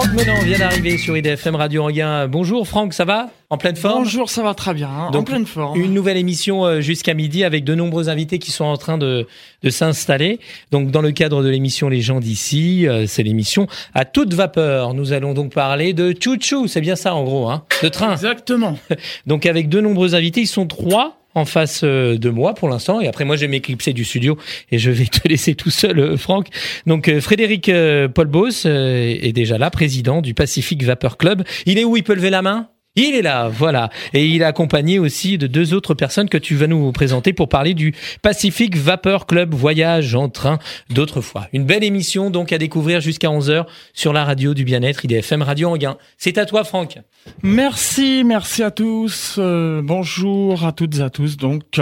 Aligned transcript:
Franck 0.00 0.14
Menant 0.14 0.40
vient 0.44 0.58
d'arriver 0.58 0.96
sur 0.96 1.16
IDFM 1.16 1.56
Radio 1.56 1.82
Anguin. 1.82 2.28
Bonjour 2.28 2.68
Franck, 2.68 2.94
ça 2.94 3.04
va? 3.04 3.30
En 3.50 3.58
pleine 3.58 3.74
forme? 3.74 4.04
Bonjour, 4.04 4.30
ça 4.30 4.44
va 4.44 4.54
très 4.54 4.72
bien, 4.72 4.88
hein, 4.88 5.10
en 5.12 5.24
pleine 5.24 5.44
forme. 5.44 5.76
Une 5.80 5.92
nouvelle 5.92 6.16
émission 6.16 6.64
euh, 6.64 6.80
jusqu'à 6.80 7.14
midi 7.14 7.42
avec 7.42 7.64
de 7.64 7.74
nombreux 7.74 8.08
invités 8.08 8.38
qui 8.38 8.52
sont 8.52 8.64
en 8.64 8.76
train 8.76 8.96
de, 8.96 9.26
de 9.64 9.70
s'installer. 9.70 10.38
Donc 10.70 10.92
dans 10.92 11.02
le 11.02 11.10
cadre 11.10 11.42
de 11.42 11.48
l'émission 11.48 11.88
Les 11.88 12.00
gens 12.00 12.20
d'ici, 12.20 12.86
euh, 12.86 13.06
c'est 13.08 13.24
l'émission 13.24 13.66
à 13.92 14.04
toute 14.04 14.34
vapeur. 14.34 14.94
Nous 14.94 15.12
allons 15.12 15.34
donc 15.34 15.52
parler 15.52 15.94
de 15.94 16.14
chouchou, 16.16 16.68
c'est 16.68 16.80
bien 16.80 16.94
ça 16.94 17.16
en 17.16 17.24
gros, 17.24 17.50
hein? 17.50 17.64
De 17.82 17.88
train. 17.88 18.12
Exactement. 18.12 18.78
Donc 19.26 19.46
avec 19.46 19.68
de 19.68 19.80
nombreux 19.80 20.14
invités, 20.14 20.42
ils 20.42 20.46
sont 20.46 20.68
trois 20.68 21.17
en 21.38 21.44
face 21.44 21.80
euh, 21.84 22.18
de 22.18 22.30
moi 22.30 22.54
pour 22.54 22.68
l'instant. 22.68 23.00
Et 23.00 23.08
après, 23.08 23.24
moi, 23.24 23.36
je 23.36 23.42
vais 23.42 23.48
m'éclipser 23.48 23.92
du 23.92 24.04
studio 24.04 24.36
et 24.70 24.78
je 24.78 24.90
vais 24.90 25.06
te 25.06 25.26
laisser 25.28 25.54
tout 25.54 25.70
seul, 25.70 25.98
euh, 25.98 26.16
Franck. 26.16 26.48
Donc, 26.86 27.08
euh, 27.08 27.20
Frédéric 27.20 27.70
Paul 28.14 28.26
Boss 28.26 28.66
est 28.66 29.32
déjà 29.32 29.58
là, 29.58 29.70
président 29.70 30.20
du 30.20 30.34
Pacific 30.34 30.82
Vapor 30.82 31.16
Club. 31.16 31.44
Il 31.66 31.78
est 31.78 31.84
où? 31.84 31.96
Il 31.96 32.02
peut 32.02 32.14
lever 32.14 32.30
la 32.30 32.42
main? 32.42 32.68
Il 33.02 33.14
est 33.14 33.22
là, 33.22 33.48
voilà. 33.48 33.90
Et 34.12 34.26
il 34.26 34.42
est 34.42 34.44
accompagné 34.44 34.98
aussi 34.98 35.38
de 35.38 35.46
deux 35.46 35.74
autres 35.74 35.94
personnes 35.94 36.28
que 36.28 36.38
tu 36.38 36.56
vas 36.56 36.66
nous 36.66 36.90
présenter 36.92 37.32
pour 37.32 37.48
parler 37.48 37.74
du 37.74 37.94
Pacific 38.22 38.76
Vapor 38.76 39.26
Club 39.26 39.54
Voyage 39.54 40.14
en 40.14 40.28
train 40.28 40.58
d'autrefois. 40.90 41.48
Une 41.52 41.64
belle 41.64 41.84
émission 41.84 42.30
donc 42.30 42.52
à 42.52 42.58
découvrir 42.58 43.00
jusqu'à 43.00 43.28
11h 43.28 43.66
sur 43.92 44.12
la 44.12 44.24
radio 44.24 44.54
du 44.54 44.64
bien-être 44.64 45.04
IDFM 45.04 45.42
Radio 45.42 45.68
Anguin. 45.68 45.96
C'est 46.16 46.38
à 46.38 46.46
toi 46.46 46.64
Franck. 46.64 46.98
Merci, 47.42 48.22
merci 48.24 48.62
à 48.62 48.70
tous. 48.70 49.36
Euh, 49.38 49.80
bonjour 49.82 50.64
à 50.64 50.72
toutes 50.72 50.98
et 50.98 51.02
à 51.02 51.10
tous 51.10 51.36
donc. 51.36 51.80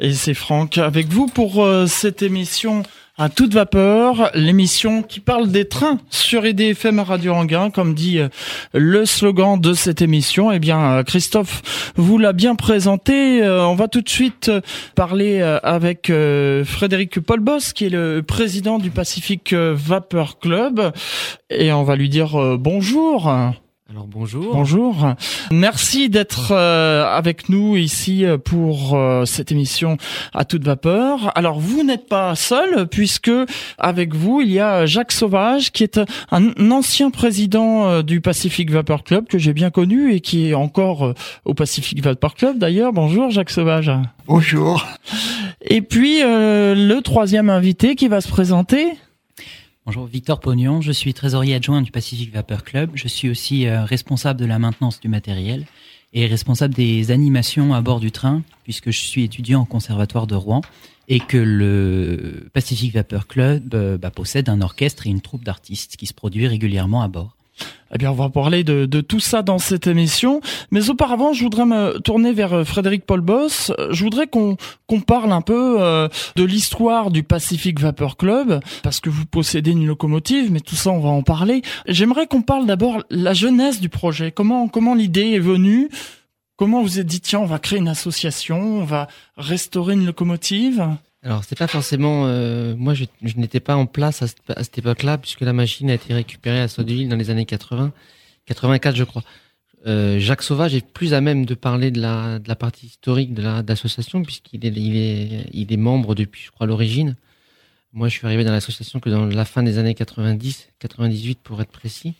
Et 0.00 0.12
c'est 0.12 0.34
Franck 0.34 0.78
avec 0.78 1.08
vous 1.08 1.26
pour 1.26 1.64
euh, 1.64 1.86
cette 1.86 2.22
émission 2.22 2.82
à 3.18 3.28
toute 3.28 3.52
vapeur, 3.52 4.30
l'émission 4.34 5.02
qui 5.02 5.18
parle 5.18 5.48
des 5.48 5.66
trains 5.66 5.98
sur 6.08 6.46
EDFM 6.46 7.00
Radio 7.00 7.34
Anguin, 7.34 7.68
comme 7.70 7.94
dit 7.94 8.20
euh, 8.20 8.28
le 8.72 9.04
slogan 9.06 9.60
de 9.60 9.74
cette 9.74 10.00
émission. 10.02 10.52
Eh 10.52 10.60
bien, 10.60 10.80
euh, 10.92 11.02
Christophe 11.02 11.92
vous 11.96 12.16
l'a 12.18 12.32
bien 12.32 12.54
présenté. 12.54 13.42
Euh, 13.42 13.66
on 13.66 13.74
va 13.74 13.88
tout 13.88 14.02
de 14.02 14.08
suite 14.08 14.52
parler 14.94 15.42
avec 15.62 16.12
Frédéric 16.64 17.20
Paul 17.20 17.40
Boss, 17.40 17.72
qui 17.72 17.86
est 17.86 17.90
le 17.90 18.22
président 18.22 18.78
du 18.78 18.90
Pacific 18.90 19.52
Vapeur 19.52 20.38
Club, 20.38 20.92
et 21.50 21.72
on 21.72 21.82
va 21.82 21.96
lui 21.96 22.08
dire 22.08 22.56
bonjour. 22.58 23.32
Alors 23.90 24.06
bonjour. 24.06 24.52
Bonjour. 24.52 25.14
Merci 25.50 26.10
d'être 26.10 26.52
euh, 26.52 27.06
avec 27.06 27.48
nous 27.48 27.74
ici 27.74 28.26
euh, 28.26 28.36
pour 28.36 28.94
euh, 28.94 29.24
cette 29.24 29.50
émission 29.50 29.96
à 30.34 30.44
toute 30.44 30.62
vapeur. 30.62 31.32
Alors 31.34 31.58
vous 31.58 31.84
n'êtes 31.84 32.06
pas 32.06 32.34
seul 32.34 32.86
puisque 32.86 33.30
avec 33.78 34.14
vous 34.14 34.42
il 34.42 34.50
y 34.50 34.60
a 34.60 34.84
Jacques 34.84 35.12
Sauvage 35.12 35.72
qui 35.72 35.84
est 35.84 35.98
un 36.30 36.70
ancien 36.70 37.10
président 37.10 38.02
du 38.02 38.20
Pacific 38.20 38.70
Vapor 38.70 39.04
Club 39.04 39.26
que 39.26 39.38
j'ai 39.38 39.54
bien 39.54 39.70
connu 39.70 40.12
et 40.12 40.20
qui 40.20 40.50
est 40.50 40.54
encore 40.54 41.14
au 41.46 41.54
Pacific 41.54 42.04
Vapor 42.04 42.34
Club 42.34 42.58
d'ailleurs. 42.58 42.92
Bonjour 42.92 43.30
Jacques 43.30 43.48
Sauvage. 43.48 43.90
Bonjour. 44.26 44.86
Et 45.62 45.80
puis 45.80 46.20
le 46.20 47.00
troisième 47.00 47.48
invité 47.48 47.94
qui 47.94 48.08
va 48.08 48.20
se 48.20 48.28
présenter. 48.28 48.98
Bonjour, 49.88 50.04
Victor 50.04 50.38
Pognon, 50.38 50.82
je 50.82 50.92
suis 50.92 51.14
trésorier 51.14 51.54
adjoint 51.54 51.80
du 51.80 51.90
Pacific 51.90 52.30
Vapor 52.30 52.62
Club. 52.62 52.90
Je 52.92 53.08
suis 53.08 53.30
aussi 53.30 53.66
euh, 53.66 53.86
responsable 53.86 54.38
de 54.38 54.44
la 54.44 54.58
maintenance 54.58 55.00
du 55.00 55.08
matériel 55.08 55.64
et 56.12 56.26
responsable 56.26 56.74
des 56.74 57.10
animations 57.10 57.72
à 57.72 57.80
bord 57.80 57.98
du 57.98 58.12
train, 58.12 58.42
puisque 58.64 58.90
je 58.90 59.00
suis 59.00 59.24
étudiant 59.24 59.62
au 59.62 59.64
conservatoire 59.64 60.26
de 60.26 60.34
Rouen 60.34 60.60
et 61.08 61.20
que 61.20 61.38
le 61.38 62.50
Pacific 62.52 62.92
Vapor 62.92 63.26
Club 63.26 63.74
euh, 63.74 63.96
bah, 63.96 64.10
possède 64.10 64.50
un 64.50 64.60
orchestre 64.60 65.06
et 65.06 65.10
une 65.10 65.22
troupe 65.22 65.42
d'artistes 65.42 65.96
qui 65.96 66.04
se 66.04 66.12
produit 66.12 66.46
régulièrement 66.46 67.00
à 67.00 67.08
bord. 67.08 67.37
Eh 67.94 67.98
bien, 67.98 68.10
on 68.10 68.14
va 68.14 68.28
parler 68.28 68.64
de, 68.64 68.84
de, 68.84 69.00
tout 69.00 69.20
ça 69.20 69.42
dans 69.42 69.58
cette 69.58 69.86
émission. 69.86 70.40
Mais 70.70 70.90
auparavant, 70.90 71.32
je 71.32 71.42
voudrais 71.42 71.64
me 71.64 71.98
tourner 72.00 72.32
vers 72.32 72.52
euh, 72.52 72.64
Frédéric 72.64 73.06
Paul 73.06 73.20
Boss. 73.22 73.72
Je 73.90 74.04
voudrais 74.04 74.26
qu'on 74.26 74.56
parle 75.06 75.32
un 75.32 75.40
peu 75.40 75.76
euh, 75.80 76.08
de 76.36 76.44
l'histoire 76.44 77.10
du 77.10 77.22
Pacific 77.22 77.80
Vapor 77.80 78.16
Club, 78.16 78.60
parce 78.82 79.00
que 79.00 79.08
vous 79.08 79.24
possédez 79.24 79.70
une 79.70 79.86
locomotive, 79.86 80.52
mais 80.52 80.60
tout 80.60 80.76
ça, 80.76 80.90
on 80.90 81.00
va 81.00 81.08
en 81.08 81.22
parler. 81.22 81.62
J'aimerais 81.86 82.26
qu'on 82.26 82.42
parle 82.42 82.66
d'abord 82.66 83.02
la 83.10 83.32
jeunesse 83.32 83.80
du 83.80 83.88
projet. 83.88 84.32
Comment 84.32 84.68
comment 84.68 84.94
l'idée 84.94 85.32
est 85.32 85.38
venue? 85.38 85.88
Comment 86.56 86.82
vous 86.82 86.98
êtes 86.98 87.06
dit 87.06 87.20
tiens, 87.20 87.38
on 87.38 87.46
va 87.46 87.58
créer 87.58 87.78
une 87.78 87.88
association, 87.88 88.80
on 88.80 88.84
va 88.84 89.06
restaurer 89.36 89.94
une 89.94 90.04
locomotive? 90.04 90.88
Alors, 91.22 91.42
c'est 91.44 91.58
pas 91.58 91.66
forcément. 91.66 92.26
Euh, 92.26 92.76
moi, 92.76 92.94
je, 92.94 93.04
n'étais 93.36 93.60
pas 93.60 93.76
en 93.76 93.86
place 93.86 94.22
à, 94.22 94.28
cette, 94.28 94.78
époque-là, 94.78 95.18
puisque 95.18 95.40
la 95.40 95.52
machine 95.52 95.90
a 95.90 95.94
été 95.94 96.14
récupérée 96.14 96.60
à 96.60 96.68
Sotteville 96.68 97.08
dans 97.08 97.16
les 97.16 97.30
années 97.30 97.44
80, 97.44 97.92
84, 98.46 98.94
je 98.94 99.04
crois. 99.04 99.24
Euh, 99.86 100.18
Jacques 100.20 100.42
Sauvage 100.42 100.74
est 100.74 100.86
plus 100.86 101.14
à 101.14 101.20
même 101.20 101.44
de 101.44 101.54
parler 101.54 101.90
de 101.90 102.00
la, 102.00 102.38
de 102.38 102.48
la 102.48 102.56
partie 102.56 102.86
historique 102.86 103.34
de 103.34 103.42
l'association, 103.42 104.22
puisqu'il 104.22 104.64
est, 104.64 104.68
il 104.68 104.96
est, 104.96 105.50
il 105.52 105.72
est 105.72 105.76
membre 105.76 106.14
depuis, 106.14 106.42
je 106.44 106.50
crois, 106.52 106.66
l'origine. 106.66 107.16
Moi, 107.92 108.08
je 108.08 108.14
suis 108.14 108.26
arrivé 108.26 108.44
dans 108.44 108.52
l'association 108.52 109.00
que 109.00 109.10
dans 109.10 109.26
la 109.26 109.44
fin 109.44 109.62
des 109.64 109.78
années 109.78 109.94
90, 109.94 110.68
98 110.78 111.40
pour 111.42 111.60
être 111.60 111.70
précis. 111.70 112.14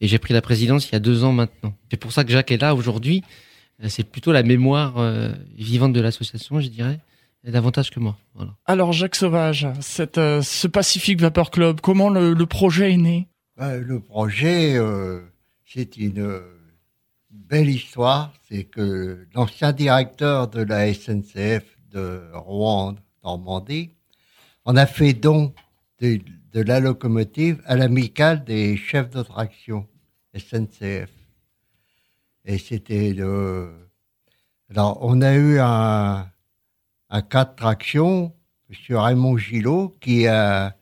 Et 0.00 0.08
j'ai 0.08 0.18
pris 0.18 0.34
la 0.34 0.40
présidence 0.40 0.88
il 0.88 0.92
y 0.92 0.96
a 0.96 1.00
deux 1.00 1.24
ans 1.24 1.32
maintenant. 1.32 1.74
C'est 1.90 1.98
pour 1.98 2.10
ça 2.10 2.24
que 2.24 2.32
Jacques 2.32 2.50
est 2.50 2.60
là 2.60 2.74
aujourd'hui. 2.74 3.22
Euh, 3.84 3.86
c'est 3.88 4.04
plutôt 4.04 4.32
la 4.32 4.42
mémoire 4.42 4.94
vivante 5.56 5.92
de 5.92 6.00
l'association, 6.00 6.60
je 6.60 6.68
dirais 6.68 6.98
davantage 7.44 7.90
que 7.90 8.00
moi. 8.00 8.16
Voilà. 8.34 8.54
Alors 8.66 8.92
Jacques 8.92 9.16
Sauvage, 9.16 9.66
cette, 9.80 10.18
euh, 10.18 10.42
ce 10.42 10.68
Pacific 10.68 11.20
Vapor 11.20 11.50
Club, 11.50 11.80
comment 11.80 12.10
le, 12.10 12.34
le 12.34 12.46
projet 12.46 12.92
est 12.92 12.98
né? 12.98 13.28
Bah, 13.56 13.76
Le 13.76 14.00
projet, 14.00 14.76
euh, 14.76 15.20
c'est 15.64 15.96
une 15.96 16.40
belle 17.30 17.68
histoire. 17.68 18.32
C'est 18.48 18.64
que 18.64 19.26
l'ancien 19.34 19.72
directeur 19.72 20.48
de 20.48 20.62
la 20.62 20.92
SNCF 20.92 21.64
de 21.90 22.22
Rouen, 22.34 22.96
Normandie, 23.24 23.90
en 24.64 24.76
a 24.76 24.86
fait 24.86 25.14
don 25.14 25.52
de, 26.00 26.20
de 26.52 26.60
la 26.60 26.80
locomotive 26.80 27.62
à 27.66 27.76
l'amicale 27.76 28.44
des 28.44 28.76
chefs 28.76 29.10
de 29.10 29.22
traction 29.22 29.86
SNCF. 30.36 31.10
Et 32.44 32.58
c'était 32.58 33.12
le... 33.12 33.70
Alors, 34.70 34.98
on 35.02 35.20
a 35.20 35.34
eu 35.34 35.58
un, 35.58 36.28
à 37.10 37.22
quatre 37.22 37.56
tractions, 37.56 38.32
M. 38.70 38.96
Raymond 38.96 39.36
Gillot, 39.36 39.96
qui 40.00 40.28
a, 40.28 40.76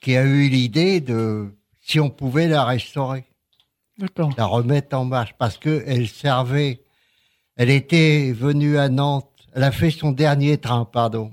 qui, 0.00 0.16
a 0.16 0.24
eu 0.24 0.48
l'idée 0.48 1.00
de 1.00 1.54
si 1.82 2.00
on 2.00 2.08
pouvait 2.08 2.48
la 2.48 2.64
restaurer, 2.64 3.24
la 4.36 4.46
remettre 4.46 4.96
en 4.96 5.04
marche, 5.04 5.34
parce 5.38 5.58
qu'elle 5.58 6.08
servait, 6.08 6.82
elle 7.56 7.70
était 7.70 8.32
venue 8.32 8.78
à 8.78 8.88
Nantes, 8.88 9.28
elle 9.54 9.64
a 9.64 9.72
fait 9.72 9.90
son 9.90 10.12
dernier 10.12 10.56
train, 10.56 10.86
pardon, 10.86 11.32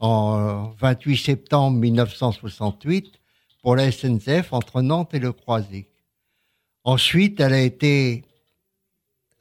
en 0.00 0.72
28 0.80 1.16
septembre 1.16 1.78
1968 1.78 3.20
pour 3.62 3.76
la 3.76 3.92
SNCF 3.92 4.52
entre 4.52 4.82
Nantes 4.82 5.14
et 5.14 5.18
le 5.20 5.32
Croisic. 5.32 5.88
Ensuite, 6.84 7.38
elle 7.40 7.52
a 7.52 7.60
été 7.60 8.24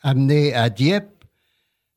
amenée 0.02 0.54
à 0.54 0.70
Dieppe 0.70 1.17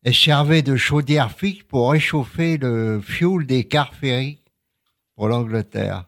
elle 0.03 0.15
servait 0.15 0.63
de 0.63 0.77
chaudière 0.77 1.31
fixe 1.31 1.63
pour 1.65 1.91
réchauffer 1.93 2.57
le 2.57 3.01
fioul 3.01 3.47
des 3.47 3.65
cars 3.65 3.95
ferry 3.95 4.43
pour 5.15 5.29
l'Angleterre. 5.29 6.07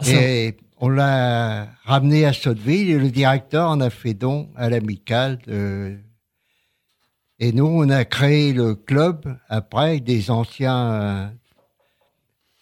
Ah, 0.00 0.10
et 0.10 0.56
on 0.76 0.88
l'a 0.88 1.68
ramené 1.84 2.24
à 2.24 2.32
Sotteville 2.32 2.90
et 2.90 2.98
le 2.98 3.10
directeur 3.10 3.70
en 3.70 3.80
a 3.80 3.90
fait 3.90 4.14
don 4.14 4.50
à 4.54 4.68
l'amicale. 4.68 5.38
Et 7.40 7.52
nous, 7.52 7.66
on 7.66 7.88
a 7.88 8.04
créé 8.04 8.52
le 8.52 8.74
club 8.74 9.38
après 9.48 10.00
des 10.00 10.30
anciens. 10.30 11.32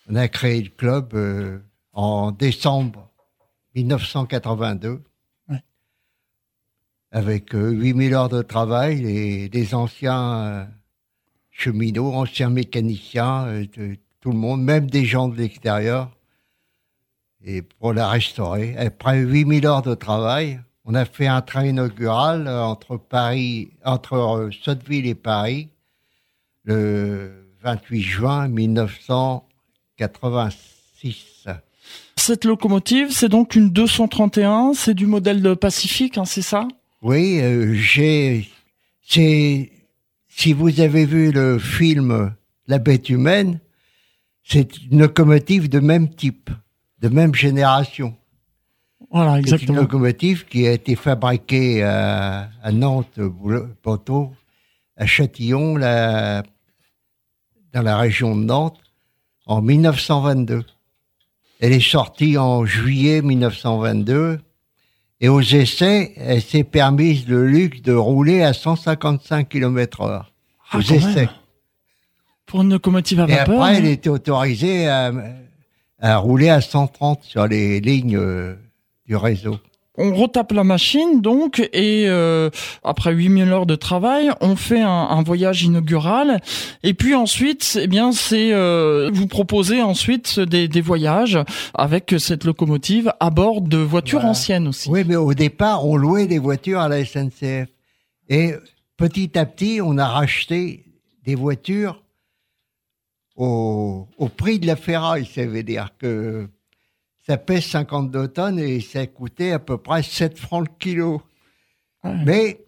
on 0.09 0.15
a 0.15 0.29
créé 0.29 0.63
le 0.63 0.71
club 0.71 1.15
euh, 1.15 1.59
en 1.93 2.31
décembre 2.31 3.11
1982 3.75 5.03
avec 7.17 7.53
8000 7.55 8.13
euh, 8.13 8.19
heures 8.19 8.29
de 8.29 8.43
travail, 8.43 9.07
et 9.07 9.49
des 9.49 9.75
anciens 9.75 10.37
euh, 10.37 10.67
cheminots, 11.51 12.13
anciens 12.13 12.51
mécaniciens, 12.51 13.47
euh, 13.47 13.65
tout 14.21 14.33
le 14.33 14.37
monde, 14.37 14.63
même 14.63 14.91
des 14.91 15.07
gens 15.07 15.29
de 15.29 15.39
l'extérieur, 15.39 16.11
et 17.43 17.63
pour 17.63 17.95
la 17.95 18.11
restaurer. 18.11 18.77
Après 18.77 19.19
8000 19.19 19.65
heures 19.65 19.81
de 19.81 19.95
travail, 19.95 20.61
on 20.85 20.95
a 20.95 21.07
fait 21.07 21.27
un 21.27 21.41
train 21.41 21.65
inaugural 21.65 22.47
entre 22.49 22.99
Paris, 22.99 23.71
entre 23.83 24.51
Sotteville 24.63 25.07
et 25.07 25.15
Paris, 25.15 25.71
le 26.65 27.33
28 27.63 28.03
juin 28.03 28.47
1986. 28.49 31.49
Cette 32.17 32.45
locomotive, 32.45 33.11
c'est 33.11 33.31
donc 33.31 33.55
une 33.55 33.71
231, 33.71 34.75
c'est 34.75 34.93
du 34.93 35.07
modèle 35.07 35.41
de 35.41 35.55
Pacifique, 35.55 36.19
hein, 36.19 36.27
c'est 36.27 36.43
ça? 36.43 36.69
Oui, 37.07 37.41
euh, 37.41 37.73
j'ai. 37.75 38.51
Si 40.29 40.53
vous 40.53 40.81
avez 40.81 41.07
vu 41.07 41.31
le 41.31 41.61
film 41.61 42.35
La 42.67 42.79
bête 42.79 43.09
humaine, 43.09 43.61
c'est 44.43 44.77
une 44.91 44.99
locomotive 44.99 45.69
de 45.69 45.79
même 45.79 46.13
type, 46.13 46.51
de 46.99 47.09
même 47.09 47.33
génération. 47.33 48.17
Voilà, 49.13 49.39
exactement. 49.39 49.67
C'est 49.67 49.73
une 49.73 49.79
locomotive 49.79 50.47
qui 50.47 50.67
a 50.67 50.73
été 50.73 50.97
fabriquée 50.97 51.85
à, 51.85 52.51
Nantes, 52.73 53.21
à 54.97 55.07
Châtillon, 55.07 55.75
dans 55.75 56.43
la 57.73 57.97
région 57.99 58.35
de 58.35 58.43
Nantes, 58.43 58.81
en 59.47 59.63
1922. 59.63 60.65
Elle 61.61 61.73
est 61.73 61.89
sortie 61.89 62.37
en 62.37 62.67
juillet 62.67 63.23
1922 63.23 64.41
et 65.21 65.29
aux 65.29 65.41
essais, 65.41 66.13
elle 66.17 66.43
s'est 66.43 66.65
permise 66.65 67.27
le 67.27 67.47
luxe 67.47 67.83
de 67.83 67.95
rouler 67.95 68.43
à 68.43 68.53
155 68.53 69.49
km 69.49 70.03
heure. 70.03 70.33
Ah, 70.71 70.79
aux 70.79 70.81
essais. 70.81 71.29
Pour 72.45 72.63
une 72.63 72.71
locomotive 72.71 73.21
à 73.21 73.27
vapeur. 73.27 73.55
Et 73.55 73.57
après, 73.57 73.75
elle 73.77 73.87
était 73.87 74.09
autorisée 74.09 74.89
à, 74.89 75.13
à, 76.01 76.17
rouler 76.19 76.49
à 76.49 76.61
130 76.61 77.23
sur 77.23 77.47
les 77.47 77.81
lignes 77.81 78.17
euh, 78.17 78.55
du 79.07 79.17
réseau 79.17 79.59
on 79.99 80.15
retape 80.15 80.53
la 80.53 80.65
machine 80.65 81.21
donc 81.21 81.61
et 81.73 82.05
euh, 82.09 82.51
après 82.85 83.13
8000 83.13 83.49
heures 83.49 83.67
de 83.67 83.75
travail, 83.75 84.31
on 84.41 84.57
fait 84.57 84.81
un, 84.81 85.23
voyage 85.23 85.63
inaugural. 85.63 86.41
Et 86.83 86.95
puis 86.95 87.15
ensuite, 87.15 87.79
eh 87.81 87.87
bien 87.87 88.13
c'est 88.13 88.53
euh, 88.53 89.11
vous 89.13 89.27
proposez 89.27 89.83
ensuite 89.83 90.39
des, 90.41 90.81
voyages 90.81 91.39
avec 91.75 92.15
cette 92.19 92.45
locomotive 92.45 93.13
à 93.19 93.31
bord 93.31 93.61
de 93.61 93.79
voitures 93.79 94.25
anciennes 94.25 94.69
aussi. 94.69 94.89
Oui, 94.91 95.05
mais 95.07 95.17
au 95.17 95.35
départ, 95.35 95.87
on 95.87 95.97
louait 95.97 96.27
des 96.27 96.39
voitures 96.39 96.81
à 96.81 96.89
la 96.89 97.05
SNCF 97.05 97.69
et 98.29 98.55
petit 98.97 99.39
à 99.39 99.47
petit, 99.47 99.81
on 99.83 99.99
a 99.99 100.07
racheté 100.07 100.85
des 101.25 101.35
voitures 101.35 102.03
au, 103.37 104.07
au 104.17 104.29
prix 104.29 104.59
de 104.59 104.67
la 104.67 104.77
ferraille, 104.77 105.27
ça 105.27 105.45
veut 105.45 105.63
dire 105.63 105.91
que 105.99 106.49
ça 107.27 107.37
pèse 107.37 107.65
52 107.65 108.29
tonnes 108.29 108.59
et 108.59 108.81
ça 108.81 109.07
coûtait 109.07 109.53
à 109.53 109.59
peu 109.59 109.79
près 109.79 110.03
7 110.03 110.39
francs 110.39 110.69
le 110.69 110.75
kilo. 110.79 111.23
Mais, 112.05 112.65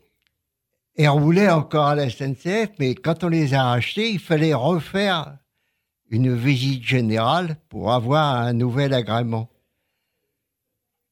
et 0.97 1.09
on 1.09 1.21
voulait 1.21 1.49
encore 1.49 1.87
à 1.87 1.95
la 1.95 2.11
SNCF, 2.11 2.71
mais 2.81 2.97
quand 2.97 3.23
on 3.23 3.29
les 3.29 3.55
a 3.55 3.63
rachetés, 3.63 4.11
il 4.11 4.19
fallait 4.19 4.55
refaire 4.55 5.39
une 6.11 6.35
visite 6.35 6.83
générale 6.83 7.57
pour 7.69 7.93
avoir 7.93 8.35
un 8.37 8.53
nouvel 8.53 8.95
agrément. 8.95 9.49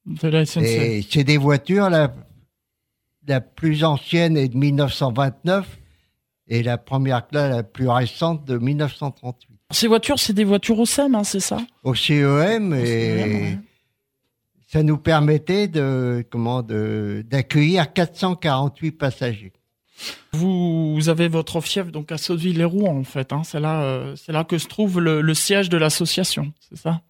De 0.07 0.27
la 0.27 0.45
SNCF. 0.45 0.65
Et 0.65 1.07
c'est 1.09 1.23
des 1.23 1.37
voitures, 1.37 1.89
la, 1.89 2.13
la 3.29 3.41
plus 3.41 3.85
ancienne 3.85 4.37
est 4.37 4.49
de 4.49 4.57
1929 4.57 5.79
et 6.49 6.65
la 6.65 6.79
première 6.79 7.29
classe 7.29 7.55
la 7.55 7.63
plus 7.63 7.89
récente 7.89 8.45
de 8.45 8.59
1938. 8.59 9.56
Ces 9.71 9.89
voitures, 9.89 10.19
c'est 10.19 10.33
des 10.33 10.45
voitures 10.45 10.79
au 10.79 10.87
CEM, 10.87 11.15
hein, 11.15 11.25
c'est 11.25 11.41
ça? 11.41 11.59
Au 11.83 11.95
CEM, 11.95 12.73
et 12.75 13.59
ça 14.69 14.83
nous 14.83 14.97
permettait 14.97 15.69
de 15.69 16.25
comment 16.31 16.63
d'accueillir 16.63 17.93
448 17.93 18.93
passagers. 18.93 19.53
Vous, 20.33 21.09
avez 21.09 21.29
votre 21.29 21.61
fief 21.61 21.91
donc 21.91 22.13
à 22.13 22.19
Sotteville-les-Rouen 22.19 22.99
en 22.99 23.05
fait. 23.05 23.33
Hein. 23.33 23.43
c'est 23.45 23.61
là, 23.61 23.83
euh, 23.83 24.15
c'est 24.17 24.33
là 24.33 24.45
que 24.45 24.59
se 24.59 24.67
trouve 24.67 25.01
le 25.01 25.35
siège 25.35 25.69
de 25.71 25.79
l'association, 25.79 26.53
c'est 26.69 26.77
ça? 26.77 27.01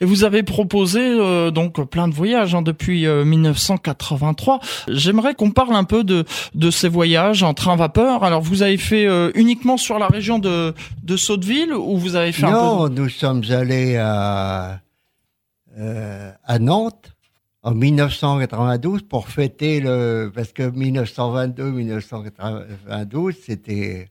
Et 0.00 0.04
vous 0.04 0.24
avez 0.24 0.42
proposé 0.42 1.00
euh, 1.00 1.50
donc 1.50 1.82
plein 1.88 2.08
de 2.08 2.14
voyages 2.14 2.54
hein, 2.54 2.62
depuis 2.62 3.06
1983. 3.06 4.54
Euh, 4.54 4.58
J'aimerais 4.88 5.34
qu'on 5.34 5.50
parle 5.50 5.74
un 5.74 5.84
peu 5.84 6.04
de, 6.04 6.24
de 6.54 6.70
ces 6.70 6.88
voyages 6.88 7.42
en 7.42 7.54
train 7.54 7.76
vapeur. 7.76 8.24
Alors 8.24 8.42
vous 8.42 8.62
avez 8.62 8.76
fait 8.76 9.06
euh, 9.06 9.30
uniquement 9.34 9.76
sur 9.76 9.98
la 9.98 10.08
région 10.08 10.38
de, 10.38 10.74
de 11.02 11.16
Sotteville 11.16 11.72
ou 11.72 11.98
vous 11.98 12.16
avez 12.16 12.32
fait 12.32 12.42
non, 12.42 12.84
un 12.84 12.88
peu 12.88 12.94
nous 12.94 13.08
sommes 13.08 13.42
allés 13.50 13.96
à, 13.96 14.80
à 16.44 16.58
Nantes 16.58 17.12
en 17.62 17.72
1992 17.72 19.02
pour 19.02 19.28
fêter 19.28 19.80
le 19.80 20.30
parce 20.34 20.52
que 20.52 20.64
1922-1992 20.64 23.34
c'était 23.44 24.08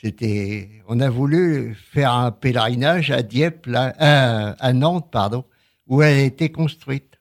c'était, 0.00 0.82
on 0.88 1.00
a 1.00 1.08
voulu 1.08 1.74
faire 1.74 2.12
un 2.12 2.30
pèlerinage 2.30 3.10
à 3.10 3.22
Dieppe, 3.22 3.66
là, 3.66 3.94
euh, 4.00 4.54
à 4.58 4.72
Nantes, 4.72 5.10
pardon, 5.10 5.44
où 5.86 6.02
elle 6.02 6.18
a 6.18 6.22
été 6.22 6.50
construite. 6.50 7.18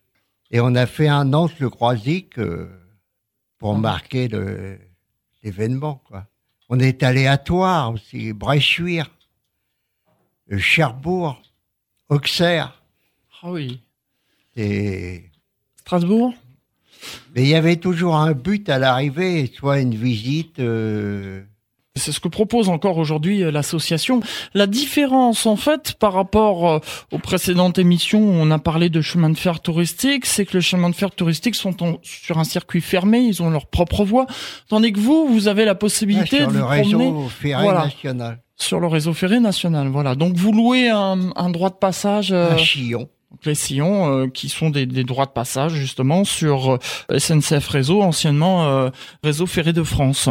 Et 0.51 0.59
on 0.59 0.75
a 0.75 0.85
fait 0.85 1.07
un 1.07 1.25
Nantes 1.25 1.59
le 1.59 1.69
Croisic 1.69 2.37
euh, 2.37 2.67
pour 3.57 3.77
marquer 3.77 4.27
l'événement, 5.43 6.01
quoi. 6.05 6.27
On 6.67 6.79
est 6.79 7.03
allé 7.03 7.27
à 7.27 7.37
Toire 7.37 7.93
aussi, 7.93 8.33
Bréchuire, 8.33 9.11
Cherbourg, 10.57 11.41
Auxerre. 12.09 12.81
Ah 13.41 13.51
oui. 13.51 13.81
Et 14.55 15.29
Strasbourg? 15.77 16.33
Mais 17.35 17.43
il 17.43 17.49
y 17.49 17.55
avait 17.55 17.75
toujours 17.75 18.15
un 18.15 18.33
but 18.33 18.67
à 18.67 18.79
l'arrivée, 18.79 19.51
soit 19.53 19.79
une 19.79 19.93
visite. 19.93 20.59
Euh, 20.59 21.43
c'est 21.95 22.11
ce 22.11 22.19
que 22.19 22.27
propose 22.27 22.69
encore 22.69 22.97
aujourd'hui 22.97 23.43
euh, 23.43 23.51
l'association. 23.51 24.19
La 24.53 24.67
différence, 24.67 25.45
en 25.45 25.55
fait, 25.55 25.93
par 25.93 26.13
rapport 26.13 26.69
euh, 26.69 26.79
aux 27.11 27.19
précédentes 27.19 27.77
émissions 27.77 28.19
où 28.19 28.33
on 28.33 28.51
a 28.51 28.59
parlé 28.59 28.89
de 28.89 29.01
chemin 29.01 29.29
de 29.29 29.37
fer 29.37 29.59
touristique, 29.61 30.25
c'est 30.25 30.45
que 30.45 30.57
les 30.57 30.61
chemins 30.61 30.89
de 30.89 30.95
fer 30.95 31.11
touristiques 31.11 31.55
sont 31.55 31.75
sur 32.03 32.37
un 32.37 32.43
circuit 32.43 32.81
fermé, 32.81 33.19
ils 33.19 33.41
ont 33.41 33.49
leur 33.49 33.67
propre 33.67 34.03
voie, 34.03 34.25
tandis 34.67 34.91
que 34.91 34.99
vous, 34.99 35.27
vous 35.27 35.47
avez 35.47 35.65
la 35.65 35.75
possibilité 35.75 36.45
de 36.45 36.51
le 36.51 36.63
réseau 36.63 37.29
ferré 37.29 37.67
national. 37.67 38.41
Sur 38.57 38.79
le 38.79 38.87
réseau 38.87 39.13
ferré 39.13 39.39
national, 39.39 39.89
voilà. 39.89 40.15
Donc 40.15 40.35
vous 40.35 40.53
louez 40.53 40.89
un, 40.89 41.31
un 41.35 41.49
droit 41.49 41.69
de 41.69 41.75
passage. 41.75 42.31
Euh, 42.31 42.53
un 42.53 42.57
chillon 42.57 43.09
les 43.43 43.55
sillons 43.55 44.07
euh, 44.07 44.27
qui 44.27 44.49
sont 44.49 44.69
des, 44.69 44.85
droits 44.85 45.25
de 45.25 45.31
passage 45.31 45.73
justement 45.73 46.23
sur 46.23 46.73
euh, 46.73 47.19
SNCF 47.19 47.67
Réseau, 47.67 48.01
anciennement 48.01 48.67
euh, 48.67 48.89
Réseau 49.23 49.45
Ferré 49.45 49.73
de 49.73 49.83
France. 49.83 50.29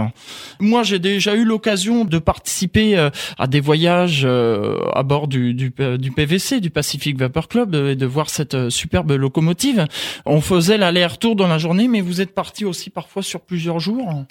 Moi, 0.60 0.82
j'ai 0.82 0.98
déjà 0.98 1.34
eu 1.34 1.44
l'occasion 1.44 2.04
de 2.04 2.18
participer 2.18 2.96
à 3.38 3.46
des 3.46 3.60
voyages 3.60 4.24
à 4.24 5.02
bord 5.02 5.28
du, 5.28 5.54
du, 5.54 5.72
du, 5.98 6.10
PVC, 6.10 6.60
du 6.60 6.70
Pacific 6.70 7.18
Vapor 7.18 7.48
Club, 7.48 7.74
et 7.74 7.96
de 7.96 8.06
voir 8.06 8.30
cette 8.30 8.70
superbe 8.70 9.12
locomotive. 9.12 9.86
On 10.24 10.40
faisait 10.40 10.78
l'aller-retour 10.78 11.36
dans 11.36 11.46
la 11.46 11.58
journée, 11.58 11.88
mais 11.88 12.00
vous 12.00 12.20
êtes 12.20 12.34
parti 12.34 12.64
aussi 12.64 12.90
parfois 12.90 13.22
sur 13.22 13.40
plusieurs 13.40 13.80
jours. 13.80 14.24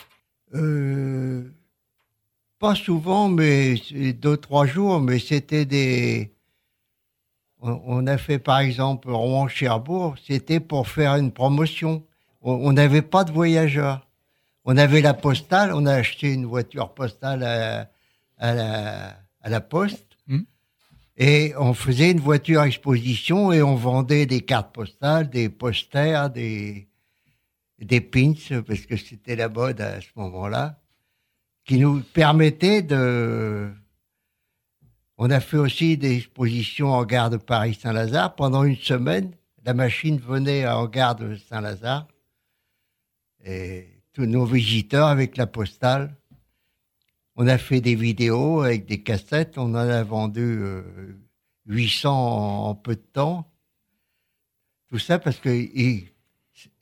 pas 2.60 2.76
souvent, 2.76 3.30
mais 3.30 3.76
deux 4.22 4.38
trois 4.38 4.66
jours, 4.66 5.00
mais 5.00 5.20
c'était 5.20 5.66
des 5.66 6.33
on 7.64 8.08
a 8.08 8.18
fait 8.18 8.40
par 8.40 8.60
exemple 8.60 9.10
Rouen-Cherbourg, 9.10 10.16
c'était 10.26 10.60
pour 10.60 10.88
faire 10.88 11.16
une 11.16 11.32
promotion. 11.32 12.04
On 12.42 12.74
n'avait 12.74 13.02
pas 13.02 13.24
de 13.24 13.32
voyageurs. 13.32 14.06
On 14.66 14.78
avait 14.78 15.02
la 15.02 15.14
postale, 15.14 15.72
on 15.74 15.86
a 15.86 15.94
acheté 15.94 16.34
une 16.34 16.46
voiture 16.46 16.94
postale 16.94 17.44
à, 18.38 19.14
la, 19.46 19.62
poste. 19.62 20.18
Hmm. 20.28 20.42
Et 21.18 21.54
on 21.58 21.74
faisait 21.74 22.12
une 22.12 22.20
voiture 22.20 22.64
exposition 22.64 23.52
et 23.54 23.62
on 23.62 23.76
vendait 23.76 24.26
des 24.26 24.42
cartes 24.42 24.74
postales, 24.74 25.30
des 25.30 25.48
posters, 25.48 26.30
des, 26.30 26.88
des 27.80 28.02
pins, 28.02 28.34
parce 28.66 28.82
que 28.82 28.98
c'était 28.98 29.36
la 29.36 29.48
mode 29.48 29.80
à 29.80 30.02
ce 30.02 30.08
moment-là, 30.16 30.80
qui 31.66 31.78
nous 31.78 32.02
permettaient 32.02 32.82
de, 32.82 33.70
on 35.26 35.30
a 35.30 35.40
fait 35.40 35.56
aussi 35.56 35.96
des 35.96 36.18
expositions 36.18 36.92
en 36.92 37.06
gare 37.06 37.30
de 37.30 37.38
Paris-Saint-Lazare. 37.38 38.36
Pendant 38.36 38.66
une 38.66 38.76
semaine, 38.76 39.32
la 39.64 39.74
machine 39.74 40.20
venait 40.20 40.68
en 40.68 40.86
gare 40.86 41.16
de 41.16 41.38
Saint-Lazare. 41.38 42.10
Et 43.46 43.88
tous 44.12 44.26
nos 44.26 44.44
visiteurs 44.44 45.08
avec 45.08 45.38
la 45.38 45.48
postale. 45.48 46.14
On 47.38 47.48
a 47.48 47.58
fait 47.58 47.80
des 47.80 47.96
vidéos 47.96 48.64
avec 48.64 48.86
des 48.86 49.02
cassettes. 49.02 49.58
On 49.58 49.70
en 49.70 49.76
a 49.76 50.04
vendu 50.04 50.60
800 51.68 52.10
euh, 52.10 52.70
en, 52.72 52.76
peu 52.76 52.96
de 52.96 53.08
temps. 53.14 53.50
Tout 54.90 55.00
ça 55.00 55.20
parce 55.20 55.40
qu'il 55.40 56.04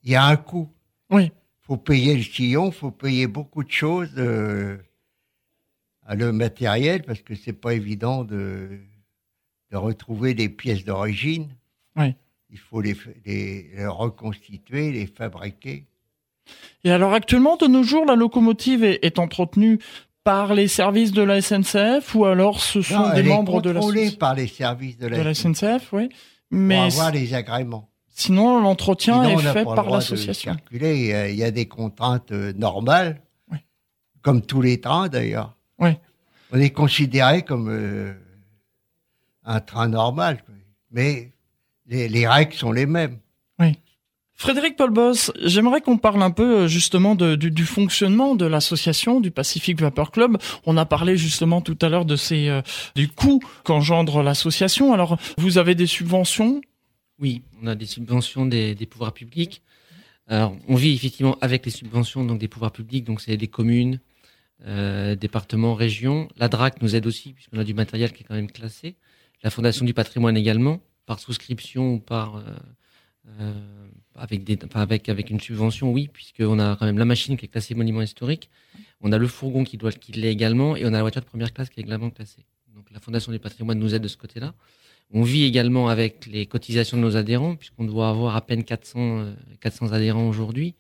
y, 0.04 0.16
a 0.16 0.26
un 0.26 0.36
coût. 0.36 0.68
Oui. 1.12 1.32
faut 1.60 1.78
payer 1.78 2.16
le 2.16 2.24
sillon, 2.24 2.72
faut 2.72 2.90
payer 2.90 3.28
beaucoup 3.28 3.64
de 3.64 3.72
choses. 3.72 4.10
Euh, 4.18 4.80
le 6.16 6.32
matériel 6.32 7.04
parce 7.04 7.22
que 7.22 7.36
c'est 7.36 7.54
pas 7.54 7.74
évident 7.74 8.24
de, 8.24 8.80
de 9.72 9.78
retrouver 9.78 10.34
des 10.34 10.50
pièces 10.50 10.84
d'origine. 10.84 11.50
Oui. 11.96 12.16
Il 12.50 12.58
faut 12.58 12.82
les, 12.82 12.96
les, 13.26 13.88
reconstituer, 13.88 14.92
les 14.92 15.08
fabriquer. 15.08 15.86
Et 16.84 16.92
alors 16.92 17.14
actuellement, 17.14 17.56
de 17.56 17.68
nos 17.68 17.84
jours, 17.84 18.06
la 18.06 18.16
locomotive 18.16 18.84
est, 18.84 19.20
entretenue 19.20 19.80
par 20.24 20.54
les 20.54 20.68
services 20.68 21.14
de 21.14 21.22
la 21.22 21.42
SNCF 21.42 22.14
ou 22.14 22.26
alors 22.26 22.62
ce 22.62 22.82
sont 22.82 23.14
des 23.14 23.24
membres 23.24 23.62
de 23.62 23.70
la 23.70 23.82
SNCF 23.82 24.18
par 24.18 24.36
les 24.36 24.48
services 24.48 24.98
de 24.98 25.08
la, 25.08 25.34
SNCF, 25.34 25.94
oui. 25.94 26.10
Mais 26.52 26.76
pour 26.76 26.84
avoir 26.84 27.12
les 27.12 27.34
agréments. 27.34 27.90
Sinon, 28.10 28.60
l'entretien 28.60 29.24
est 29.24 29.38
fait 29.38 29.64
par 29.64 29.90
l'association. 29.90 30.58
Il 30.72 31.36
y 31.36 31.44
a 31.44 31.52
des 31.52 31.66
contraintes 31.68 32.32
euh, 32.34 32.52
normales, 32.54 33.22
comme 34.22 34.42
tous 34.42 34.62
les 34.62 34.82
trains 34.82 35.08
d'ailleurs. 35.08 35.56
On 36.54 36.60
est 36.60 36.72
considéré 36.72 37.44
comme 37.44 37.70
euh, 37.70 38.14
un 39.46 39.62
train 39.62 39.88
normal, 39.88 40.44
mais 40.92 41.32
les, 41.88 42.28
règles 42.28 42.54
sont 42.54 42.72
les 42.72 42.86
mêmes. 42.86 43.20
Oui. 43.60 43.78
Frédéric 44.34 44.76
Paul 44.76 44.90
Boss, 44.90 45.32
j'aimerais 45.44 45.82
qu'on 45.82 45.98
parle 45.98 46.24
un 46.24 46.32
peu 46.32 46.68
justement 46.68 47.16
de, 47.16 47.36
du, 47.36 47.52
du, 47.52 47.66
fonctionnement 47.66 48.36
de 48.36 48.46
l'association 48.46 49.22
du 49.22 49.32
Pacific 49.32 49.80
Vapor 49.80 50.12
Club. 50.12 50.38
On 50.66 50.78
a 50.78 50.86
parlé 50.86 51.16
justement 51.16 51.62
tout 51.62 51.78
à 51.82 51.90
l'heure 51.90 52.06
de 52.06 52.16
ces 52.16 52.50
euh, 52.50 52.62
du 52.96 53.08
coût 53.08 53.40
qu'engendre 53.64 54.24
l'association. 54.24 54.94
Alors, 54.94 55.18
vous 55.38 55.58
avez 55.58 55.76
des 55.76 55.86
subventions? 55.86 56.62
Oui, 57.20 57.44
on 57.62 57.68
a 57.68 57.76
des 57.76 57.86
subventions 57.86 58.46
des, 58.46 58.74
des, 58.74 58.88
pouvoirs 58.88 59.14
publics. 59.14 59.62
Alors, 60.28 60.56
on 60.68 60.76
vit 60.76 60.94
effectivement 60.96 61.38
avec 61.40 61.64
les 61.66 61.72
subventions 61.72 62.26
donc 62.26 62.40
des 62.40 62.48
pouvoirs 62.48 62.72
publics, 62.72 63.04
donc 63.04 63.22
c'est 63.22 63.38
des 63.38 63.48
communes, 63.48 64.00
euh, 64.66 65.16
départements, 65.16 65.74
régions. 65.74 66.28
La 66.38 66.48
DRAC 66.48 66.82
nous 66.82 66.96
aide 66.96 67.08
aussi 67.08 67.34
puisqu'on 67.34 67.58
a 67.58 67.64
du 67.64 67.74
matériel 67.74 68.12
qui 68.14 68.24
est 68.24 68.26
quand 68.26 68.36
même 68.36 68.52
classé. 68.52 68.96
La 69.44 69.50
Fondation 69.50 69.86
du 69.86 69.94
patrimoine 69.94 70.38
également, 70.38 70.82
par 71.06 71.20
souscription 71.20 71.96
ou 71.96 72.00
par 72.00 72.36
euh, 72.36 72.44
euh, 73.40 73.54
avec, 74.16 74.44
avec, 74.74 75.10
avec 75.10 75.30
une 75.30 75.40
subvention, 75.40 75.92
oui, 75.92 76.10
puisqu'on 76.12 76.60
a 76.60 76.76
quand 76.76 76.86
même 76.86 76.98
la 76.98 77.06
machine 77.06 77.38
qui 77.38 77.46
est 77.46 77.48
classée 77.48 77.76
monument 77.76 78.02
historique, 78.02 78.50
on 79.00 79.12
a 79.12 79.18
le 79.18 79.28
fourgon 79.28 79.64
qui 79.64 79.78
doit 79.78 79.92
qui 79.92 80.12
l'est 80.12 80.32
également, 80.32 80.76
et 80.76 80.86
on 80.86 80.90
a 80.90 80.92
la 80.92 81.02
voiture 81.02 81.22
de 81.22 81.28
première 81.28 81.54
classe 81.54 81.70
qui 81.70 81.80
est 81.80 81.84
également 81.84 82.10
classée. 82.10 82.46
Donc 82.76 82.86
la 82.92 83.00
Fondation 83.00 83.32
du 83.32 83.40
patrimoine 83.40 83.80
nous 83.80 83.96
aide 83.96 84.02
de 84.02 84.08
ce 84.08 84.18
côté-là. 84.18 84.54
On 85.14 85.24
vit 85.24 85.44
également 85.44 85.90
avec 85.90 86.26
les 86.26 86.46
cotisations 86.46 86.98
de 86.98 87.02
nos 87.02 87.16
adhérents, 87.18 87.56
puisqu'on 87.56 87.86
doit 87.86 88.10
avoir 88.10 88.36
à 88.36 88.42
peine 88.42 88.64
400, 88.64 89.34
400 89.60 89.88
euh, 89.88 89.92
adhérents 89.94 90.28
aujourd'hui. 90.28 90.76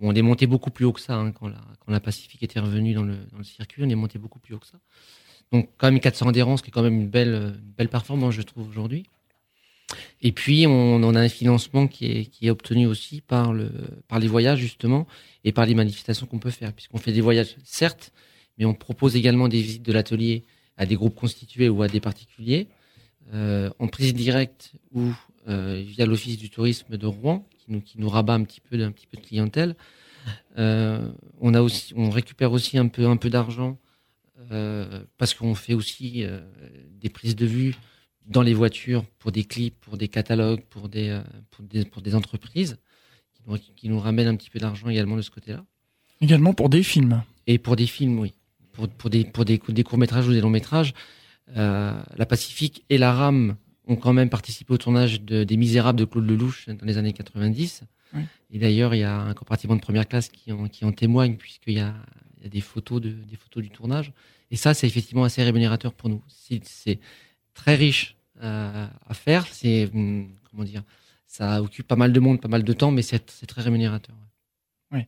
On 0.00 0.14
est 0.14 0.22
monté 0.22 0.46
beaucoup 0.46 0.70
plus 0.70 0.84
haut 0.84 0.92
que 0.92 1.00
ça 1.00 1.16
hein, 1.16 1.32
quand, 1.32 1.50
la, 1.88 2.00
Pacifique 2.00 2.42
était 2.42 2.60
revenue 2.60 2.94
dans 2.94 3.02
le, 3.02 3.16
circuit. 3.42 3.82
On 3.84 3.88
est 3.88 3.94
monté 3.94 4.18
beaucoup 4.18 4.38
plus 4.38 4.54
haut 4.54 4.58
que 4.58 4.66
ça. 4.66 4.78
Donc 5.52 5.70
quand 5.78 5.90
même 5.90 6.00
400 6.00 6.28
adhérents, 6.28 6.56
ce 6.56 6.62
qui 6.62 6.68
est 6.68 6.72
quand 6.72 6.82
même 6.82 7.00
une 7.00 7.08
belle, 7.08 7.88
performance, 7.90 8.34
je 8.34 8.42
trouve, 8.42 8.68
aujourd'hui. 8.68 9.04
Et 10.20 10.32
puis, 10.32 10.66
on, 10.66 11.14
a 11.14 11.20
un 11.20 11.28
financement 11.28 11.86
qui 11.86 12.28
est, 12.42 12.50
obtenu 12.50 12.86
aussi 12.86 13.20
par 13.20 13.52
les 13.54 14.26
voyages, 14.26 14.58
justement, 14.58 15.06
et 15.44 15.52
par 15.52 15.64
les 15.64 15.74
manifestations 15.74 16.26
qu'on 16.26 16.40
peut 16.40 16.50
faire, 16.50 16.72
puisqu'on 16.72 16.98
fait 16.98 17.12
des 17.12 17.20
voyages, 17.20 17.56
certes, 17.62 18.12
mais 18.58 18.64
on 18.64 18.74
propose 18.74 19.16
également 19.16 19.48
des 19.48 19.62
visites 19.62 19.84
de 19.84 19.92
l'atelier 19.92 20.44
à 20.76 20.86
des 20.86 20.96
groupes 20.96 21.14
constitués 21.14 21.68
ou 21.68 21.82
à 21.82 21.88
des 21.88 22.00
particuliers, 22.00 22.68
euh, 23.32 23.70
en 23.78 23.88
prise 23.88 24.14
directe 24.14 24.72
ou 24.92 25.12
euh, 25.48 25.82
via 25.84 26.06
l'Office 26.06 26.38
du 26.38 26.50
tourisme 26.50 26.96
de 26.96 27.06
Rouen, 27.06 27.46
qui 27.66 27.72
nous, 27.72 27.80
qui 27.80 28.00
nous 28.00 28.08
rabat 28.08 28.34
un 28.34 28.44
petit 28.44 28.60
peu, 28.60 28.78
d'un 28.78 28.92
petit 28.92 29.06
peu 29.06 29.16
de 29.16 29.22
clientèle. 29.22 29.76
Euh, 30.58 31.10
on, 31.40 31.54
a 31.54 31.60
aussi, 31.60 31.92
on 31.96 32.10
récupère 32.10 32.52
aussi 32.52 32.78
un 32.78 32.88
peu, 32.88 33.06
un 33.06 33.16
peu 33.16 33.30
d'argent 33.30 33.78
euh, 34.50 35.04
parce 35.18 35.34
qu'on 35.34 35.54
fait 35.54 35.74
aussi 35.74 36.24
euh, 36.24 36.40
des 36.90 37.08
prises 37.08 37.36
de 37.36 37.46
vue 37.46 37.76
dans 38.26 38.42
les 38.42 38.54
voitures 38.54 39.04
pour 39.18 39.30
des 39.30 39.44
clips, 39.44 39.78
pour 39.80 39.96
des 39.96 40.08
catalogues, 40.08 40.62
pour 40.68 40.88
des, 40.88 41.20
pour 41.50 41.64
des, 41.64 41.84
pour 41.84 42.02
des 42.02 42.14
entreprises 42.14 42.78
qui 43.34 43.42
nous, 43.46 43.58
qui 43.76 43.88
nous 43.88 44.00
ramènent 44.00 44.28
un 44.28 44.36
petit 44.36 44.50
peu 44.50 44.58
d'argent 44.58 44.88
également 44.88 45.16
de 45.16 45.22
ce 45.22 45.30
côté-là. 45.30 45.64
Également 46.20 46.52
pour 46.54 46.68
des 46.68 46.82
films. 46.82 47.22
Et 47.46 47.58
pour 47.58 47.76
des 47.76 47.86
films, 47.86 48.18
oui. 48.18 48.34
Pour, 48.72 48.88
pour 48.88 49.10
des, 49.10 49.24
pour 49.24 49.44
des, 49.44 49.60
des 49.68 49.84
courts-métrages 49.84 50.26
ou 50.26 50.32
des 50.32 50.40
longs-métrages. 50.40 50.92
La 51.54 52.26
Pacifique 52.28 52.84
et 52.90 52.98
la 52.98 53.12
RAM 53.12 53.56
ont 53.86 53.96
quand 53.96 54.12
même 54.12 54.28
participé 54.28 54.74
au 54.74 54.78
tournage 54.78 55.22
de, 55.22 55.44
des 55.44 55.56
Misérables 55.56 55.98
de 55.98 56.04
Claude 56.04 56.28
Lelouch 56.28 56.68
dans 56.68 56.86
les 56.86 56.98
années 56.98 57.12
90. 57.12 57.82
Oui. 58.14 58.22
Et 58.50 58.58
d'ailleurs, 58.58 58.94
il 58.94 58.98
y 58.98 59.04
a 59.04 59.16
un 59.16 59.34
compartiment 59.34 59.76
de 59.76 59.80
première 59.80 60.06
classe 60.08 60.28
qui 60.28 60.52
en, 60.52 60.68
qui 60.68 60.84
en 60.84 60.92
témoigne, 60.92 61.36
puisqu'il 61.36 61.74
y 61.74 61.80
a, 61.80 61.94
il 62.38 62.44
y 62.44 62.46
a 62.46 62.48
des, 62.48 62.60
photos 62.60 63.00
de, 63.00 63.10
des 63.10 63.36
photos 63.36 63.62
du 63.62 63.70
tournage. 63.70 64.12
Et 64.50 64.56
ça, 64.56 64.74
c'est 64.74 64.86
effectivement 64.86 65.24
assez 65.24 65.42
rémunérateur 65.42 65.92
pour 65.92 66.08
nous. 66.08 66.22
C'est 66.28 66.98
très 67.54 67.74
riche 67.74 68.16
euh, 68.42 68.86
à 69.06 69.14
faire. 69.14 69.46
C'est 69.50 69.90
hum, 69.92 70.28
comment 70.50 70.64
dire, 70.64 70.82
ça 71.26 71.62
occupe 71.62 71.86
pas 71.86 71.96
mal 71.96 72.12
de 72.12 72.20
monde, 72.20 72.40
pas 72.40 72.48
mal 72.48 72.62
de 72.62 72.72
temps, 72.72 72.90
mais 72.90 73.02
c'est 73.02 73.18
très 73.46 73.62
rémunérateur. 73.62 74.14
Oui. 74.92 75.00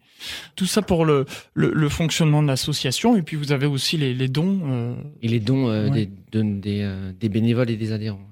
Tout 0.56 0.66
ça 0.66 0.82
pour 0.82 1.04
le, 1.04 1.24
le, 1.54 1.72
le 1.72 1.88
fonctionnement 1.88 2.42
de 2.42 2.48
l'association 2.48 3.16
et 3.16 3.22
puis 3.22 3.36
vous 3.36 3.52
avez 3.52 3.66
aussi 3.66 3.96
les, 3.96 4.12
les 4.12 4.26
dons. 4.26 4.60
Euh... 4.64 4.94
Et 5.22 5.28
les 5.28 5.38
dons 5.38 5.68
euh, 5.68 5.88
ouais. 5.88 6.06
des, 6.32 6.42
des, 6.42 7.12
des, 7.16 7.28
bénévoles 7.28 7.70
et 7.70 7.76
des 7.76 7.92
adhérents. 7.92 8.28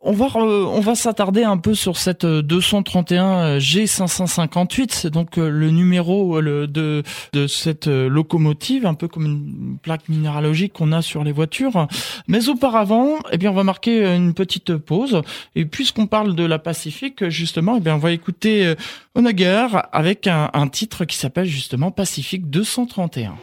On 0.00 0.12
va 0.12 0.26
on 0.36 0.80
va 0.80 0.94
s'attarder 0.94 1.44
un 1.44 1.58
peu 1.58 1.74
sur 1.74 1.96
cette 1.96 2.24
231 2.24 3.58
G558, 3.58 4.88
c'est 4.90 5.10
donc 5.10 5.36
euh, 5.36 5.50
le 5.50 5.70
numéro 5.70 6.38
euh, 6.38 6.66
de 6.66 7.02
de 7.32 7.46
cette 7.46 7.86
euh, 7.86 8.08
locomotive, 8.08 8.86
un 8.86 8.94
peu 8.94 9.08
comme 9.08 9.26
une 9.26 9.78
plaque 9.82 10.08
minéralogique 10.08 10.72
qu'on 10.72 10.92
a 10.92 11.02
sur 11.02 11.22
les 11.22 11.32
voitures. 11.32 11.86
Mais 12.28 12.48
auparavant, 12.48 13.18
eh 13.30 13.36
bien 13.36 13.50
on 13.50 13.54
va 13.54 13.64
marquer 13.64 14.06
une 14.14 14.32
petite 14.32 14.76
pause 14.76 15.22
et 15.54 15.66
puisqu'on 15.66 16.06
parle 16.06 16.34
de 16.34 16.44
la 16.44 16.58
Pacifique 16.58 17.28
justement, 17.28 17.76
eh 17.76 17.80
bien 17.80 17.94
on 17.94 17.98
va 17.98 18.12
écouter 18.12 18.74
Onager 19.14 19.66
avec 19.92 20.26
un, 20.26 20.50
un 20.54 20.68
titre 20.68 21.04
qui 21.04 21.16
s'appelle 21.16 21.46
justement 21.46 21.90
Pacifique 21.90 22.48
231. 22.48 23.34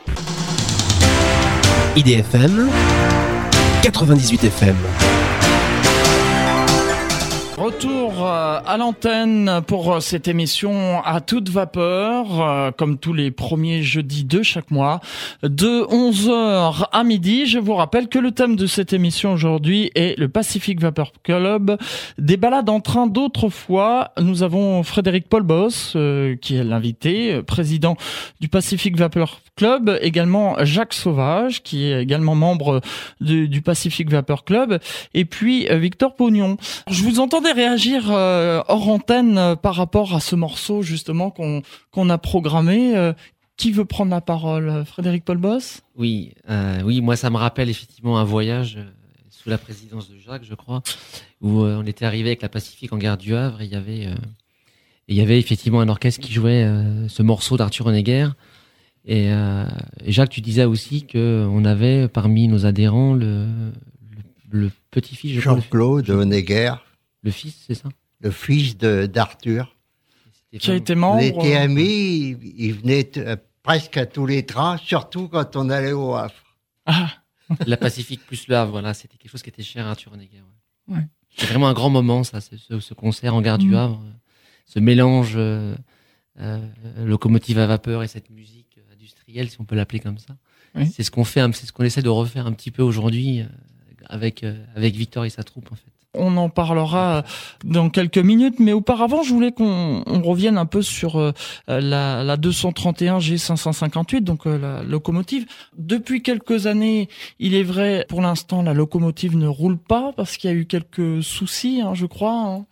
IDFM 1.95 2.69
98 3.83 4.43
FM. 4.43 4.75
Retour 7.67 8.25
euh, 8.25 8.62
à 8.65 8.77
l'antenne 8.77 9.62
pour 9.67 9.95
euh, 9.95 10.00
cette 10.00 10.29
émission 10.29 11.03
à 11.03 11.19
toute 11.19 11.50
vapeur, 11.50 12.41
euh, 12.41 12.71
comme 12.71 12.97
tous 12.97 13.12
les 13.12 13.29
premiers 13.29 13.83
jeudis 13.83 14.24
de 14.24 14.41
chaque 14.41 14.71
mois, 14.71 15.01
de 15.43 15.83
11h 15.83 16.86
à 16.89 17.03
midi. 17.03 17.45
Je 17.45 17.59
vous 17.59 17.75
rappelle 17.75 18.07
que 18.07 18.19
le 18.19 18.31
thème 18.31 18.55
de 18.55 18.67
cette 18.67 18.93
émission 18.93 19.33
aujourd'hui 19.33 19.91
est 19.95 20.17
le 20.17 20.29
Pacific 20.29 20.79
Vapor 20.79 21.12
Club, 21.24 21.77
des 22.17 22.38
balades 22.38 22.69
en 22.69 22.79
train 22.79 23.05
d'autrefois. 23.05 24.12
Nous 24.17 24.43
avons 24.43 24.81
Frédéric 24.83 25.27
Paul 25.27 25.43
Boss, 25.43 25.97
qui 26.41 26.55
est 26.55 26.63
l'invité, 26.63 27.41
président 27.41 27.97
du 28.39 28.47
Pacific 28.47 28.95
Vapor 28.95 29.41
Club, 29.57 30.00
également 30.01 30.55
Jacques 30.63 30.93
Sauvage, 30.93 31.63
qui 31.63 31.83
est 31.83 32.01
également 32.01 32.36
membre 32.36 32.79
du, 33.19 33.62
Pacific 33.62 34.09
Vapor 34.09 34.45
Club, 34.45 34.79
et 35.13 35.25
puis 35.25 35.67
Victor 35.69 36.15
Pognon. 36.15 36.55
Je 36.89 37.03
vous 37.03 37.19
entendais 37.19 37.56
réagir 37.57 38.11
euh, 38.11 38.61
hors 38.67 38.87
antenne 38.87 39.37
euh, 39.37 39.55
par 39.55 39.75
rapport 39.75 40.15
à 40.15 40.19
ce 40.19 40.35
morceau 40.35 40.81
justement 40.81 41.31
qu'on 41.31 41.61
qu'on 41.91 42.09
a 42.09 42.17
programmé. 42.17 42.95
Euh, 42.95 43.13
qui 43.57 43.71
veut 43.71 43.85
prendre 43.85 44.11
la 44.11 44.21
parole? 44.21 44.85
Frédéric 44.85 45.25
Paul 45.25 45.37
Boss 45.37 45.81
Oui, 45.95 46.35
euh, 46.47 46.79
oui, 46.85 47.01
moi 47.01 47.15
ça 47.15 47.31
me 47.31 47.37
rappelle 47.37 47.69
effectivement 47.69 48.19
un 48.19 48.23
voyage 48.23 48.77
sous 49.31 49.49
la 49.49 49.57
présidence 49.57 50.11
de 50.11 50.15
Jacques, 50.19 50.43
je 50.43 50.53
crois, 50.53 50.83
où 51.41 51.63
on 51.63 51.83
était 51.83 52.05
arrivé 52.05 52.29
avec 52.29 52.43
la 52.43 52.49
Pacifique 52.49 52.93
en 52.93 52.99
gare 52.99 53.17
du 53.17 53.33
Havre 53.33 53.61
et 53.61 53.65
il 53.65 53.71
y 53.71 53.75
avait 53.75 54.09
il 55.07 55.15
y 55.15 55.21
avait 55.21 55.39
effectivement 55.39 55.81
un 55.81 55.89
orchestre 55.89 56.21
qui 56.21 56.31
jouait 56.31 56.69
ce 57.07 57.23
morceau 57.23 57.57
d'Arthur 57.57 57.87
Honegger. 57.87 58.27
Et, 59.05 59.25
et, 59.25 60.11
Jacques, 60.11 60.29
tu 60.29 60.41
disais 60.41 60.65
aussi 60.65 61.07
que 61.07 61.47
on 61.49 61.65
avait 61.65 62.07
parmi 62.07 62.47
nos 62.47 62.67
adhérents 62.67 63.15
le, 63.15 63.47
le, 64.51 64.65
le 64.65 64.71
petit-fils 64.91 65.39
Jean-Claude 65.39 66.11
Honegger 66.11 66.73
le 67.24 67.31
fils, 67.31 67.65
c'est 67.67 67.75
ça? 67.75 67.89
Le 68.19 68.31
fils 68.31 68.77
d'Arthur. 68.77 69.75
Qui 70.59 70.71
a 70.71 70.75
été 70.75 70.95
membre. 70.95 71.17
On 71.17 71.19
était 71.43 71.55
amis, 71.55 72.38
il, 72.41 72.53
il 72.57 72.74
venait 72.74 73.12
euh, 73.17 73.36
presque 73.62 73.97
à 73.97 74.05
tous 74.05 74.25
les 74.25 74.45
trains, 74.45 74.77
surtout 74.77 75.27
quand 75.27 75.55
on 75.55 75.69
allait 75.69 75.91
au 75.91 76.15
Havre. 76.15 76.33
Ah. 76.86 77.12
La 77.65 77.77
Pacifique 77.77 78.25
plus 78.25 78.47
le 78.47 78.55
Havre, 78.55 78.71
voilà, 78.71 78.93
c'était 78.93 79.17
quelque 79.17 79.29
chose 79.29 79.43
qui 79.43 79.50
était 79.50 79.62
cher 79.62 79.86
à 79.86 79.91
Arthur 79.91 80.13
Honegger. 80.13 80.41
Ouais. 80.88 80.97
ouais. 80.97 81.07
C'est 81.36 81.47
vraiment 81.47 81.67
un 81.67 81.74
grand 81.74 81.89
moment, 81.89 82.24
ça, 82.24 82.41
ce, 82.41 82.79
ce 82.79 82.93
concert 82.93 83.36
en 83.36 83.41
gare 83.41 83.57
mmh. 83.57 83.62
du 83.62 83.75
Havre, 83.75 84.03
ce 84.65 84.79
mélange 84.79 85.33
euh, 85.36 85.75
euh, 86.39 86.65
locomotive 87.05 87.59
à 87.59 87.67
vapeur 87.67 88.01
et 88.03 88.07
cette 88.07 88.29
musique 88.29 88.79
industrielle, 88.91 89.50
si 89.50 89.62
on 89.62 89.65
peut 89.65 89.75
l'appeler 89.75 90.00
comme 90.00 90.17
ça. 90.17 90.38
Oui. 90.75 90.88
C'est 90.88 91.03
ce 91.03 91.12
qu'on 91.12 91.25
fait, 91.25 91.41
c'est 91.53 91.65
ce 91.67 91.74
qu'on 91.74 91.83
essaie 91.83 92.01
de 92.01 92.09
refaire 92.09 92.47
un 92.47 92.53
petit 92.53 92.71
peu 92.71 92.81
aujourd'hui 92.81 93.41
euh, 93.41 93.45
avec 94.05 94.45
avec 94.75 94.95
Victor 94.95 95.25
et 95.25 95.29
sa 95.29 95.43
troupe 95.43 95.71
en 95.71 95.75
fait 95.75 95.91
on 96.17 96.38
en 96.38 96.50
parlera 96.50 97.24
dans 97.63 97.89
quelques 97.89 98.17
minutes, 98.17 98.59
mais 98.59 98.74
auparavant, 98.74 99.24
je 99.24 99.33
voulais 99.33 99.51
qu'on 99.51 100.03
revienne 100.24 100.57
un 100.57 100.65
peu 100.65 100.81
sur 100.81 101.17
euh, 101.17 101.31
la, 101.67 102.24
la 102.24 102.38
231 102.38 103.19
G558, 103.19 104.21
donc 104.21 104.47
euh, 104.47 104.57
la 104.57 104.83
locomotive. 104.83 105.45
Depuis 105.77 106.21
quelques 106.21 106.67
années, 106.67 107.09
il 107.39 107.53
est 107.53 107.63
vrai, 107.63 108.05
pour 108.09 108.21
l'instant, 108.21 108.62
la 108.62 108.74
locomotive 108.74 109.38
ne 109.38 109.47
roule 109.47 109.77
pas 109.77 110.12
parce 110.15 110.38
qu'il 110.38 110.50
y 110.50 110.53
a 110.53 110.55
eu 110.55 110.65
quelques 110.65 111.24
soucis, 111.24 111.81
hein, 111.81 111.93
je 111.93 112.05
crois. 112.05 112.33
Hein. 112.33 112.65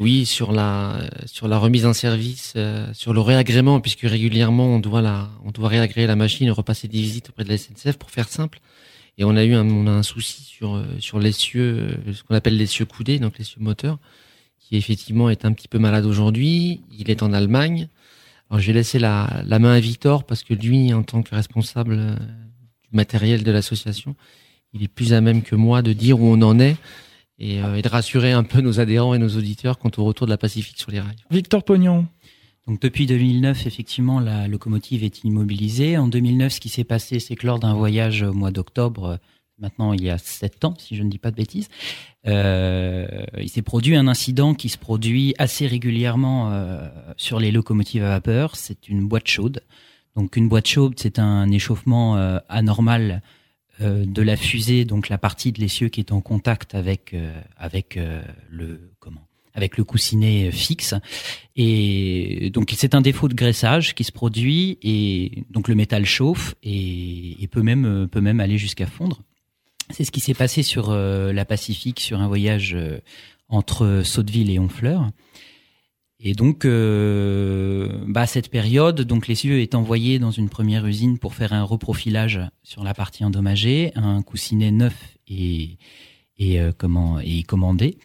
Oui, 0.00 0.26
sur 0.26 0.52
la 0.52 0.96
sur 1.26 1.48
la 1.48 1.58
remise 1.58 1.84
en 1.84 1.92
service, 1.92 2.52
euh, 2.56 2.86
sur 2.92 3.12
le 3.12 3.20
réagrément, 3.20 3.80
puisque 3.80 4.02
régulièrement 4.02 4.66
on 4.66 4.78
doit 4.78 5.02
la 5.02 5.28
on 5.44 5.50
doit 5.50 5.68
réagréer 5.68 6.06
la 6.06 6.14
machine, 6.14 6.50
repasser 6.52 6.86
des 6.86 6.98
visites 6.98 7.30
auprès 7.30 7.42
de 7.42 7.48
la 7.48 7.58
SNCF 7.58 7.96
pour 7.98 8.10
faire 8.10 8.28
simple. 8.28 8.60
Et 9.18 9.24
on 9.24 9.36
a 9.36 9.44
eu 9.44 9.54
un, 9.54 9.68
on 9.68 9.86
a 9.88 9.90
un 9.90 10.04
souci 10.04 10.42
sur 10.42 10.76
euh, 10.76 10.84
sur 11.00 11.18
l'essieu, 11.18 11.88
euh, 12.06 12.14
ce 12.14 12.22
qu'on 12.22 12.36
appelle 12.36 12.56
l'essieu 12.56 12.84
coudé, 12.84 13.18
donc 13.18 13.36
l'essieu 13.36 13.60
moteur, 13.60 13.98
qui 14.60 14.76
effectivement 14.76 15.28
est 15.28 15.44
un 15.44 15.52
petit 15.52 15.66
peu 15.66 15.78
malade 15.78 16.06
aujourd'hui. 16.06 16.82
Il 16.96 17.10
est 17.10 17.24
en 17.24 17.32
Allemagne. 17.32 17.88
Alors 18.48 18.60
j'ai 18.60 18.72
laissé 18.72 19.00
la, 19.00 19.42
la 19.44 19.58
main 19.58 19.72
à 19.72 19.80
Victor 19.80 20.24
parce 20.24 20.44
que 20.44 20.54
lui, 20.54 20.94
en 20.94 21.02
tant 21.02 21.22
que 21.22 21.34
responsable 21.34 21.96
euh, 21.98 22.14
du 22.14 22.90
matériel 22.92 23.42
de 23.42 23.50
l'association, 23.50 24.14
il 24.72 24.84
est 24.84 24.88
plus 24.88 25.12
à 25.12 25.20
même 25.20 25.42
que 25.42 25.56
moi 25.56 25.82
de 25.82 25.92
dire 25.92 26.20
où 26.20 26.26
on 26.26 26.40
en 26.42 26.60
est. 26.60 26.76
et, 27.40 27.60
de 27.60 27.88
rassurer 27.88 28.32
un 28.32 28.44
peu 28.44 28.60
nos 28.60 28.80
adhérents 28.80 29.14
et 29.14 29.18
nos 29.18 29.36
auditeurs 29.36 29.78
quant 29.78 29.90
au 29.96 30.04
retour 30.04 30.26
de 30.26 30.30
la 30.30 30.38
Pacifique 30.38 30.78
sur 30.78 30.90
les 30.90 31.00
rails. 31.00 31.16
Victor 31.30 31.64
Pognon. 31.64 32.06
Donc 32.68 32.80
depuis 32.80 33.06
2009, 33.06 33.66
effectivement, 33.66 34.20
la 34.20 34.46
locomotive 34.46 35.02
est 35.02 35.24
immobilisée. 35.24 35.96
En 35.96 36.06
2009, 36.06 36.52
ce 36.52 36.60
qui 36.60 36.68
s'est 36.68 36.84
passé, 36.84 37.18
c'est 37.18 37.34
que 37.34 37.46
lors 37.46 37.58
d'un 37.58 37.72
voyage 37.72 38.22
au 38.22 38.34
mois 38.34 38.50
d'octobre, 38.50 39.18
maintenant 39.58 39.94
il 39.94 40.04
y 40.04 40.10
a 40.10 40.18
sept 40.18 40.64
ans, 40.66 40.74
si 40.78 40.94
je 40.94 41.02
ne 41.02 41.08
dis 41.08 41.18
pas 41.18 41.30
de 41.30 41.36
bêtises, 41.36 41.68
euh, 42.26 43.06
il 43.38 43.48
s'est 43.48 43.62
produit 43.62 43.96
un 43.96 44.06
incident 44.06 44.52
qui 44.52 44.68
se 44.68 44.76
produit 44.76 45.34
assez 45.38 45.66
régulièrement 45.66 46.52
euh, 46.52 46.86
sur 47.16 47.40
les 47.40 47.50
locomotives 47.50 48.04
à 48.04 48.10
vapeur. 48.10 48.54
C'est 48.54 48.88
une 48.88 49.08
boîte 49.08 49.28
chaude. 49.28 49.62
Donc 50.18 50.36
une 50.36 50.48
boîte 50.48 50.66
chaude, 50.66 50.94
c'est 50.96 51.18
un 51.18 51.48
échauffement 51.50 52.16
euh, 52.16 52.38
anormal 52.48 53.22
euh, 53.80 54.04
de 54.04 54.20
la 54.20 54.36
fusée, 54.36 54.84
donc 54.84 55.08
la 55.08 55.16
partie 55.16 55.52
de 55.52 55.60
l'essieu 55.60 55.88
qui 55.88 56.00
est 56.00 56.10
en 56.10 56.20
contact 56.20 56.74
avec 56.74 57.14
euh, 57.14 57.32
avec 57.56 57.98
le 58.50 58.90
avec 59.58 59.76
le 59.76 59.84
coussinet 59.84 60.50
fixe. 60.50 60.94
Et 61.56 62.50
donc 62.54 62.72
c'est 62.76 62.94
un 62.94 63.00
défaut 63.00 63.28
de 63.28 63.34
graissage 63.34 63.94
qui 63.94 64.04
se 64.04 64.12
produit 64.12 64.78
et 64.82 65.44
donc 65.50 65.68
le 65.68 65.74
métal 65.74 66.06
chauffe 66.06 66.54
et, 66.62 67.48
peut 67.50 67.62
même 67.62 68.08
peut 68.10 68.20
même 68.20 68.40
aller 68.40 68.56
jusqu'à 68.56 68.86
fondre. 68.86 69.22
C'est 69.90 70.04
ce 70.04 70.10
qui 70.10 70.20
s'est 70.20 70.34
passé 70.34 70.62
sur 70.62 70.90
euh, 70.90 71.32
la 71.32 71.44
Pacifique 71.44 72.00
sur 72.00 72.20
un 72.20 72.28
voyage 72.28 72.74
euh, 72.74 72.98
entre 73.48 74.02
Sotteville 74.04 74.50
et 74.50 74.58
Honfleur. 74.58 75.10
Et 76.20 76.34
donc, 76.34 76.64
euh, 76.64 78.04
bah, 78.06 78.22
à 78.22 78.26
cette 78.26 78.50
période, 78.50 79.00
donc 79.02 79.28
l'essieu 79.28 79.60
est 79.60 79.74
envoyé 79.74 80.18
dans 80.18 80.32
une 80.32 80.48
première 80.48 80.84
usine 80.84 81.18
pour 81.18 81.34
faire 81.34 81.52
un 81.52 81.62
reprofilage 81.62 82.40
sur 82.62 82.82
la 82.82 82.92
partie 82.92 83.24
endommagée, 83.24 83.92
un 83.94 84.22
coussinet 84.22 84.72
neuf 84.72 85.16
et 85.28 85.78
comment 86.76 87.20
est 87.20 87.46
commandé. 87.46 87.98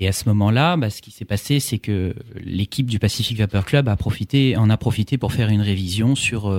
Et 0.00 0.08
à 0.08 0.12
ce 0.12 0.28
moment-là, 0.28 0.76
bah, 0.76 0.90
ce 0.90 1.00
qui 1.00 1.12
s'est 1.12 1.24
passé, 1.24 1.60
c'est 1.60 1.78
que 1.78 2.14
l'équipe 2.42 2.90
du 2.90 2.98
Pacific 2.98 3.38
Vapor 3.38 3.64
Club 3.64 3.88
a 3.88 3.96
profité, 3.96 4.56
en 4.56 4.68
a 4.68 4.76
profité 4.76 5.18
pour 5.18 5.32
faire 5.32 5.50
une 5.50 5.60
révision 5.60 6.16
sur 6.16 6.50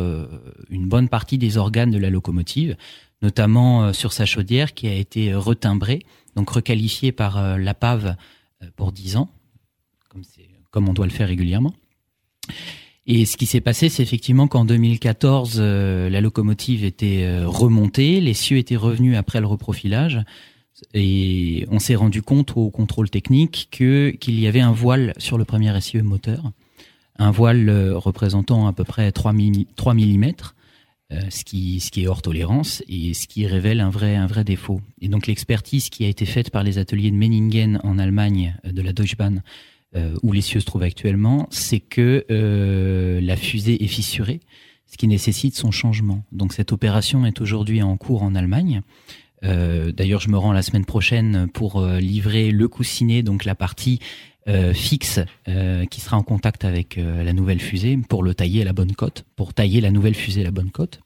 une 0.70 0.88
bonne 0.88 1.10
partie 1.10 1.38
des 1.38 1.58
organes 1.58 1.92
de 1.92 1.98
la 1.98 2.10
locomotive, 2.10 2.78
notamment 3.22 3.86
euh, 3.86 3.94
sur 3.94 4.14
sa 4.14 4.26
chaudière 4.26 4.74
qui 4.74 4.88
a 4.88 4.94
été 4.94 5.34
retimbrée, 5.34 6.00
donc 6.36 6.50
requalifiée 6.50 7.12
par 7.12 7.38
euh, 7.38 7.58
la 7.58 7.74
PAV 7.74 8.16
euh, 8.62 8.68
pour 8.76 8.92
10 8.92 9.18
ans, 9.18 9.30
comme 10.72 10.90
on 10.90 10.94
doit 10.94 11.06
le 11.06 11.12
faire 11.12 11.28
régulièrement. 11.28 11.74
Et 13.08 13.26
ce 13.26 13.38
qui 13.38 13.46
s'est 13.46 13.62
passé, 13.62 13.90
c'est 13.90 14.02
effectivement 14.02 14.48
qu'en 14.48 14.66
2014, 14.66 15.62
la 15.62 16.22
locomotive 16.22 16.84
était 16.84 17.44
remontée, 17.46 18.20
les 18.20 18.34
cieux 18.34 18.58
étaient 18.58 18.76
revenus 18.76 19.16
après 19.16 19.40
le 19.42 19.46
reprofilage, 19.46 20.22
et 20.94 21.66
on 21.72 21.80
s'est 21.80 21.96
rendu 21.96 22.22
compte 22.22 22.54
au 22.56 22.70
contrôle 22.70 23.10
technique 23.10 23.70
que 23.72 24.10
qu'il 24.10 24.40
y 24.40 24.48
avait 24.48 24.62
un 24.62 24.72
voile 24.72 25.14
sur 25.18 25.38
le 25.38 25.46
premier 25.46 25.76
essieu 25.76 26.04
moteur, 26.04 26.52
un 27.18 27.32
voile 27.32 27.70
représentant 27.94 28.68
à 28.68 28.74
peu 28.74 28.84
près 28.84 29.12
3, 29.12 29.34
3 29.76 29.94
mm, 29.94 30.32
euh, 31.14 31.20
ce 31.30 31.44
qui 31.44 31.80
ce 31.80 31.92
qui 31.92 32.04
est 32.04 32.08
hors 32.08 32.24
tolérance 32.24 32.82
et 32.88 33.14
ce 33.14 33.28
qui 33.28 33.46
révèle 33.46 33.80
un 33.80 33.92
vrai 33.92 34.16
un 34.16 34.26
vrai 34.26 34.44
défaut. 34.44 34.82
Et 35.02 35.08
donc 35.08 35.28
l'expertise 35.28 35.90
qui 35.90 36.04
a 36.04 36.08
été 36.08 36.26
faite 36.26 36.50
par 36.50 36.64
les 36.64 36.80
ateliers 36.80 37.12
de 37.12 37.16
Menningen 37.16 37.80
en 37.84 38.00
Allemagne 38.00 38.58
euh, 38.66 38.72
de 38.72 38.82
la 38.82 38.92
Deutsche 38.92 39.16
Bahn 39.16 39.44
euh, 39.96 40.16
où 40.24 40.32
les 40.32 40.42
cieux 40.42 40.60
se 40.60 40.66
trouvent 40.66 40.82
actuellement, 40.82 41.48
c'est 41.52 41.80
que 41.80 42.26
la 43.22 43.36
fusée 43.36 43.84
est 43.84 43.88
fissurée, 43.88 44.40
ce 44.88 44.98
qui 44.98 45.08
nécessite 45.08 45.56
son 45.56 45.70
changement. 45.70 46.24
Donc 46.32 46.54
cette 46.54 46.72
opération 46.72 47.24
est 47.28 47.40
aujourd'hui 47.40 47.84
en 47.84 47.96
cours 47.98 48.24
en 48.24 48.34
Allemagne. 48.34 48.82
D'ailleurs, 49.42 50.22
je 50.22 50.30
me 50.30 50.38
rends 50.38 50.54
la 50.54 50.64
semaine 50.64 50.86
prochaine 50.86 51.48
pour 51.54 51.86
livrer 51.86 52.52
le 52.52 52.68
coussinet, 52.68 53.22
donc 53.22 53.46
la 53.46 53.54
partie 53.54 54.00
fixe 54.74 55.20
qui 55.46 56.02
sera 56.02 56.18
en 56.18 56.24
contact 56.24 56.66
avec 56.66 56.96
la 56.96 57.32
nouvelle 57.34 57.60
fusée 57.60 57.98
pour 58.10 58.24
le 58.24 58.34
tailler 58.34 58.64
à 58.64 58.66
la 58.66 58.74
bonne 58.74 58.94
cote, 58.94 59.26
pour 59.36 59.54
tailler 59.54 59.82
la 59.82 59.92
nouvelle 59.92 60.16
fusée 60.16 60.42
à 60.42 60.46
la 60.46 60.52
bonne 60.52 60.72
cote. 60.72 61.00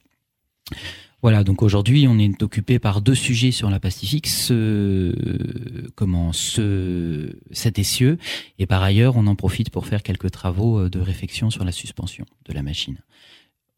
Voilà, 1.22 1.44
donc 1.44 1.64
aujourd'hui, 1.64 2.08
on 2.08 2.18
est 2.18 2.42
occupé 2.44 2.80
par 2.80 3.02
deux 3.02 3.16
sujets 3.16 3.52
sur 3.52 3.70
la 3.70 3.82
Pacifique, 3.82 4.28
ce, 4.28 5.14
comment, 5.96 6.32
ce, 6.32 7.36
cet 7.52 7.78
essieu, 7.78 8.18
et 8.58 8.66
par 8.66 8.82
ailleurs, 8.84 9.18
on 9.18 9.28
en 9.28 9.36
profite 9.36 9.70
pour 9.70 9.86
faire 9.86 10.02
quelques 10.02 10.32
travaux 10.32 10.80
euh, 10.80 10.90
de 10.90 11.00
réfection 11.02 11.50
sur 11.50 11.66
la 11.66 11.74
suspension 11.74 12.26
de 12.46 12.54
la 12.54 12.64
machine. 12.64 13.00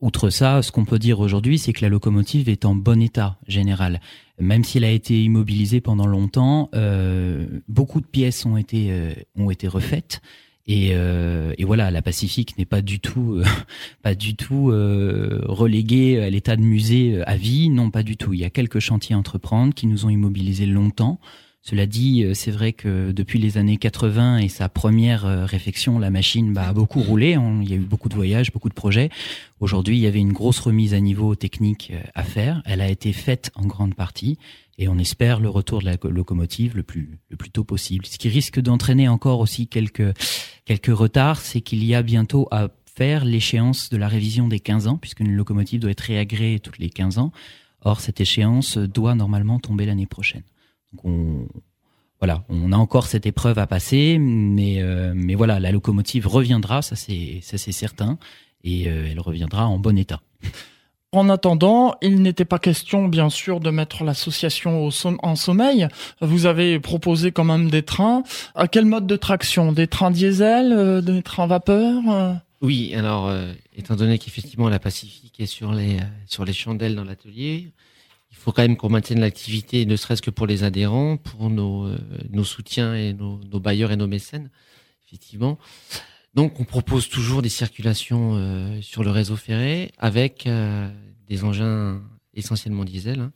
Outre 0.01 0.31
ça, 0.31 0.61
ce 0.63 0.71
qu'on 0.71 0.83
peut 0.83 0.99
dire 0.99 1.19
aujourd'hui, 1.19 1.59
c'est 1.59 1.73
que 1.73 1.81
la 1.81 1.89
locomotive 1.89 2.49
est 2.49 2.65
en 2.65 2.73
bon 2.73 3.01
état 3.01 3.37
général. 3.47 4.01
Même 4.39 4.63
s'il 4.63 4.83
a 4.83 4.89
été 4.89 5.23
immobilisé 5.23 5.79
pendant 5.79 6.07
longtemps, 6.07 6.69
euh, 6.73 7.45
beaucoup 7.67 8.01
de 8.01 8.07
pièces 8.07 8.45
ont 8.45 8.57
été, 8.57 8.87
euh, 8.89 9.13
ont 9.37 9.51
été 9.51 9.67
refaites. 9.67 10.21
Et, 10.67 10.91
euh, 10.93 11.53
et, 11.57 11.65
voilà, 11.65 11.91
la 11.91 12.01
Pacifique 12.01 12.57
n'est 12.57 12.65
pas 12.65 12.81
du 12.81 12.99
tout, 12.99 13.35
euh, 13.35 13.43
pas 14.03 14.15
du 14.15 14.35
tout 14.35 14.69
euh, 14.69 15.41
reléguée 15.45 16.21
à 16.21 16.29
l'état 16.29 16.55
de 16.55 16.61
musée 16.61 17.17
euh, 17.17 17.29
à 17.29 17.35
vie. 17.35 17.69
Non, 17.69 17.89
pas 17.89 18.03
du 18.03 18.15
tout. 18.17 18.33
Il 18.33 18.39
y 18.39 18.45
a 18.45 18.49
quelques 18.49 18.79
chantiers 18.79 19.15
à 19.15 19.17
entreprendre 19.17 19.73
qui 19.73 19.87
nous 19.87 20.05
ont 20.05 20.09
immobilisés 20.09 20.67
longtemps. 20.67 21.19
Cela 21.63 21.85
dit, 21.85 22.25
c'est 22.33 22.49
vrai 22.49 22.73
que 22.73 23.11
depuis 23.11 23.37
les 23.37 23.57
années 23.59 23.77
80 23.77 24.39
et 24.39 24.49
sa 24.49 24.67
première 24.67 25.47
réflexion, 25.47 25.99
la 25.99 26.09
machine 26.09 26.53
bah, 26.53 26.69
a 26.69 26.73
beaucoup 26.73 27.01
roulé. 27.01 27.37
Il 27.61 27.69
y 27.69 27.73
a 27.73 27.75
eu 27.75 27.81
beaucoup 27.81 28.09
de 28.09 28.15
voyages, 28.15 28.51
beaucoup 28.51 28.69
de 28.69 28.73
projets. 28.73 29.09
Aujourd'hui, 29.59 29.97
il 29.97 30.01
y 30.01 30.07
avait 30.07 30.19
une 30.19 30.33
grosse 30.33 30.59
remise 30.59 30.95
à 30.95 30.99
niveau 30.99 31.35
technique 31.35 31.93
à 32.15 32.23
faire. 32.23 32.63
Elle 32.65 32.81
a 32.81 32.89
été 32.89 33.13
faite 33.13 33.51
en 33.53 33.67
grande 33.67 33.93
partie 33.93 34.39
et 34.79 34.87
on 34.87 34.97
espère 34.97 35.39
le 35.39 35.49
retour 35.49 35.81
de 35.81 35.85
la 35.85 35.97
locomotive 36.03 36.75
le 36.75 36.81
plus 36.81 37.19
tôt 37.53 37.63
possible. 37.63 38.07
Ce 38.07 38.17
qui 38.17 38.29
risque 38.29 38.59
d'entraîner 38.59 39.07
encore 39.07 39.39
aussi 39.39 39.67
quelques 39.67 40.17
quelques 40.65 40.97
retards, 40.97 41.41
c'est 41.41 41.61
qu'il 41.61 41.83
y 41.83 41.93
a 41.93 42.01
bientôt 42.01 42.47
à 42.49 42.69
faire 42.85 43.23
l'échéance 43.23 43.89
de 43.89 43.97
la 43.97 44.07
révision 44.07 44.47
des 44.47 44.59
15 44.59 44.87
ans 44.87 44.97
puisqu'une 44.97 45.31
locomotive 45.31 45.79
doit 45.79 45.91
être 45.91 46.01
réagréée 46.01 46.59
toutes 46.59 46.79
les 46.79 46.89
15 46.89 47.19
ans. 47.19 47.31
Or 47.81 47.99
cette 47.99 48.19
échéance 48.19 48.77
doit 48.77 49.13
normalement 49.13 49.59
tomber 49.59 49.85
l'année 49.85 50.07
prochaine. 50.07 50.43
Donc 50.93 51.05
on 51.05 51.47
voilà, 52.19 52.43
on 52.49 52.71
a 52.71 52.77
encore 52.77 53.07
cette 53.07 53.25
épreuve 53.25 53.57
à 53.57 53.65
passer, 53.65 54.17
mais 54.19 54.81
euh, 54.81 55.13
mais 55.15 55.33
voilà, 55.33 55.59
la 55.59 55.71
locomotive 55.71 56.27
reviendra, 56.27 56.81
ça 56.81 56.95
c'est 56.95 57.39
ça 57.41 57.57
c'est 57.57 57.71
certain, 57.71 58.19
et 58.63 58.87
euh, 58.87 59.07
elle 59.09 59.19
reviendra 59.19 59.67
en 59.67 59.79
bon 59.79 59.97
état. 59.97 60.21
En 61.13 61.27
attendant, 61.27 61.95
il 62.01 62.21
n'était 62.21 62.45
pas 62.45 62.57
question, 62.57 63.09
bien 63.09 63.29
sûr, 63.29 63.59
de 63.59 63.69
mettre 63.69 64.05
l'association 64.05 64.87
en 65.03 65.35
sommeil. 65.35 65.89
Vous 66.21 66.45
avez 66.45 66.79
proposé 66.79 67.33
quand 67.33 67.43
même 67.43 67.69
des 67.69 67.83
trains. 67.83 68.23
À 68.55 68.69
quel 68.69 68.85
mode 68.85 69.07
de 69.07 69.17
traction? 69.17 69.73
Des 69.73 69.87
trains 69.87 70.11
diesel 70.11 70.71
euh, 70.71 71.01
Des 71.01 71.21
trains 71.21 71.47
vapeur 71.47 72.01
euh? 72.07 72.33
Oui, 72.61 72.95
alors, 72.95 73.27
euh, 73.27 73.51
étant 73.75 73.97
donné 73.97 74.19
qu'effectivement 74.19 74.69
la 74.69 74.79
Pacifique 74.79 75.37
est 75.41 75.47
sur 75.47 75.73
les, 75.73 75.97
sur 76.27 76.45
les 76.45 76.53
chandelles 76.53 76.95
dans 76.95 77.03
l'atelier, 77.03 77.71
il 78.31 78.37
faut 78.37 78.51
quand 78.51 78.63
même 78.63 78.77
qu'on 78.77 78.89
maintienne 78.89 79.19
l'activité, 79.19 79.85
ne 79.85 79.95
serait-ce 79.95 80.21
que 80.21 80.31
pour 80.31 80.47
les 80.47 80.63
adhérents, 80.63 81.17
pour 81.17 81.49
nos, 81.49 81.89
nos 82.29 82.43
soutiens 82.43 82.95
et 82.95 83.13
nos, 83.13 83.39
nos, 83.51 83.59
bailleurs 83.59 83.91
et 83.91 83.97
nos 83.97 84.07
mécènes, 84.07 84.49
effectivement. 85.05 85.59
Donc, 86.33 86.59
on 86.59 86.63
propose 86.63 87.09
toujours 87.09 87.41
des 87.41 87.49
circulations 87.49 88.35
euh, 88.35 88.81
sur 88.81 89.03
le 89.03 89.11
réseau 89.11 89.35
ferré 89.35 89.91
avec 89.97 90.47
euh, 90.47 90.89
des 91.27 91.43
engins 91.43 92.01
essentiellement 92.33 92.85
diesel. 92.85 93.19
Hein. 93.19 93.31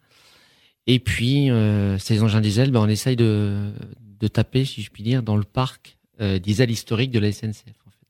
Et 0.88 1.00
puis, 1.00 1.52
euh, 1.52 1.98
ces 1.98 2.24
engins 2.24 2.40
diesel, 2.40 2.72
ben, 2.72 2.80
on 2.80 2.88
essaye 2.88 3.18
de, 3.18 3.74
de, 4.20 4.28
taper, 4.28 4.64
si 4.64 4.82
je 4.82 4.92
puis 4.92 5.04
dire, 5.04 5.24
dans 5.24 5.36
le 5.36 5.44
parc 5.44 5.98
diesel 6.42 6.72
historique 6.72 7.12
de 7.12 7.20
la 7.20 7.30
SNCF. 7.30 7.76
En 7.86 7.92
fait. 7.92 8.08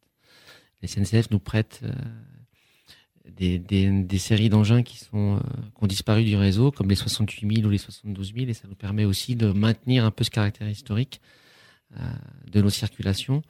La 0.84 0.88
SNCF 0.88 1.32
nous 1.32 1.40
prête 1.40 1.82
des, 3.32 3.60
des, 3.60 4.18
séries 4.18 4.50
d'engins 4.50 4.84
qui 4.84 4.98
sont 4.98 5.40
qui 5.76 5.84
ont 5.84 5.88
disparu 5.88 6.24
du 6.24 6.36
réseau, 6.36 6.72
comme 6.72 6.90
les 6.90 6.96
68 6.96 7.56
000 7.56 7.68
ou 7.68 7.70
les 7.70 7.78
72 7.78 8.34
000, 8.36 8.48
et 8.48 8.54
ça 8.54 8.68
nous 8.68 8.76
permet 8.76 9.06
aussi 9.06 9.36
de 9.36 9.52
maintenir 9.52 10.06
un 10.06 10.12
peu 10.12 10.24
ce 10.24 10.30
caractère 10.30 10.70
historique 10.70 11.22
de 12.52 12.62
nos 12.62 12.70
circulations 12.70 13.42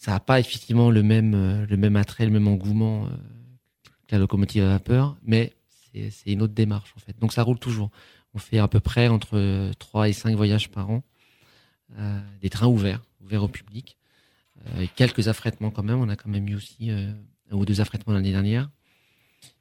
ça 0.00 0.12
n'a 0.12 0.20
pas 0.20 0.40
effectivement 0.40 0.90
le 0.90 1.02
même, 1.02 1.34
euh, 1.34 1.66
le 1.66 1.76
même 1.76 1.94
attrait, 1.94 2.24
le 2.24 2.30
même 2.30 2.48
engouement 2.48 3.04
euh, 3.04 3.10
que 4.08 4.14
la 4.14 4.18
locomotive 4.18 4.62
à 4.62 4.68
vapeur, 4.68 5.16
mais 5.22 5.52
c'est 5.92 6.32
une 6.32 6.40
autre 6.40 6.54
démarche 6.54 6.94
en 6.96 7.00
fait. 7.00 7.18
Donc 7.18 7.34
ça 7.34 7.42
roule 7.42 7.58
toujours. 7.58 7.90
On 8.32 8.38
fait 8.38 8.58
à 8.58 8.66
peu 8.66 8.80
près 8.80 9.08
entre 9.08 9.70
3 9.78 10.08
et 10.08 10.14
5 10.14 10.34
voyages 10.36 10.70
par 10.70 10.88
an, 10.88 11.02
euh, 11.98 12.18
des 12.40 12.48
trains 12.48 12.68
ouverts, 12.68 13.02
ouverts 13.20 13.42
au 13.42 13.48
public, 13.48 13.98
euh, 14.66 14.86
quelques 14.96 15.28
affrètements 15.28 15.70
quand 15.70 15.82
même. 15.82 16.00
On 16.00 16.08
a 16.08 16.16
quand 16.16 16.30
même 16.30 16.48
eu 16.48 16.54
aussi 16.54 16.90
euh, 16.90 17.12
un 17.50 17.56
ou 17.56 17.66
deux 17.66 17.82
affrètements 17.82 18.14
l'année 18.14 18.32
dernière 18.32 18.70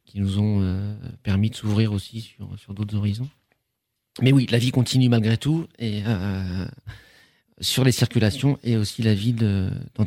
qui 0.09 0.19
nous 0.19 0.39
ont 0.39 0.95
permis 1.23 1.49
de 1.49 1.55
s'ouvrir 1.55 1.93
aussi 1.93 2.21
sur, 2.21 2.49
sur 2.57 2.73
d'autres 2.73 2.95
horizons. 2.95 3.29
Mais 4.21 4.31
oui, 4.31 4.47
la 4.49 4.57
vie 4.57 4.71
continue 4.71 5.07
malgré 5.07 5.37
tout 5.37 5.67
et 5.77 6.01
sur 7.61 7.83
les 7.83 7.91
circulations 7.91 8.57
et 8.63 8.75
aussi 8.75 9.03
la 9.03 9.13
vie 9.13 9.35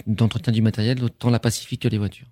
d'entretien 0.06 0.52
du 0.52 0.62
matériel, 0.62 1.02
autant 1.04 1.30
la 1.30 1.38
Pacifique 1.38 1.82
que 1.82 1.88
les 1.88 1.98
voitures. 1.98 2.26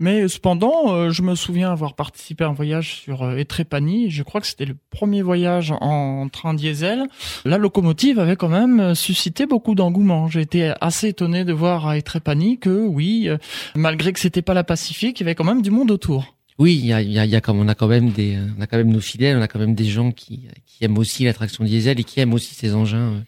Mais 0.00 0.26
cependant, 0.26 0.92
euh, 0.92 1.10
je 1.10 1.22
me 1.22 1.36
souviens 1.36 1.70
avoir 1.70 1.94
participé 1.94 2.42
à 2.42 2.48
un 2.48 2.52
voyage 2.52 2.96
sur 2.96 3.22
euh. 3.22 3.38
Je 3.38 4.22
crois 4.22 4.40
que 4.40 4.46
c'était 4.46 4.64
le 4.64 4.76
premier 4.90 5.22
voyage 5.22 5.72
en 5.80 6.28
train 6.28 6.52
diesel. 6.52 7.04
La 7.44 7.58
locomotive 7.58 8.18
avait 8.18 8.34
quand 8.34 8.48
même 8.48 8.80
euh, 8.80 8.94
suscité 8.96 9.46
beaucoup 9.46 9.76
d'engouement. 9.76 10.28
J'ai 10.28 10.40
été 10.40 10.72
assez 10.80 11.08
étonné 11.08 11.44
de 11.44 11.52
voir 11.52 11.86
à 11.86 11.96
Etrépanie 11.96 12.58
que 12.58 12.84
oui, 12.84 13.28
malgré 13.76 14.12
que 14.12 14.18
c'était 14.18 14.42
pas 14.42 14.54
la 14.54 14.64
Pacifique, 14.64 15.20
il 15.20 15.22
y 15.22 15.26
avait 15.26 15.36
quand 15.36 15.44
même 15.44 15.62
du 15.62 15.70
monde 15.70 15.92
autour. 15.92 16.33
Oui, 16.58 16.76
il 16.76 16.86
y 16.86 16.92
a, 16.92 17.02
y 17.02 17.18
a, 17.18 17.26
y 17.26 17.34
a 17.34 17.40
comme 17.40 17.58
on 17.58 17.68
a 17.68 17.74
quand 17.74 17.88
même 17.88 18.10
des, 18.10 18.38
on 18.56 18.60
a 18.60 18.66
quand 18.66 18.76
même 18.76 18.92
nos 18.92 19.00
fidèles, 19.00 19.36
on 19.36 19.42
a 19.42 19.48
quand 19.48 19.58
même 19.58 19.74
des 19.74 19.86
gens 19.86 20.12
qui, 20.12 20.46
qui 20.66 20.84
aiment 20.84 20.98
aussi 20.98 21.24
l'attraction 21.24 21.64
diesel 21.64 21.98
et 21.98 22.04
qui 22.04 22.20
aiment 22.20 22.34
aussi 22.34 22.54
ces 22.54 22.74
engins 22.74 23.24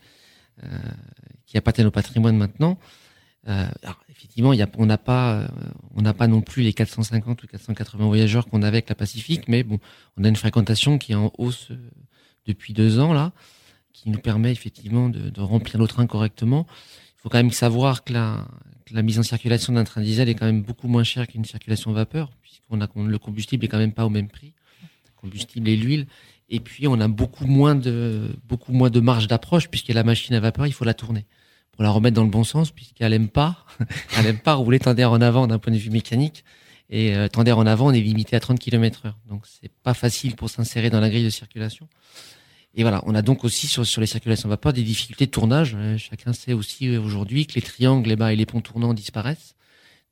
euh, 0.62 0.78
qui 1.44 1.58
appartiennent 1.58 1.88
au 1.88 1.92
patrimoine 1.92 2.36
maintenant. 2.36 2.78
Euh, 3.48 3.68
alors, 3.82 4.00
effectivement, 4.08 4.52
y 4.52 4.62
a, 4.62 4.68
on 4.76 4.86
n'a 4.86 4.98
pas, 4.98 5.34
euh, 5.34 5.48
on 5.94 6.02
n'a 6.02 6.14
pas 6.14 6.26
non 6.26 6.40
plus 6.40 6.62
les 6.62 6.72
450 6.72 7.42
ou 7.42 7.46
480 7.46 8.06
voyageurs 8.06 8.46
qu'on 8.46 8.62
avait 8.62 8.78
avec 8.78 8.88
la 8.88 8.94
Pacifique, 8.94 9.48
mais 9.48 9.62
bon, 9.62 9.78
on 10.16 10.24
a 10.24 10.28
une 10.28 10.36
fréquentation 10.36 10.98
qui 10.98 11.12
est 11.12 11.16
en 11.16 11.32
hausse 11.38 11.70
euh, 11.70 11.90
depuis 12.46 12.72
deux 12.72 12.98
ans 12.98 13.12
là, 13.12 13.32
qui 13.92 14.10
nous 14.10 14.18
permet 14.18 14.50
effectivement 14.50 15.08
de, 15.08 15.30
de 15.30 15.40
remplir 15.40 15.78
nos 15.78 15.86
trains 15.86 16.06
correctement. 16.06 16.66
Il 17.26 17.28
faut 17.28 17.32
quand 17.32 17.38
même 17.38 17.50
savoir 17.50 18.04
que 18.04 18.12
la, 18.12 19.02
mise 19.02 19.18
en 19.18 19.24
circulation 19.24 19.72
d'un 19.72 19.82
train 19.82 20.00
diesel 20.00 20.28
est 20.28 20.36
quand 20.36 20.46
même 20.46 20.62
beaucoup 20.62 20.86
moins 20.86 21.02
chère 21.02 21.26
qu'une 21.26 21.44
circulation 21.44 21.90
vapeur, 21.90 22.30
puisqu'on 22.40 22.80
a 22.80 22.86
le 22.94 23.18
combustible 23.18 23.64
est 23.64 23.68
quand 23.68 23.78
même 23.78 23.90
pas 23.90 24.06
au 24.06 24.10
même 24.10 24.28
prix, 24.28 24.54
le 24.80 25.10
combustible 25.20 25.68
et 25.68 25.74
l'huile. 25.76 26.06
Et 26.50 26.60
puis 26.60 26.86
on 26.86 27.00
a 27.00 27.08
beaucoup 27.08 27.46
moins 27.46 27.74
de 27.74 28.28
beaucoup 28.46 28.72
moins 28.72 28.90
de 28.90 29.00
marge 29.00 29.26
d'approche 29.26 29.66
puisque 29.68 29.88
la 29.88 30.04
machine 30.04 30.36
à 30.36 30.40
vapeur, 30.40 30.68
il 30.68 30.72
faut 30.72 30.84
la 30.84 30.94
tourner 30.94 31.26
pour 31.72 31.82
la 31.82 31.90
remettre 31.90 32.14
dans 32.14 32.22
le 32.22 32.30
bon 32.30 32.44
sens, 32.44 32.70
puisqu'elle 32.70 33.12
aime 33.12 33.28
pas, 33.28 33.66
elle 34.16 34.26
aime 34.26 34.38
pas 34.38 34.54
rouler 34.54 34.78
tendère 34.78 35.10
en 35.10 35.20
avant 35.20 35.48
d'un 35.48 35.58
point 35.58 35.72
de 35.72 35.78
vue 35.78 35.90
mécanique. 35.90 36.44
Et 36.90 37.16
euh, 37.16 37.26
en 37.34 37.66
avant, 37.66 37.88
on 37.88 37.92
est 37.92 38.00
limité 38.00 38.36
à 38.36 38.40
30 38.40 38.60
km 38.60 39.06
heure. 39.06 39.18
Donc 39.28 39.48
c'est 39.48 39.72
pas 39.82 39.94
facile 39.94 40.36
pour 40.36 40.48
s'insérer 40.48 40.90
dans 40.90 41.00
la 41.00 41.10
grille 41.10 41.24
de 41.24 41.30
circulation. 41.30 41.88
Et 42.78 42.82
voilà, 42.82 43.02
on 43.06 43.14
a 43.14 43.22
donc 43.22 43.44
aussi 43.44 43.66
sur, 43.68 43.86
sur 43.86 44.02
les 44.02 44.06
circulations 44.06 44.50
vapeur 44.50 44.74
des 44.74 44.82
difficultés 44.82 45.24
de 45.24 45.30
tournage. 45.30 45.74
Euh, 45.74 45.96
chacun 45.96 46.34
sait 46.34 46.52
aussi 46.52 46.88
euh, 46.88 47.00
aujourd'hui 47.00 47.46
que 47.46 47.54
les 47.54 47.62
triangles 47.62 48.06
les 48.06 48.16
bas 48.16 48.34
et 48.34 48.36
les 48.36 48.44
ponts 48.44 48.60
tournants 48.60 48.92
disparaissent. 48.92 49.54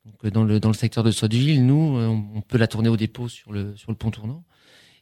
Donc 0.06 0.14
euh, 0.24 0.30
dans 0.30 0.44
le 0.44 0.58
dans 0.60 0.70
le 0.70 0.74
secteur 0.74 1.04
de 1.04 1.10
Sotteville, 1.10 1.64
nous, 1.66 1.74
on, 1.74 2.40
peut 2.40 2.56
la 2.56 2.66
tourner 2.66 2.88
au 2.88 2.96
dépôt 2.96 3.28
sur 3.28 3.52
le 3.52 3.76
sur 3.76 3.90
le 3.90 3.98
pont 3.98 4.10
tournant, 4.10 4.44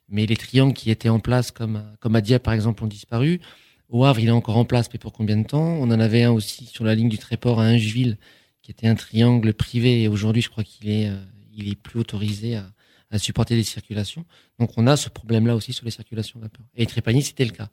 mais 0.08 0.26
les 0.26 0.36
triangles 0.36 0.74
qui 0.74 0.90
étaient 0.90 1.08
en 1.08 1.20
place 1.20 1.52
comme 1.52 1.84
comme 2.00 2.16
à 2.16 2.20
Dieppe 2.20 2.42
par 2.42 2.54
exemple 2.54 2.82
ont 2.82 2.88
disparu. 2.88 3.40
Au 3.88 4.04
Havre, 4.04 4.20
il 4.20 4.28
est 4.28 4.32
encore 4.32 4.56
en 4.56 4.64
place, 4.64 4.88
mais 4.92 4.98
pour 4.98 5.12
combien 5.12 5.36
de 5.36 5.46
temps? 5.46 5.62
On 5.62 5.84
en 5.84 6.00
avait 6.00 6.24
un 6.24 6.32
aussi 6.32 6.66
sur 6.66 6.84
la 6.84 6.94
ligne 6.96 7.10
du 7.10 7.18
Tréport 7.18 7.60
à 7.60 7.64
Ingeville, 7.64 8.18
qui 8.62 8.72
était 8.72 8.88
un 8.88 8.94
triangle 8.96 9.52
privé. 9.54 10.02
Et 10.02 10.08
aujourd'hui, 10.08 10.42
je 10.42 10.48
crois 10.48 10.64
qu'il 10.64 10.88
est, 10.88 11.10
il 11.54 11.68
est 11.68 11.76
plus 11.76 12.00
autorisé 12.00 12.56
à, 12.56 12.72
à, 13.12 13.18
supporter 13.18 13.54
des 13.54 13.62
circulations. 13.62 14.24
Donc, 14.58 14.70
on 14.76 14.86
a 14.86 14.96
ce 14.96 15.08
problème-là 15.08 15.54
aussi 15.54 15.72
sur 15.72 15.84
les 15.84 15.90
circulations 15.90 16.40
vapeur. 16.40 16.64
Et 16.74 16.86
Trépagny, 16.86 17.22
c'était 17.22 17.44
le 17.44 17.50
cas. 17.50 17.68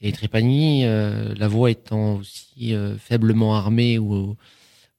Et 0.00 0.12
Trépagny, 0.12 0.84
euh, 0.84 1.34
la 1.36 1.48
voie 1.48 1.70
étant 1.70 2.16
aussi 2.16 2.74
euh, 2.74 2.96
faiblement 2.98 3.56
armée 3.56 3.98
ou, 3.98 4.36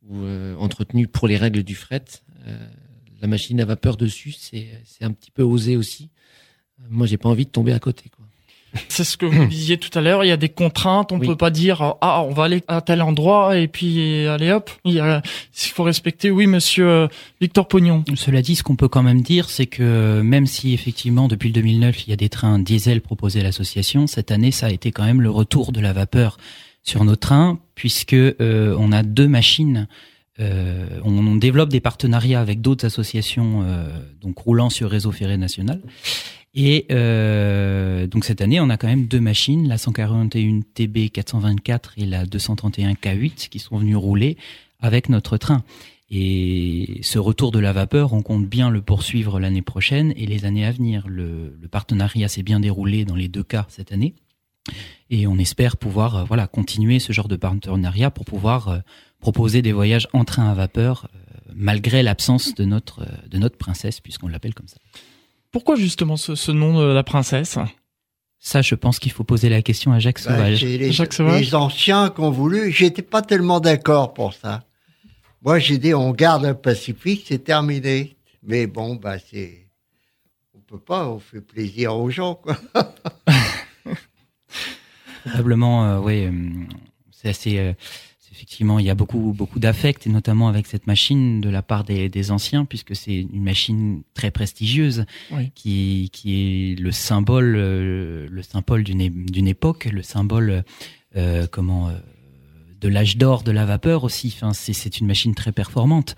ou 0.07 0.15
euh, 0.23 0.55
entretenue 0.57 1.07
pour 1.07 1.27
les 1.27 1.37
règles 1.37 1.63
du 1.63 1.75
fret, 1.75 2.05
la 3.21 3.27
machine 3.27 3.59
à 3.59 3.65
vapeur 3.65 3.97
dessus, 3.97 4.31
c'est 4.31 4.67
un 5.01 5.11
petit 5.11 5.31
peu 5.31 5.41
osé 5.41 5.77
aussi. 5.77 6.09
Moi, 6.89 7.07
j'ai 7.07 7.17
pas 7.17 7.29
envie 7.29 7.45
de 7.45 7.49
tomber 7.49 7.73
à 7.73 7.79
côté. 7.79 8.11
C'est 8.87 9.03
ce 9.03 9.17
que 9.17 9.25
vous 9.25 9.45
disiez 9.45 9.77
tout 9.77 9.97
à 9.97 10.01
l'heure. 10.01 10.23
Il 10.23 10.27
y 10.27 10.31
a 10.31 10.37
des 10.37 10.49
contraintes. 10.49 11.11
On 11.11 11.19
oui. 11.19 11.27
peut 11.27 11.35
pas 11.35 11.49
dire 11.49 11.95
ah 12.01 12.21
on 12.23 12.31
va 12.31 12.43
aller 12.43 12.63
à 12.67 12.81
tel 12.81 13.01
endroit 13.01 13.57
et 13.57 13.67
puis 13.67 14.27
allez 14.27 14.51
hop. 14.51 14.69
Il, 14.83 14.93
y 14.93 14.99
a, 14.99 15.21
il 15.23 15.69
faut 15.69 15.83
respecter. 15.83 16.31
Oui, 16.31 16.47
Monsieur 16.47 16.87
euh, 16.87 17.07
Victor 17.41 17.67
Pognon. 17.67 18.03
Cela 18.15 18.41
dit, 18.41 18.55
ce 18.55 18.63
qu'on 18.63 18.75
peut 18.75 18.87
quand 18.87 19.03
même 19.03 19.21
dire, 19.21 19.49
c'est 19.49 19.65
que 19.65 20.21
même 20.21 20.47
si 20.47 20.73
effectivement 20.73 21.27
depuis 21.27 21.49
le 21.49 21.53
2009 21.53 22.07
il 22.07 22.09
y 22.09 22.13
a 22.13 22.17
des 22.17 22.29
trains 22.29 22.59
diesel 22.59 23.01
proposés 23.01 23.41
à 23.41 23.43
l'association, 23.43 24.07
cette 24.07 24.31
année 24.31 24.51
ça 24.51 24.67
a 24.67 24.71
été 24.71 24.91
quand 24.91 25.03
même 25.03 25.21
le 25.21 25.29
retour 25.29 25.71
de 25.71 25.79
la 25.79 25.93
vapeur 25.93 26.37
sur 26.83 27.03
nos 27.03 27.15
trains 27.15 27.59
puisque 27.73 28.13
euh, 28.13 28.75
on 28.79 28.91
a 28.91 29.03
deux 29.03 29.27
machines. 29.27 29.87
Euh, 30.39 30.99
on, 31.03 31.15
on, 31.17 31.35
développe 31.35 31.69
des 31.69 31.79
partenariats 31.79 32.41
avec 32.41 32.59
d'autres 32.59 32.85
associations 32.85 33.63
euh, 33.63 33.87
donc 34.19 34.37
roulant 34.37 34.69
sur 34.69 34.89
réseau 34.89 35.13
ferré 35.13 35.37
national 35.37 35.81
et 36.55 36.85
euh, 36.91 38.07
donc 38.07 38.25
cette 38.25 38.41
année, 38.41 38.59
on 38.59 38.69
a 38.69 38.77
quand 38.77 38.87
même 38.87 39.05
deux 39.05 39.19
machines, 39.19 39.67
la 39.67 39.77
141 39.77 40.61
TB 40.73 41.09
424 41.11 41.93
et 41.97 42.05
la 42.05 42.25
231 42.25 42.93
K8, 42.93 43.49
qui 43.49 43.59
sont 43.59 43.77
venues 43.77 43.95
rouler 43.95 44.37
avec 44.79 45.09
notre 45.09 45.37
train. 45.37 45.63
Et 46.09 46.99
ce 47.01 47.19
retour 47.19 47.51
de 47.51 47.59
la 47.59 47.73
vapeur, 47.73 48.13
on 48.13 48.21
compte 48.21 48.45
bien 48.45 48.69
le 48.69 48.81
poursuivre 48.81 49.39
l'année 49.39 49.63
prochaine 49.63 50.13
et 50.15 50.25
les 50.25 50.45
années 50.45 50.65
à 50.65 50.71
venir. 50.71 51.03
Le, 51.07 51.57
le 51.59 51.67
partenariat 51.67 52.27
s'est 52.27 52.43
bien 52.43 52.59
déroulé 52.59 53.05
dans 53.05 53.15
les 53.15 53.27
deux 53.27 53.43
cas 53.43 53.65
cette 53.69 53.91
année. 53.91 54.13
Et 55.09 55.27
on 55.27 55.37
espère 55.37 55.77
pouvoir 55.77 56.15
euh, 56.15 56.23
voilà 56.23 56.47
continuer 56.47 56.99
ce 56.99 57.13
genre 57.13 57.27
de 57.27 57.35
partenariat 57.35 58.11
pour 58.11 58.25
pouvoir 58.25 58.67
euh, 58.69 58.79
proposer 59.19 59.61
des 59.61 59.71
voyages 59.71 60.07
en 60.13 60.25
train 60.25 60.49
à 60.49 60.53
vapeur 60.53 61.07
euh, 61.13 61.51
malgré 61.53 62.01
l'absence 62.01 62.55
de 62.55 62.65
notre 62.65 63.05
de 63.29 63.37
notre 63.37 63.57
princesse 63.57 63.99
puisqu'on 63.99 64.27
l'appelle 64.27 64.53
comme 64.53 64.67
ça. 64.67 64.77
Pourquoi 65.55 65.77
justement 65.77 66.17
ce, 66.17 66.35
ce, 66.35 66.51
nom 66.51 66.77
de 66.77 66.83
la 66.83 67.03
princesse? 67.03 67.57
Ça, 68.39 68.61
je 68.61 68.75
pense 68.75 68.99
qu'il 68.99 69.13
faut 69.13 69.23
poser 69.23 69.47
la 69.47 69.61
question 69.61 69.93
à 69.93 69.99
Jacques 69.99 70.19
Sauvage. 70.19 70.61
Bah, 70.61 70.67
les, 70.67 70.91
Jacques 70.91 71.13
Sauvage? 71.13 71.39
les 71.39 71.55
anciens 71.55 72.09
qui 72.09 72.19
ont 72.19 72.29
voulu, 72.29 72.73
j'étais 72.73 73.01
pas 73.01 73.21
tellement 73.21 73.61
d'accord 73.61 74.13
pour 74.13 74.33
ça. 74.33 74.65
Moi, 75.41 75.59
j'ai 75.59 75.77
dit, 75.77 75.93
on 75.93 76.11
garde 76.11 76.43
le 76.43 76.55
Pacifique, 76.55 77.23
c'est 77.29 77.45
terminé. 77.45 78.17
Mais 78.43 78.67
bon, 78.67 78.95
bah, 78.95 79.15
c'est, 79.17 79.69
on 80.53 80.59
peut 80.59 80.77
pas, 80.77 81.07
on 81.07 81.19
fait 81.19 81.39
plaisir 81.39 81.95
aux 81.95 82.09
gens, 82.09 82.35
quoi. 82.35 82.57
Probablement, 85.23 85.85
euh, 85.85 85.99
oui, 85.99 86.27
c'est 87.11 87.29
assez. 87.29 87.59
Euh, 87.59 87.71
effectivement, 88.35 88.79
il 88.79 88.85
y 88.85 88.89
a 88.89 88.95
beaucoup 88.95 89.33
beaucoup 89.33 89.59
d'affect 89.59 90.05
et 90.05 90.09
notamment 90.09 90.49
avec 90.49 90.67
cette 90.67 90.87
machine 90.87 91.39
de 91.39 91.49
la 91.49 91.61
part 91.61 91.85
des, 91.85 92.09
des 92.09 92.31
anciens, 92.31 92.65
puisque 92.65 92.93
c'est 92.93 93.15
une 93.15 93.43
machine 93.43 94.03
très 94.13 94.29
prestigieuse 94.29 95.05
oui. 95.31 95.51
qui 95.55 96.09
qui 96.11 96.73
est 96.73 96.79
le 96.79 96.91
symbole 96.91 97.55
euh, 97.55 98.27
le 98.29 98.43
symbole 98.43 98.83
d'une 98.83 99.25
d'une 99.25 99.47
époque, 99.47 99.85
le 99.85 100.03
symbole 100.03 100.65
euh, 101.15 101.47
comment 101.49 101.87
euh, 101.87 101.93
de 102.81 102.89
l'âge 102.89 103.15
d'or 103.15 103.43
de 103.43 103.51
la 103.51 103.65
vapeur 103.65 104.03
aussi. 104.03 104.33
Enfin, 104.35 104.51
c'est 104.51 104.73
c'est 104.73 104.99
une 104.99 105.07
machine 105.07 105.33
très 105.33 105.53
performante. 105.53 106.15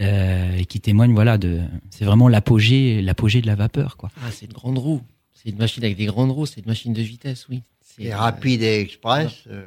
Euh, 0.00 0.56
et 0.56 0.64
qui 0.64 0.80
témoigne 0.80 1.12
voilà 1.12 1.38
de 1.38 1.60
c'est 1.90 2.04
vraiment 2.04 2.28
l'apogée 2.28 3.02
l'apogée 3.02 3.40
de 3.40 3.48
la 3.48 3.56
vapeur 3.56 3.96
quoi. 3.96 4.10
Ah, 4.22 4.30
c'est 4.30 4.46
une 4.46 4.52
grande 4.52 4.78
roue. 4.78 5.02
C'est 5.34 5.50
une 5.50 5.58
machine 5.58 5.82
avec 5.82 5.96
des 5.96 6.06
grandes 6.06 6.30
roues, 6.30 6.46
c'est 6.46 6.60
une 6.60 6.66
machine 6.66 6.92
de 6.92 7.02
vitesse, 7.02 7.46
oui. 7.48 7.62
C'est 7.82 8.14
rapide 8.14 8.62
et 8.62 8.80
express. 8.80 9.44
Euh, 9.48 9.66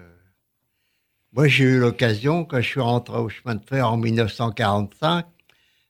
moi, 1.34 1.48
j'ai 1.48 1.64
eu 1.64 1.80
l'occasion, 1.80 2.44
quand 2.44 2.60
je 2.60 2.68
suis 2.68 2.82
rentré 2.82 3.18
au 3.18 3.30
chemin 3.30 3.56
de 3.56 3.64
fer 3.64 3.90
en 3.90 3.96
1945, 3.96 5.26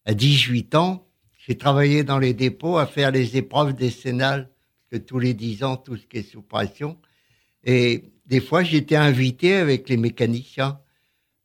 à 0.06 0.13
18 0.13 0.75
ans, 0.75 1.08
j'ai 1.39 1.58
travaillé 1.58 2.04
dans 2.04 2.19
les 2.19 2.36
dépôts 2.36 2.77
à 2.77 2.86
faire 2.86 3.10
les 3.10 3.38
épreuves 3.38 3.73
décennales, 3.73 4.49
parce 4.89 5.01
que 5.01 5.08
tous 5.08 5.17
les 5.17 5.34
10 5.34 5.63
ans, 5.63 5.77
tout 5.77 5.97
ce 5.97 6.06
qui 6.06 6.19
est 6.19 6.32
sous 6.32 6.43
pression. 6.43 6.99
Et 7.63 8.12
des 8.27 8.39
fois, 8.39 8.62
j'étais 8.62 8.95
invité 8.95 9.56
avec 9.56 9.89
les 9.89 9.97
mécaniciens. 9.97 10.80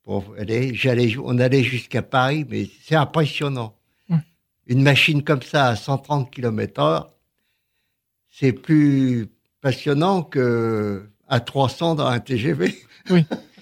Pour 0.03 0.35
aller, 0.39 0.75
j'allais, 0.75 1.17
on 1.17 1.39
allait 1.39 1.65
jusqu'à 1.65 2.03
Paris, 2.03 2.47
mais 2.49 2.69
c'est 2.83 2.95
impressionnant. 2.97 3.79
Ouais. 4.11 4.19
Une 4.67 4.83
machine 4.83 5.25
comme 5.25 5.43
ça 5.43 5.69
à 5.69 5.77
130 5.77 6.31
km 6.31 6.81
heure, 6.81 7.15
c'est 8.29 8.53
plus 8.53 9.29
passionnant 9.63 10.23
que 10.23 11.09
à 11.29 11.41
300 11.41 11.95
dans 11.95 12.07
un 12.07 12.21
TGV. 12.21 12.75
Oui. 13.09 13.25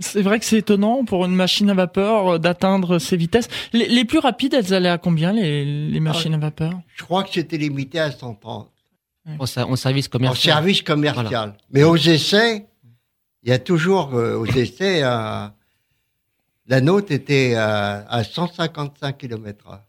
C'est 0.00 0.22
vrai 0.22 0.38
que 0.38 0.44
c'est 0.44 0.58
étonnant 0.58 1.04
pour 1.04 1.24
une 1.24 1.34
machine 1.34 1.70
à 1.70 1.74
vapeur 1.74 2.34
euh, 2.34 2.38
d'atteindre 2.38 2.98
ces 2.98 3.16
vitesses. 3.16 3.48
Les, 3.72 3.88
les, 3.88 4.04
plus 4.04 4.18
rapides, 4.20 4.54
elles 4.54 4.72
allaient 4.72 4.88
à 4.88 4.98
combien 4.98 5.32
les, 5.32 5.64
les 5.64 6.00
machines 6.00 6.34
ah, 6.34 6.36
à 6.36 6.40
vapeur? 6.40 6.80
Je 6.94 7.02
crois 7.02 7.24
que 7.24 7.30
c'était 7.32 7.56
limité 7.56 7.98
à 7.98 8.12
130. 8.12 8.70
Ouais. 9.26 9.32
En, 9.38 9.72
en, 9.72 9.76
service 9.76 10.06
commercial. 10.06 10.54
En 10.54 10.56
service 10.58 10.82
commercial. 10.82 11.26
Voilà. 11.26 11.56
Mais 11.72 11.82
aux 11.82 11.96
essais, 11.96 12.66
il 13.42 13.50
y 13.50 13.52
a 13.52 13.58
toujours 13.58 14.14
euh, 14.14 14.36
aux 14.36 14.46
essais, 14.46 15.00
euh, 15.02 15.48
la 16.68 16.80
nôtre 16.80 17.10
était 17.10 17.54
à, 17.54 18.06
à 18.08 18.22
155 18.22 19.18
km/h. 19.18 19.80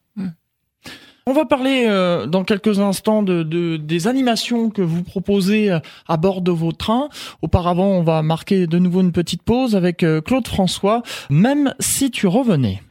On 1.26 1.34
va 1.34 1.46
parler 1.46 1.86
euh, 1.88 2.26
dans 2.26 2.44
quelques 2.44 2.80
instants 2.80 3.24
de, 3.24 3.44
de, 3.44 3.78
des 3.78 4.08
animations 4.08 4.70
que 4.70 4.82
vous 4.82 5.04
proposez 5.04 5.72
euh, 5.72 5.80
à 6.08 6.18
bord 6.18 6.42
de 6.42 6.52
vos 6.52 6.72
trains. 6.72 7.10
Auparavant, 7.42 7.88
on 7.88 8.04
va 8.04 8.22
marquer 8.22 8.68
de 8.68 8.80
nouveau 8.80 9.02
une 9.02 9.12
petite 9.12 9.44
pause 9.44 9.76
avec 9.76 10.04
euh, 10.04 10.22
Claude 10.22 10.48
François, 10.48 11.04
même 11.30 11.74
si 11.80 12.10
tu 12.10 12.28
revenais. 12.28 12.82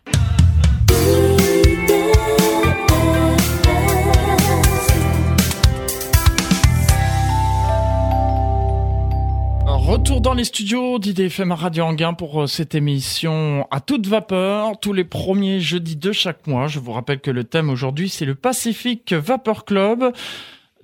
Retour 9.99 10.21
dans 10.21 10.35
les 10.35 10.45
studios 10.45 11.01
d'IDFM 11.01 11.51
Radio 11.51 11.83
Anguin 11.83 12.15
pour 12.15 12.43
euh, 12.43 12.47
cette 12.47 12.77
émission 12.77 13.67
à 13.73 13.81
toute 13.81 14.07
vapeur, 14.07 14.79
tous 14.79 14.93
les 14.93 15.03
premiers 15.03 15.59
jeudis 15.59 15.97
de 15.97 16.13
chaque 16.13 16.47
mois. 16.47 16.69
Je 16.69 16.79
vous 16.79 16.93
rappelle 16.93 17.19
que 17.19 17.33
le 17.33 17.43
thème 17.43 17.69
aujourd'hui, 17.69 18.09
c'est 18.09 18.25
le 18.25 18.37
Pacific 18.37 19.13
Vapor 19.13 19.65
Club 19.65 20.13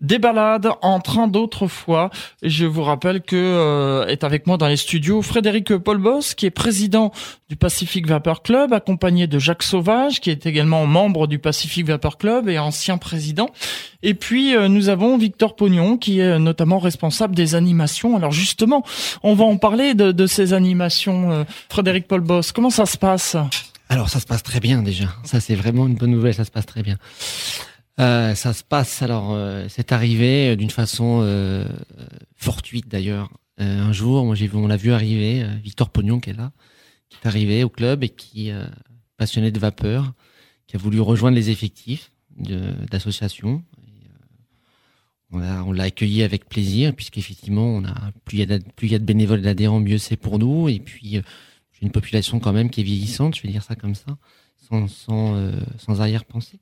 des 0.04 0.18
balades 0.18 0.68
en 0.82 1.00
train 1.00 1.28
d'autrefois. 1.28 2.10
Je 2.42 2.66
vous 2.66 2.82
rappelle 2.82 3.22
que 3.22 3.36
euh, 3.36 4.06
est 4.06 4.22
avec 4.22 4.46
moi 4.46 4.58
dans 4.58 4.68
les 4.68 4.76
studios 4.76 5.22
Frédéric 5.22 5.76
Paul 5.78 5.98
Boss, 5.98 6.34
qui 6.34 6.46
est 6.46 6.50
président 6.50 7.10
du 7.48 7.56
Pacific 7.56 8.06
Vapor 8.06 8.42
Club, 8.42 8.72
accompagné 8.72 9.26
de 9.26 9.38
Jacques 9.38 9.62
Sauvage, 9.62 10.20
qui 10.20 10.30
est 10.30 10.44
également 10.46 10.86
membre 10.86 11.26
du 11.26 11.38
Pacific 11.38 11.86
Vapor 11.86 12.18
Club 12.18 12.48
et 12.48 12.58
ancien 12.58 12.98
président. 12.98 13.48
Et 14.02 14.14
puis 14.14 14.54
euh, 14.54 14.68
nous 14.68 14.90
avons 14.90 15.16
Victor 15.16 15.56
Pognon, 15.56 15.96
qui 15.96 16.20
est 16.20 16.38
notamment 16.38 16.78
responsable 16.78 17.34
des 17.34 17.54
animations. 17.54 18.16
Alors 18.16 18.32
justement, 18.32 18.84
on 19.22 19.34
va 19.34 19.44
en 19.44 19.56
parler 19.56 19.94
de, 19.94 20.12
de 20.12 20.26
ces 20.26 20.52
animations. 20.52 21.32
Euh, 21.32 21.44
Frédéric 21.70 22.06
Paul 22.06 22.20
Boss, 22.20 22.52
comment 22.52 22.70
ça 22.70 22.84
se 22.84 22.98
passe? 22.98 23.36
Alors 23.88 24.08
ça 24.10 24.20
se 24.20 24.26
passe 24.26 24.42
très 24.42 24.60
bien 24.60 24.82
déjà. 24.82 25.06
Ça 25.24 25.40
c'est 25.40 25.54
vraiment 25.54 25.86
une 25.86 25.94
bonne 25.94 26.10
nouvelle. 26.10 26.34
Ça 26.34 26.44
se 26.44 26.50
passe 26.50 26.66
très 26.66 26.82
bien. 26.82 26.96
Euh, 28.00 28.34
ça 28.34 28.52
se 28.52 28.64
passe 28.64 29.02
alors, 29.02 29.32
euh, 29.32 29.66
c'est 29.68 29.92
arrivé 29.92 30.50
euh, 30.50 30.56
d'une 30.56 30.70
façon 30.70 31.20
euh, 31.22 31.64
fortuite 32.34 32.88
d'ailleurs. 32.88 33.30
un 33.58 33.92
jour, 33.92 34.24
moi 34.24 34.34
j'ai 34.34 34.50
on 34.52 34.66
l'a 34.66 34.76
vu 34.76 34.92
arriver, 34.92 35.46
Victor 35.62 35.90
Pognon 35.90 36.18
qui 36.18 36.30
est 36.30 36.34
là, 36.34 36.50
qui 37.08 37.18
est 37.22 37.26
arrivé 37.26 37.62
au 37.62 37.68
club 37.68 38.02
et 38.02 38.08
qui 38.08 38.50
passionné 39.16 39.52
de 39.52 39.60
vapeur, 39.60 40.12
qui 40.66 40.74
a 40.76 40.78
voulu 40.78 41.00
rejoindre 41.00 41.36
les 41.36 41.50
effectifs 41.50 42.10
d'association. 42.90 43.62
On 45.30 45.38
l'a 45.38 45.64
on 45.64 45.72
l'a 45.72 45.84
accueilli 45.84 46.24
avec 46.24 46.48
plaisir 46.48 46.94
puisqu'effectivement 46.94 47.66
on 47.66 47.84
a 47.84 48.10
plus 48.24 48.38
il 48.38 48.40
y 48.40 48.52
a 48.52 48.58
de, 48.58 48.64
plus 48.76 48.88
il 48.88 48.98
bénévoles 48.98 49.42
d'adhérents 49.42 49.80
mieux 49.80 49.98
c'est 49.98 50.16
pour 50.16 50.38
nous 50.38 50.68
et 50.68 50.78
puis 50.80 51.22
j'ai 51.72 51.82
une 51.82 51.90
population 51.90 52.40
quand 52.40 52.52
même 52.52 52.70
qui 52.70 52.80
est 52.80 52.84
vieillissante, 52.84 53.36
je 53.36 53.42
vais 53.42 53.48
dire 53.48 53.62
ça 53.62 53.76
comme 53.76 53.94
ça, 53.94 54.16
sans 54.68 54.88
sans, 54.88 55.52
sans 55.78 56.00
arrière-pensée. 56.00 56.58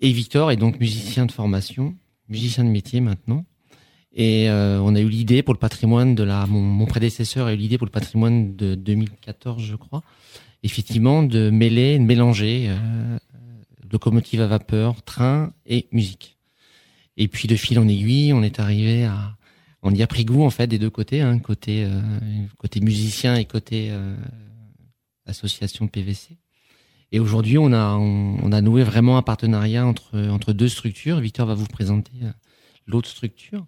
Et 0.00 0.12
Victor 0.12 0.50
est 0.50 0.56
donc 0.56 0.80
musicien 0.80 1.26
de 1.26 1.32
formation, 1.32 1.94
musicien 2.28 2.64
de 2.64 2.70
métier 2.70 3.00
maintenant. 3.00 3.44
Et 4.12 4.50
euh, 4.50 4.80
on 4.80 4.94
a 4.94 5.00
eu 5.00 5.08
l'idée 5.08 5.42
pour 5.42 5.54
le 5.54 5.58
patrimoine 5.58 6.14
de 6.14 6.22
la, 6.22 6.46
mon, 6.46 6.86
prédécesseur 6.86 7.46
a 7.46 7.54
eu 7.54 7.56
l'idée 7.56 7.78
pour 7.78 7.86
le 7.86 7.92
patrimoine 7.92 8.56
de 8.56 8.74
2014, 8.74 9.62
je 9.62 9.76
crois, 9.76 10.02
effectivement, 10.62 11.22
de 11.22 11.50
mêler, 11.50 11.98
de 11.98 12.04
mélanger 12.04 12.66
euh, 12.68 13.18
locomotive 13.92 14.40
à 14.40 14.46
vapeur, 14.46 15.02
train 15.02 15.52
et 15.66 15.86
musique. 15.92 16.36
Et 17.16 17.28
puis 17.28 17.46
de 17.46 17.54
fil 17.54 17.78
en 17.78 17.86
aiguille, 17.86 18.32
on 18.32 18.42
est 18.42 18.58
arrivé 18.58 19.04
à, 19.04 19.36
on 19.82 19.94
y 19.94 20.02
a 20.02 20.06
pris 20.06 20.24
goût 20.24 20.42
en 20.42 20.50
fait 20.50 20.66
des 20.66 20.78
deux 20.78 20.90
côtés, 20.90 21.20
hein, 21.20 21.38
côté 21.38 21.84
euh, 21.84 22.00
côté 22.58 22.80
musicien 22.80 23.36
et 23.36 23.44
côté 23.44 23.88
euh, 23.90 24.16
association 25.26 25.86
PVC. 25.88 26.36
Et 27.12 27.18
aujourd'hui, 27.18 27.58
on 27.58 27.72
a, 27.72 27.96
on, 27.96 28.52
a 28.52 28.60
noué 28.60 28.84
vraiment 28.84 29.16
un 29.16 29.22
partenariat 29.22 29.84
entre, 29.84 30.16
entre 30.28 30.52
deux 30.52 30.68
structures. 30.68 31.18
Victor 31.18 31.46
va 31.46 31.54
vous 31.54 31.66
présenter 31.66 32.12
euh, 32.22 32.30
l'autre 32.86 33.08
structure. 33.08 33.66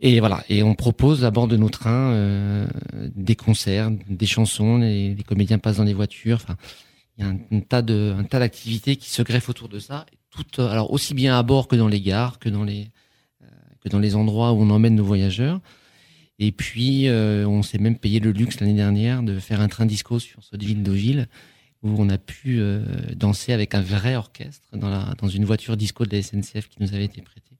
Et 0.00 0.18
voilà, 0.18 0.44
et 0.48 0.62
on 0.64 0.74
propose 0.74 1.24
à 1.24 1.30
bord 1.30 1.46
de 1.46 1.56
nos 1.56 1.68
trains 1.68 2.12
euh, 2.12 2.66
des 3.14 3.36
concerts, 3.36 3.90
des 4.08 4.26
chansons, 4.26 4.78
les, 4.78 5.14
les, 5.14 5.22
comédiens 5.22 5.58
passent 5.58 5.76
dans 5.76 5.84
les 5.84 5.94
voitures. 5.94 6.38
Enfin, 6.42 6.56
il 7.16 7.24
y 7.24 7.28
a 7.28 7.30
un, 7.30 7.60
tas 7.60 7.82
de, 7.82 8.14
un 8.18 8.24
tas 8.24 8.40
d'activités 8.40 8.96
qui 8.96 9.10
se 9.10 9.22
greffent 9.22 9.48
autour 9.48 9.68
de 9.68 9.78
ça. 9.78 10.06
Tout, 10.30 10.62
alors 10.62 10.92
aussi 10.92 11.14
bien 11.14 11.38
à 11.38 11.42
bord 11.44 11.68
que 11.68 11.76
dans 11.76 11.86
les 11.86 12.00
gares, 12.00 12.40
que 12.40 12.48
dans 12.48 12.64
les, 12.64 12.90
euh, 13.42 13.46
que 13.80 13.88
dans 13.88 14.00
les 14.00 14.16
endroits 14.16 14.52
où 14.52 14.60
on 14.62 14.70
emmène 14.70 14.96
nos 14.96 15.04
voyageurs. 15.04 15.60
Et 16.40 16.50
puis, 16.50 17.06
euh, 17.06 17.46
on 17.46 17.62
s'est 17.62 17.78
même 17.78 17.96
payé 17.96 18.18
le 18.18 18.32
luxe 18.32 18.58
l'année 18.58 18.74
dernière 18.74 19.22
de 19.22 19.38
faire 19.38 19.60
un 19.60 19.68
train 19.68 19.86
disco 19.86 20.18
sur 20.18 20.42
cette 20.42 20.62
ville 20.62 20.82
d'Oville 20.82 21.28
où 21.82 21.94
on 21.98 22.08
a 22.08 22.18
pu 22.18 22.60
euh, 22.60 22.84
danser 23.16 23.52
avec 23.52 23.74
un 23.74 23.80
vrai 23.80 24.14
orchestre 24.16 24.66
dans, 24.72 24.88
la, 24.88 25.14
dans 25.18 25.28
une 25.28 25.44
voiture 25.44 25.76
disco 25.76 26.04
de 26.06 26.14
la 26.14 26.22
SNCF 26.22 26.68
qui 26.68 26.76
nous 26.80 26.94
avait 26.94 27.04
été 27.04 27.22
prêtée. 27.22 27.56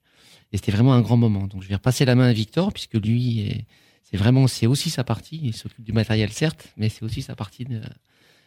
Et 0.51 0.57
c'était 0.57 0.71
vraiment 0.71 0.93
un 0.93 1.01
grand 1.01 1.17
moment. 1.17 1.47
Donc 1.47 1.63
je 1.63 1.67
vais 1.67 1.75
repasser 1.75 2.05
la 2.05 2.15
main 2.15 2.27
à 2.27 2.33
Victor, 2.33 2.71
puisque 2.71 2.93
lui, 2.93 3.65
c'est 4.03 4.17
vraiment, 4.17 4.47
c'est 4.47 4.67
aussi 4.67 4.91
sa 4.91 5.03
partie. 5.03 5.39
Il 5.43 5.55
s'occupe 5.55 5.83
du 5.83 5.91
matériel, 5.91 6.29
certes, 6.31 6.67
mais 6.77 6.89
c'est 6.89 7.03
aussi 7.03 7.23
sa 7.23 7.35
partie 7.35 7.65
de. 7.65 7.81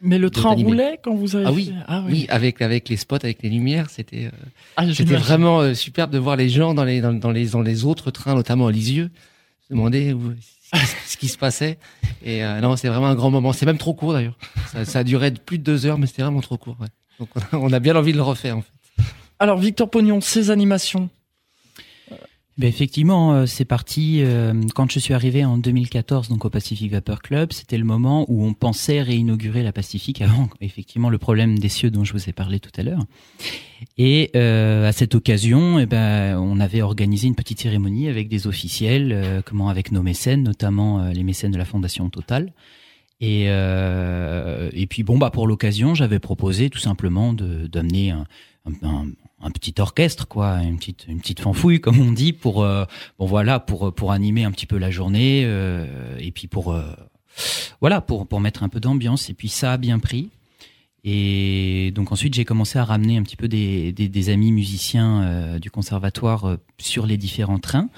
Mais 0.01 0.19
le 0.19 0.31
train 0.31 0.55
roulait 0.55 1.01
quand 1.03 1.15
vous 1.15 1.35
avez 1.35 1.47
ah 1.47 1.53
oui, 1.53 1.73
ah 1.89 2.03
oui, 2.07 2.13
oui, 2.13 2.27
avec 2.29 2.63
avec 2.63 2.89
les 2.89 2.97
spots, 2.97 3.17
avec 3.17 3.43
les 3.43 3.49
lumières, 3.49 3.91
c'était 3.91 4.27
euh, 4.27 4.31
ah, 4.77 4.93
c'était 4.93 5.17
vraiment 5.17 5.61
euh, 5.61 5.75
superbe 5.75 6.13
de 6.13 6.19
voir 6.19 6.37
les 6.37 6.51
gens 6.51 6.75
dans 6.75 6.85
les 6.85 7.01
dans, 7.01 7.15
dans, 7.15 7.31
les 7.33 7.49
dans 7.49 7.63
les 7.63 7.85
autres 7.85 8.11
trains, 8.11 8.35
notamment 8.35 8.69
à 8.69 8.73
Lisieux, 8.73 9.11
se 9.67 9.73
demander 9.73 10.13
où, 10.13 10.35
ce 11.07 11.17
qui 11.17 11.29
se 11.29 11.39
passait. 11.39 11.79
Et 12.23 12.45
euh, 12.45 12.61
non, 12.61 12.77
c'est 12.77 12.89
vraiment 12.89 13.07
un 13.07 13.15
grand 13.15 13.31
moment. 13.31 13.53
C'est 13.53 13.67
même 13.67 13.79
trop 13.79 13.95
court 13.95 14.13
d'ailleurs. 14.13 14.37
Ça, 14.73 14.85
ça, 14.85 14.99
a 15.01 15.05
duré 15.05 15.31
plus 15.31 15.59
de 15.59 15.63
deux 15.63 15.87
heures, 15.87 15.99
mais 15.99 16.07
c'était 16.07 16.23
vraiment 16.23 16.41
trop 16.41 16.57
court. 16.57 16.77
Ouais. 16.81 16.89
Donc 17.19 17.29
on 17.53 17.73
a, 17.73 17.79
bien 17.79 17.97
envie 17.97 18.13
de 18.13 18.17
le 18.17 18.23
refaire 18.23 18.59
en 18.59 18.63
fait. 18.63 19.05
Alors 19.39 19.59
Victor 19.59 19.91
Pognon, 19.91 20.21
ces 20.21 20.51
animations, 20.51 21.11
ben 22.59 22.69
effectivement, 22.69 23.35
euh, 23.35 23.47
c'est 23.47 23.67
parti. 23.67 24.23
Euh, 24.23 24.55
quand 24.75 24.91
je 24.91 24.99
suis 24.99 25.13
arrivé 25.13 25.45
en 25.45 25.59
2014 25.59 26.31
donc 26.31 26.47
au 26.47 26.51
Pacific 26.51 26.91
Vapor 26.91 27.21
Club, 27.21 27.53
c'était 27.53 27.77
le 27.77 27.85
moment 27.85 28.25
où 28.29 28.47
on 28.47 28.55
pensait 28.55 29.03
réinaugurer 29.03 29.63
la 29.63 29.73
Pacifique 29.73 30.23
avant 30.23 30.49
effectivement 30.63 31.11
le 31.11 31.19
problème 31.19 31.59
des 31.59 31.69
cieux 31.69 31.91
dont 31.91 32.05
je 32.05 32.15
vous 32.15 32.31
ai 32.31 32.33
parlé 32.33 32.59
tout 32.59 32.71
à 32.79 32.83
l'heure. 32.83 33.05
Et 33.99 34.31
euh, 34.37 34.89
à 34.89 34.93
cette 34.93 35.15
occasion, 35.15 35.79
eh 35.79 35.85
ben, 35.85 36.39
on 36.39 36.59
avait 36.59 36.81
organisé 36.81 37.27
une 37.27 37.35
petite 37.35 37.61
cérémonie 37.61 38.09
avec 38.09 38.29
des 38.31 38.47
officiels, 38.47 39.43
comment 39.45 39.69
avec 39.69 39.93
nos 39.93 40.03
mécènes, 40.03 40.43
notamment 40.43 41.11
les 41.11 41.25
mécènes 41.25 41.53
de 41.53 41.59
la 41.59 41.67
Fondation 41.67 42.09
Total. 42.09 42.55
Et, 43.21 43.45
et 43.45 44.87
puis 44.87 45.03
bon 45.03 45.19
bah 45.19 45.31
pour 45.31 45.47
l'occasion, 45.47 45.95
j'avais 45.95 46.21
proposé 46.21 46.71
tout 46.71 46.79
simplement 46.79 47.35
d'amener 47.35 48.13
un, 48.13 48.27
un, 48.65 48.89
un 48.89 49.07
petit 49.51 49.75
orchestre 49.81 50.27
quoi 50.27 50.63
une 50.63 50.79
petite 50.79 51.07
une 51.09 51.21
petite 51.21 51.41
fanfouille 51.41 51.81
comme 51.81 52.01
on 52.01 52.13
dit 52.13 52.33
pour 52.33 52.63
euh, 52.63 52.85
bon 53.19 53.27
voilà 53.27 53.61
pour 53.61 53.95
pour 53.95 54.13
animer 54.13 54.45
un 54.45 54.51
petit 54.51 54.67
peu 54.67 54.79
la 54.79 54.91
journée 54.91 55.43
euh, 55.45 56.17
et 56.19 56.33
puis 56.33 56.49
pour 56.49 56.73
euh, 56.73 56.95
voilà 57.81 58.01
pour 58.01 58.27
pour 58.27 58.41
mettre 58.41 58.63
un 58.63 58.69
peu 58.69 58.81
d'ambiance. 58.81 59.31
Et 59.31 59.35
puis 59.35 59.49
ça 59.49 59.73
a 59.73 59.77
bien 59.77 59.99
pris. 59.99 60.31
Et 61.05 61.93
donc 61.95 62.11
ensuite 62.11 62.35
j'ai 62.35 62.45
commencé 62.45 62.79
à 62.79 62.85
ramener 62.85 63.17
un 63.17 63.23
petit 63.23 63.37
peu 63.37 63.47
des 63.49 63.93
des, 63.93 64.09
des 64.09 64.29
amis 64.29 64.51
musiciens 64.51 65.59
du 65.61 65.71
conservatoire 65.71 66.57
sur 66.79 67.07
les 67.07 67.17
différents 67.17 67.61
trains 67.61 67.89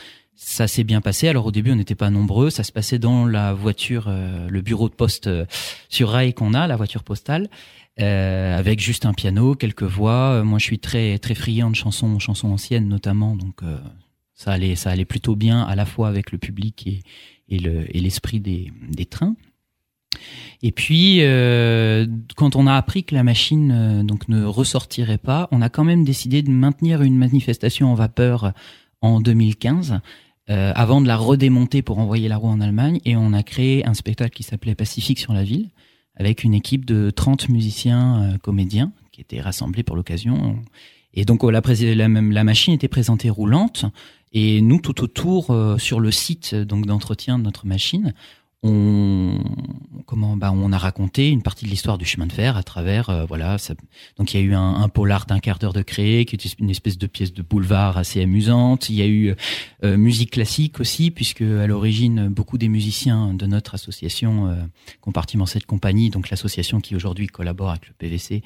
ça 0.41 0.69
s'est 0.69 0.85
bien 0.85 1.01
passé. 1.01 1.29
Alors 1.29 1.47
au 1.47 1.53
début, 1.53 1.73
on 1.73 1.77
n'était 1.77 1.95
pas 1.97 2.11
nombreux. 2.11 2.49
Ça 2.49 2.63
se 2.63 2.73
passait 2.73 2.99
dans 2.99 3.27
la 3.27 3.53
voiture, 3.53 4.09
le 4.09 4.61
bureau 4.61 4.89
de 4.89 4.95
poste 4.95 5.29
sur 5.89 6.11
rail 6.11 6.33
qu'on 6.33 6.55
a, 6.55 6.67
la 6.67 6.77
voiture 6.77 7.03
postale. 7.03 7.49
Euh, 8.01 8.57
avec 8.57 8.79
juste 8.81 9.07
un 9.07 9.13
piano, 9.13 9.57
quelques 9.57 9.83
voix. 9.83 10.35
Euh, 10.35 10.45
moi, 10.45 10.59
je 10.59 10.65
suis 10.65 10.79
très 10.79 11.19
très 11.19 11.35
friand 11.35 11.71
de 11.71 11.75
chansons, 11.75 12.19
chansons 12.21 12.49
anciennes 12.49 12.87
notamment, 12.87 13.35
donc 13.35 13.63
euh, 13.63 13.77
ça 14.35 14.53
allait 14.53 14.77
ça 14.77 14.91
allait 14.91 15.05
plutôt 15.05 15.35
bien 15.35 15.63
à 15.63 15.75
la 15.75 15.85
fois 15.85 16.09
avec 16.09 16.31
le 16.31 16.39
public 16.39 16.87
et, 16.87 17.03
et 17.49 17.59
le 17.59 17.85
et 17.97 18.01
l'esprit 18.01 18.39
des, 18.39 18.73
des 18.89 19.07
trains. 19.07 19.35
Et 20.63 20.71
puis, 20.71 21.19
euh, 21.23 22.07
quand 22.37 22.57
on 22.57 22.67
a 22.67 22.75
appris 22.75 23.05
que 23.05 23.15
la 23.15 23.25
machine 23.25 24.05
donc 24.05 24.29
ne 24.29 24.45
ressortirait 24.45 25.19
pas, 25.19 25.49
on 25.51 25.61
a 25.61 25.69
quand 25.69 25.85
même 25.85 26.05
décidé 26.05 26.43
de 26.43 26.51
maintenir 26.51 27.03
une 27.03 27.17
manifestation 27.17 27.93
en 27.93 27.95
vapeur 27.95 28.53
en 29.01 29.21
2015. 29.21 30.01
Euh, 30.51 30.73
avant 30.75 31.03
de 31.03 31.07
la 31.07 31.17
redémonter 31.17 31.83
pour 31.83 31.99
envoyer 31.99 32.27
la 32.29 32.39
roue 32.39 32.49
en 32.49 32.61
Allemagne, 32.61 33.01
et 33.05 33.17
on 33.17 33.35
a 33.35 33.43
créé 33.43 33.87
un 33.87 33.93
spectacle 33.93 34.35
qui 34.35 34.43
s'appelait 34.43 34.75
Pacifique 34.75 35.19
sur 35.19 35.35
la 35.35 35.45
ville, 35.45 35.69
avec 36.17 36.43
une 36.43 36.55
équipe 36.55 36.87
de 36.87 37.11
30 37.11 37.51
musiciens 37.51 38.23
euh, 38.23 38.39
comédiens 38.39 38.93
qui 39.13 39.21
étaient 39.21 39.43
rassemblés 39.43 39.83
pour 39.83 39.95
l'occasion. 39.95 40.57
Et 41.13 41.27
donc 41.27 41.43
la, 41.43 41.61
la, 41.61 42.09
la, 42.09 42.45
machine 42.45 42.73
était 42.73 42.89
présentée 42.89 43.29
roulante 43.29 43.85
et 44.33 44.63
nous 44.63 44.81
tout 44.81 45.03
autour 45.03 45.51
euh, 45.51 45.77
sur 45.77 46.01
le 46.01 46.11
site 46.11 46.55
donc 46.55 46.87
d'entretien 46.87 47.39
de 47.39 47.45
notre 47.45 47.67
machine, 47.67 48.15
on 48.63 49.39
comment 50.07 50.37
bah 50.37 50.53
on 50.53 50.73
a 50.73 50.79
raconté 50.79 51.29
une 51.29 51.43
partie 51.43 51.65
de 51.65 51.71
l'histoire 51.71 51.99
du 51.99 52.05
chemin 52.05 52.27
de 52.27 52.33
fer 52.33 52.57
à 52.57 52.63
travers 52.63 53.09
euh, 53.11 53.25
voilà 53.25 53.57
donc 54.17 54.33
il 54.33 54.41
y 54.41 54.43
a 54.43 54.45
eu 54.45 54.55
un, 54.55 54.89
polar 54.89 55.27
d'un 55.27 55.39
quart 55.39 55.59
d'heure 55.59 55.73
de 55.73 55.83
créé 55.83 56.25
qui 56.25 56.35
était 56.35 56.49
une 56.59 56.71
espèce 56.71 56.99
de 56.99 57.07
pièce 57.07 57.33
de 57.33 57.43
boulevard 57.43 57.99
assez 57.99 58.23
amusante. 58.23 58.89
Il 58.89 58.97
y 58.97 59.03
a 59.03 59.07
eu 59.07 59.35
euh, 59.85 59.97
musique 59.97 60.33
classique 60.33 60.81
aussi 60.81 61.11
puisque 61.11 61.43
à 61.43 61.67
l'origine 61.67 62.29
beaucoup 62.29 62.59
des 62.59 62.69
musiciens 62.69 63.35
de 63.35 63.47
notre 63.47 63.75
association 63.75 64.49
euh, 64.49 64.57
compartiment 65.01 65.47
cette 65.47 65.67
compagnie 65.67 66.11
donc 66.11 66.31
l'association 66.31 66.81
qui 66.81 66.97
aujourd'hui 66.97 67.29
collabore 67.29 67.71
avec 67.71 67.87
le 67.87 67.95
PVC 67.95 68.43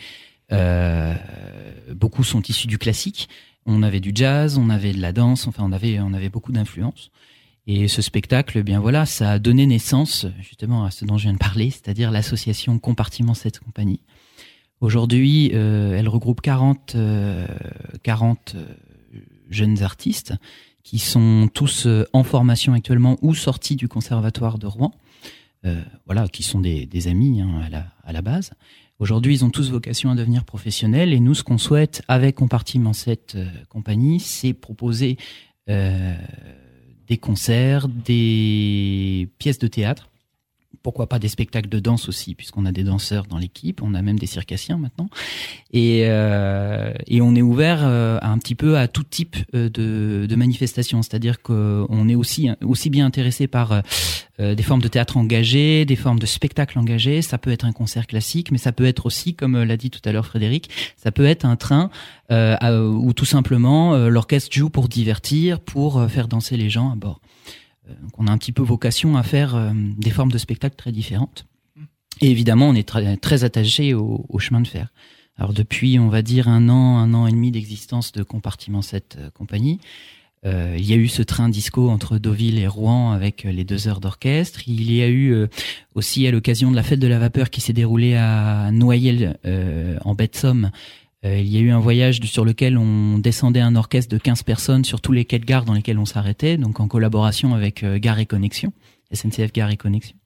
beaucoup 1.95 2.25
sont 2.25 2.43
issus 2.43 2.67
du 2.67 2.77
classique. 2.77 3.31
On 3.65 3.83
avait 3.83 4.01
du 4.01 4.13
jazz 4.15 4.59
on 4.59 4.69
avait 4.69 4.93
de 4.93 5.01
la 5.01 5.13
danse 5.13 5.47
enfin 5.47 5.63
on 5.65 5.73
avait 5.73 6.01
on 6.01 6.13
avait 6.13 6.29
beaucoup 6.29 6.53
d'influence 6.53 7.11
et 7.67 7.87
ce 7.87 8.03
spectacle, 8.03 8.59
eh 8.59 8.63
bien 8.63 8.81
voilà, 8.81 9.07
ça 9.07 9.33
a 9.33 9.39
donné 9.39 9.67
naissance 9.67 10.27
justement 10.41 10.85
à 10.85 10.91
ce 10.91 11.05
dont 11.05 11.17
je 11.17 11.25
viens 11.25 11.33
de 11.33 11.39
parler, 11.39 11.71
c'est-à-dire 11.71 12.11
l'association 12.11 12.79
Compartiment 12.79 13.35
cette 13.35 13.61
compagnie. 13.61 14.01
Aujourd'hui, 14.81 15.53
euh, 15.55 15.97
elle 15.97 16.09
regroupe 16.09 16.41
40, 16.41 16.97
40 18.03 18.55
euh, 18.57 18.59
euh, 18.59 19.19
jeunes 19.49 19.81
artistes 19.85 20.35
qui 20.83 20.99
sont 20.99 21.49
tous 21.55 21.87
en 22.13 22.25
formation 22.25 22.73
actuellement 22.73 23.17
ou 23.23 23.33
sortis 23.37 23.77
du 23.77 23.87
conservatoire 23.87 24.59
de 24.59 24.67
Rouen. 24.67 24.91
voilà, 26.07 26.27
qui 26.27 26.43
sont 26.43 26.59
des, 26.59 27.07
amis 27.07 27.41
hein, 27.41 27.71
à, 28.03 28.13
la, 28.13 28.23
base. 28.23 28.51
Aujourd'hui, 28.99 29.35
ils 29.35 29.45
ont 29.45 29.51
tous 29.51 29.71
vocation 29.71 30.11
à 30.11 30.17
devenir 30.17 30.45
professionnels 30.45 31.13
et 31.13 31.21
nous, 31.21 31.35
ce 31.35 31.45
qu'on 31.45 31.59
souhaite 31.59 32.03
avec 32.09 32.35
Compartiment 32.35 32.93
7 32.93 33.39
compagnie, 33.69 34.19
c'est 34.19 34.53
proposer 34.53 35.17
des 37.13 37.19
concerts, 37.19 37.89
des 37.89 39.29
pièces 39.39 39.59
de 39.59 39.67
théâtre 39.67 40.09
pourquoi 40.83 41.09
pas 41.09 41.19
des 41.19 41.29
spectacles 41.29 41.69
de 41.69 41.79
danse 41.79 42.09
aussi, 42.09 42.35
puisqu'on 42.35 42.67
a 42.67 42.73
des 42.73 42.85
danseurs 42.85 43.27
dans 43.27 43.39
l'équipe, 43.39 43.83
on 43.83 43.95
a 43.95 44.03
même 44.03 44.19
des 44.19 44.27
circassiens 44.27 44.79
maintenant, 44.79 45.09
et, 45.73 46.05
euh, 46.07 46.93
et 47.07 47.21
on 47.21 47.35
est 47.35 47.43
ouvert 47.43 47.81
euh, 47.83 48.19
un 48.23 48.39
petit 48.39 48.55
peu 48.55 48.77
à 48.77 48.89
tout 48.89 49.05
type 49.05 49.37
euh, 49.55 49.69
de, 49.69 50.27
de 50.27 50.37
manifestations, 50.37 51.03
c'est-à-dire 51.03 51.43
qu'on 51.43 52.09
est 52.09 52.15
aussi 52.15 52.51
aussi 52.63 52.91
bien 52.91 53.07
intéressé 53.07 53.47
par 53.47 53.83
des 54.39 54.63
formes 54.63 54.83
de 54.83 54.89
théâtre 54.89 55.17
engagé, 55.17 55.85
des 55.85 55.95
formes 55.95 56.19
de 56.19 56.27
spectacles 56.27 56.79
engagés. 56.79 57.23
Ça 57.23 57.39
peut 57.39 57.53
être 57.53 57.65
un 57.65 57.73
concert 57.73 58.07
classique, 58.07 58.51
mais 58.51 58.59
ça 58.59 58.73
peut 58.73 58.87
être 58.87 59.07
aussi, 59.07 59.35
comme 59.35 59.63
l'a 59.63 59.77
dit 59.77 59.91
tout 59.91 60.01
à 60.05 60.11
l'heure 60.11 60.27
Frédéric, 60.27 60.69
ça 60.97 61.13
peut 61.13 61.25
être 61.25 61.45
un 61.45 61.57
train 61.57 61.91
euh, 62.33 62.89
où 62.89 63.13
tout 63.13 63.25
simplement 63.25 63.97
l'orchestre 64.09 64.51
joue 64.53 64.71
pour 64.71 64.89
divertir, 64.89 65.61
pour 65.61 66.05
faire 66.11 66.27
danser 66.27 66.57
les 66.57 66.71
gens 66.71 66.91
à 66.91 66.97
bord. 66.97 67.21
Euh, 67.93 68.07
on 68.19 68.27
a 68.27 68.31
un 68.31 68.39
petit 68.39 68.53
peu 68.53 68.63
vocation 68.63 69.17
à 69.17 69.23
faire 69.23 69.55
euh, 69.55 69.73
des 69.75 70.11
formes 70.11 70.33
de 70.33 70.39
spectacles 70.39 70.77
très 70.77 70.93
différentes. 70.93 71.47
Et 72.21 72.31
évidemment, 72.31 72.69
on 72.69 72.75
est 72.75 72.87
très, 73.21 73.45
attaché 73.45 73.95
au, 73.95 74.39
chemin 74.39 74.61
de 74.61 74.69
fer. 74.69 74.93
Alors 75.37 75.53
depuis, 75.53 75.99
on 75.99 76.09
va 76.09 76.23
dire 76.23 76.47
un 76.49 76.69
an, 76.69 76.99
un 76.99 77.15
an 77.15 77.27
et 77.27 77.33
demi 77.33 77.51
d'existence 77.51 78.13
de 78.13 78.23
compartiment 78.23 78.83
7 78.83 79.17
euh, 79.19 79.31
compagnie, 79.31 79.81
il 80.45 80.85
y 80.85 80.93
a 80.93 80.97
eu 80.97 81.07
ce 81.07 81.23
train 81.23 81.49
disco 81.49 81.89
entre 81.89 82.19
Deauville 82.19 82.59
et 82.59 82.67
Rouen 82.67 83.13
avec 83.13 83.45
les 83.45 83.63
deux 83.63 83.87
heures 83.87 84.01
d'orchestre. 84.01 84.67
Il 84.67 84.93
y 84.93 85.01
a 85.01 85.09
eu 85.09 85.47
aussi 85.95 86.27
à 86.27 86.33
l'occasion 86.33 86.73
de 86.73 86.75
la 86.75 86.83
fête 86.83 86.99
de 86.99 87.07
la 87.07 87.21
vapeur 87.21 87.49
qui 87.49 87.61
s'est 87.61 87.73
déroulée 87.73 88.17
à 88.17 88.73
Noyelles 88.73 89.39
en 90.05 90.17
baie 90.17 90.27
de 90.27 90.35
Somme 90.35 90.73
euh, 90.75 91.02
il 91.25 91.49
y 91.49 91.57
a 91.57 91.61
eu 91.61 91.71
un 91.71 91.79
voyage 91.79 92.21
sur 92.21 92.45
lequel 92.45 92.77
on 92.77 93.19
descendait 93.19 93.61
un 93.61 93.77
orchestre 93.77 94.13
de 94.13 94.19
15 94.21 94.43
personnes 94.43 94.85
sur 94.85 95.01
tous 95.01 95.13
les 95.13 95.25
quais 95.25 95.39
de 95.39 95.45
gare 95.45 95.65
dans 95.65 95.75
lesquels 95.75 95.99
on 95.99 96.05
s'arrêtait, 96.05 96.57
donc 96.57 96.81
en 96.81 96.89
collaboration 96.89 97.55
avec 97.55 97.85
euh, 97.85 97.99
Gare 97.99 98.19
et 98.19 98.27
Connexion, 98.27 98.73
SNCF 99.13 99.53
Gare 99.53 99.71
et 99.71 99.77
Connexion. 99.77 100.17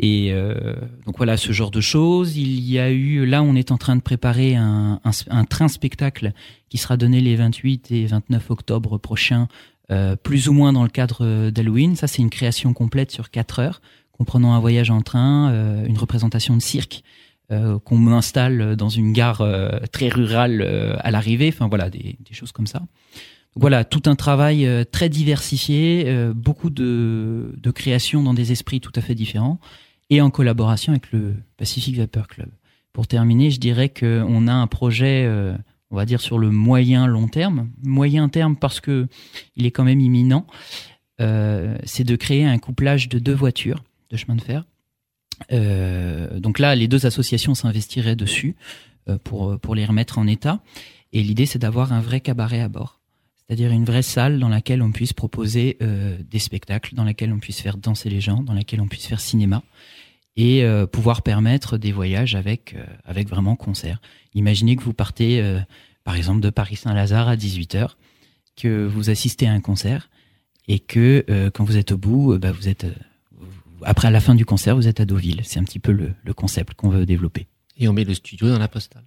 Et 0.00 0.32
euh, 0.32 0.74
donc 1.06 1.18
voilà 1.18 1.36
ce 1.36 1.52
genre 1.52 1.70
de 1.70 1.80
choses. 1.80 2.36
Il 2.36 2.60
y 2.60 2.78
a 2.78 2.90
eu, 2.90 3.24
là 3.26 3.42
on 3.42 3.54
est 3.54 3.70
en 3.70 3.78
train 3.78 3.94
de 3.96 4.00
préparer 4.00 4.56
un, 4.56 5.00
un, 5.04 5.44
train 5.44 5.68
spectacle 5.68 6.32
qui 6.70 6.78
sera 6.78 6.96
donné 6.96 7.20
les 7.20 7.36
28 7.36 7.92
et 7.92 8.06
29 8.06 8.50
octobre 8.50 8.98
prochains, 8.98 9.46
euh, 9.90 10.16
plus 10.16 10.48
ou 10.48 10.54
moins 10.54 10.72
dans 10.72 10.82
le 10.82 10.88
cadre 10.88 11.50
d'Halloween. 11.50 11.96
Ça 11.96 12.08
c'est 12.08 12.22
une 12.22 12.30
création 12.30 12.72
complète 12.72 13.10
sur 13.10 13.30
4 13.30 13.58
heures, 13.60 13.82
comprenant 14.12 14.54
un 14.54 14.60
voyage 14.60 14.90
en 14.90 15.02
train, 15.02 15.50
euh, 15.50 15.86
une 15.86 15.98
représentation 15.98 16.56
de 16.56 16.62
cirque 16.62 17.02
euh, 17.02 17.29
qu'on 17.84 18.06
installe 18.12 18.76
dans 18.76 18.88
une 18.88 19.12
gare 19.12 19.40
euh, 19.40 19.80
très 19.92 20.08
rurale 20.08 20.62
euh, 20.62 20.96
à 21.00 21.10
l'arrivée. 21.10 21.48
Enfin 21.48 21.68
voilà, 21.68 21.90
des, 21.90 22.16
choses 22.32 22.52
comme 22.52 22.66
ça. 22.66 22.82
voilà, 23.56 23.84
tout 23.84 24.02
un 24.06 24.14
travail 24.14 24.68
très 24.92 25.08
diversifié, 25.08 26.30
beaucoup 26.34 26.70
de, 26.70 27.52
créations 27.74 28.22
dans 28.22 28.34
des 28.34 28.52
esprits 28.52 28.80
tout 28.80 28.92
à 28.94 29.00
fait 29.00 29.14
différents, 29.14 29.58
et 30.10 30.20
en 30.20 30.30
collaboration 30.30 30.92
avec 30.92 31.10
le 31.12 31.34
Pacific 31.56 31.96
Vapor 31.96 32.28
Club. 32.28 32.48
Pour 32.92 33.06
terminer, 33.06 33.50
je 33.50 33.58
dirais 33.58 33.88
qu'on 33.88 34.46
a 34.46 34.52
un 34.52 34.66
projet, 34.68 35.28
on 35.90 35.96
va 35.96 36.06
dire 36.06 36.20
sur 36.20 36.38
le 36.38 36.50
moyen 36.50 37.08
long 37.08 37.26
terme, 37.26 37.70
moyen 37.82 38.28
terme 38.28 38.56
parce 38.56 38.80
que 38.80 39.08
il 39.56 39.66
est 39.66 39.72
quand 39.72 39.84
même 39.84 40.00
imminent, 40.00 40.46
c'est 41.18 42.04
de 42.04 42.16
créer 42.16 42.44
un 42.44 42.58
couplage 42.58 43.08
de 43.08 43.18
deux 43.18 43.34
voitures 43.34 43.82
de 44.10 44.16
chemin 44.16 44.36
de 44.36 44.42
fer 44.42 44.64
euh, 44.64 44.79
donc 45.50 46.58
là, 46.58 46.74
les 46.74 46.88
deux 46.88 47.06
associations 47.06 47.54
s'investiraient 47.54 48.16
dessus 48.16 48.56
euh, 49.08 49.18
pour, 49.22 49.58
pour 49.58 49.74
les 49.74 49.84
remettre 49.84 50.18
en 50.18 50.26
état. 50.26 50.60
Et 51.12 51.22
l'idée, 51.22 51.46
c'est 51.46 51.58
d'avoir 51.58 51.92
un 51.92 52.00
vrai 52.00 52.20
cabaret 52.20 52.60
à 52.60 52.68
bord. 52.68 53.00
C'est-à-dire 53.38 53.70
une 53.72 53.84
vraie 53.84 54.02
salle 54.02 54.38
dans 54.38 54.48
laquelle 54.48 54.82
on 54.82 54.92
puisse 54.92 55.12
proposer 55.12 55.78
euh, 55.82 56.18
des 56.30 56.38
spectacles, 56.38 56.94
dans 56.94 57.04
laquelle 57.04 57.32
on 57.32 57.38
puisse 57.38 57.60
faire 57.60 57.78
danser 57.78 58.10
les 58.10 58.20
gens, 58.20 58.42
dans 58.42 58.52
laquelle 58.52 58.80
on 58.80 58.88
puisse 58.88 59.06
faire 59.06 59.20
cinéma 59.20 59.62
et 60.36 60.64
pouvoir 60.90 61.20
permettre 61.20 61.76
des 61.76 61.92
voyages 61.92 62.34
avec, 62.34 62.74
avec 63.04 63.28
vraiment 63.28 63.56
concert. 63.56 64.00
Imaginez 64.32 64.74
que 64.76 64.82
vous 64.82 64.94
partez, 64.94 65.44
par 66.02 66.14
exemple, 66.14 66.40
de 66.40 66.48
Paris-Saint-Lazare 66.48 67.28
à 67.28 67.36
18h, 67.36 67.90
que 68.56 68.86
vous 68.86 69.10
assistez 69.10 69.48
à 69.48 69.52
un 69.52 69.60
concert 69.60 70.08
et 70.66 70.78
que 70.78 71.50
quand 71.52 71.64
vous 71.64 71.76
êtes 71.76 71.92
au 71.92 71.98
bout, 71.98 72.38
bah, 72.38 72.52
vous 72.52 72.68
êtes 72.68 72.86
après, 73.84 74.08
à 74.08 74.10
la 74.10 74.20
fin 74.20 74.34
du 74.34 74.44
concert, 74.44 74.76
vous 74.76 74.88
êtes 74.88 75.00
à 75.00 75.04
Deauville. 75.04 75.40
C'est 75.44 75.58
un 75.58 75.64
petit 75.64 75.78
peu 75.78 75.92
le, 75.92 76.12
le 76.22 76.34
concept 76.34 76.74
qu'on 76.74 76.88
veut 76.88 77.06
développer. 77.06 77.46
Et 77.78 77.88
on 77.88 77.92
met 77.92 78.04
le 78.04 78.14
studio 78.14 78.48
dans 78.48 78.58
la 78.58 78.68
postale. 78.68 79.04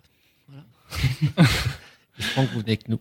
Voilà. 0.47 0.63
Je 2.17 2.33
pense 2.35 2.47
que 2.47 2.53
vous 2.53 2.59
venez 2.59 2.71
avec 2.71 2.89
nous. 2.89 2.99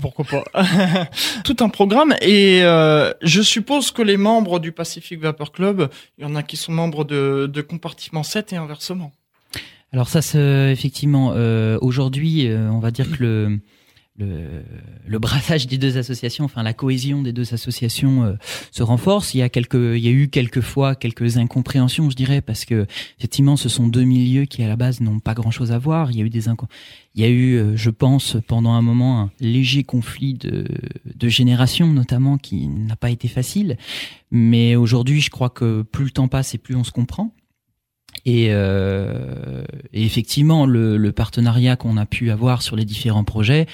Pourquoi 0.00 0.24
pas 0.24 0.44
Tout 1.44 1.56
un 1.58 1.68
programme 1.68 2.14
et 2.22 2.62
euh, 2.62 3.12
je 3.20 3.42
suppose 3.42 3.90
que 3.90 4.00
les 4.00 4.16
membres 4.16 4.60
du 4.60 4.70
Pacific 4.70 5.20
Vapor 5.20 5.50
Club, 5.50 5.90
il 6.18 6.22
y 6.22 6.24
en 6.24 6.36
a 6.36 6.44
qui 6.44 6.56
sont 6.56 6.70
membres 6.70 7.02
de, 7.02 7.50
de 7.52 7.62
compartiment 7.62 8.22
7 8.22 8.52
et 8.52 8.56
inversement. 8.56 9.10
Alors 9.92 10.08
ça, 10.08 10.22
c'est 10.22 10.70
effectivement 10.70 11.32
euh, 11.34 11.78
aujourd'hui, 11.80 12.46
euh, 12.46 12.70
on 12.70 12.78
va 12.78 12.92
dire 12.92 13.10
que 13.10 13.22
le 13.24 13.58
le, 14.18 14.62
le, 15.06 15.18
brassage 15.18 15.66
des 15.66 15.78
deux 15.78 15.96
associations, 15.96 16.44
enfin 16.44 16.62
la 16.62 16.72
cohésion 16.72 17.22
des 17.22 17.32
deux 17.32 17.54
associations 17.54 18.24
euh, 18.24 18.32
se 18.72 18.82
renforce. 18.82 19.34
Il 19.34 19.38
y 19.38 19.42
a 19.42 19.48
quelques, 19.48 19.74
il 19.74 20.00
y 20.00 20.08
a 20.08 20.10
eu 20.10 20.28
quelques 20.28 20.60
fois 20.60 20.94
quelques 20.94 21.36
incompréhensions, 21.36 22.10
je 22.10 22.16
dirais, 22.16 22.40
parce 22.40 22.64
que 22.64 22.86
effectivement, 23.18 23.56
ce 23.56 23.68
sont 23.68 23.86
deux 23.86 24.04
milieux 24.04 24.44
qui 24.44 24.62
à 24.62 24.68
la 24.68 24.76
base 24.76 25.00
n'ont 25.00 25.20
pas 25.20 25.34
grand-chose 25.34 25.72
à 25.72 25.78
voir. 25.78 26.10
Il 26.10 26.18
y 26.18 26.20
a 26.20 26.24
eu 26.24 26.30
des 26.30 26.48
il 27.14 27.22
y 27.22 27.24
a 27.24 27.28
eu, 27.28 27.56
euh, 27.56 27.76
je 27.76 27.90
pense, 27.90 28.36
pendant 28.46 28.72
un 28.72 28.82
moment 28.82 29.22
un 29.22 29.30
léger 29.40 29.82
conflit 29.82 30.34
de, 30.34 30.66
de 31.14 31.28
génération, 31.28 31.88
notamment, 31.92 32.38
qui 32.38 32.68
n'a 32.68 32.96
pas 32.96 33.10
été 33.10 33.28
facile. 33.28 33.76
Mais 34.30 34.76
aujourd'hui, 34.76 35.20
je 35.20 35.30
crois 35.30 35.50
que 35.50 35.82
plus 35.82 36.04
le 36.04 36.10
temps 36.10 36.28
passe 36.28 36.54
et 36.54 36.58
plus 36.58 36.76
on 36.76 36.84
se 36.84 36.92
comprend. 36.92 37.34
Et, 38.24 38.48
euh, 38.50 39.62
et 39.92 40.04
effectivement, 40.04 40.66
le, 40.66 40.96
le 40.96 41.12
partenariat 41.12 41.76
qu'on 41.76 41.96
a 41.96 42.06
pu 42.06 42.30
avoir 42.30 42.62
sur 42.62 42.76
les 42.76 42.84
différents 42.84 43.24
projets 43.24 43.66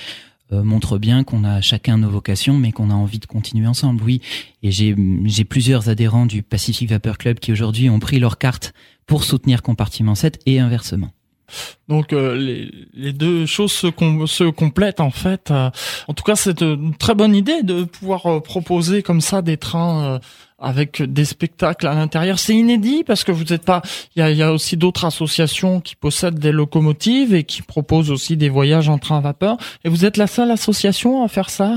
montre 0.51 0.99
bien 0.99 1.25
qu'on 1.25 1.45
a 1.45 1.61
chacun 1.61 1.99
nos 1.99 2.11
vocations, 2.11 2.57
mais 2.57 2.73
qu'on 2.73 2.91
a 2.91 2.95
envie 2.95 3.19
de 3.19 3.27
continuer 3.27 3.67
ensemble. 3.67 4.03
Oui, 4.05 4.21
et 4.63 4.71
j'ai 4.71 5.45
plusieurs 5.45 5.89
adhérents 5.89 6.27
du 6.27 6.43
Pacific 6.43 6.89
Vapor 6.89 7.19
Club 7.19 7.39
qui 7.39 7.53
aujourd'hui 7.53 7.91
ont 7.91 7.99
pris 7.99 8.19
leur 8.19 8.39
carte 8.39 8.73
pour 9.07 9.25
soutenir 9.25 9.63
Compartiment 9.63 10.15
7 10.15 10.41
et 10.47 10.61
inversement. 10.61 11.11
Donc 11.89 12.13
euh, 12.13 12.35
les, 12.35 12.71
les, 12.95 13.13
deux 13.13 13.47
choses 13.47 13.73
se, 13.73 14.49
complètent 14.51 15.01
en 15.01 15.11
fait. 15.11 15.51
Euh, 15.51 15.71
en 16.09 16.15
tout 16.15 16.25
cas, 16.25 16.37
c'est 16.37 16.63
une 16.63 16.95
très 16.95 17.15
bonne 17.15 17.35
idée 17.35 17.63
de 17.63 17.85
pouvoir 17.85 18.43
proposer 18.43 19.03
comme 19.03 19.21
ça 19.21 19.43
des 19.43 19.57
trains 19.57 20.21
avec 20.59 21.03
des 21.03 21.25
spectacles 21.25 21.87
à 21.87 21.95
l'intérieur. 21.95 22.39
C'est 22.39 22.55
inédit 22.55 23.05
parce 23.05 23.25
que 23.25 23.33
vous 23.33 23.45
n'êtes 23.45 23.65
pas. 23.65 23.83
Il 24.17 24.21
y 24.21 24.23
a, 24.23 24.31
y 24.31 24.43
a, 24.43 24.53
aussi 24.53 24.77
d'autres 24.77 25.05
associations 25.05 25.81
qui 25.81 25.95
possèdent 25.95 26.39
des 26.39 26.53
locomotives 26.53 27.35
et 27.35 27.45
qui 27.45 27.63
proposent 27.63 28.11
aussi 28.11 28.37
des 28.37 28.49
voyages 28.49 28.89
en 28.89 28.99
train 28.99 29.19
à 29.19 29.21
vapeur. 29.21 29.57
Et 29.85 29.89
vous 29.89 30.05
êtes 30.05 30.17
la 30.17 30.27
seule 30.27 30.51
association 30.51 31.23
à 31.23 31.29
faire 31.29 31.51
ça, 31.51 31.77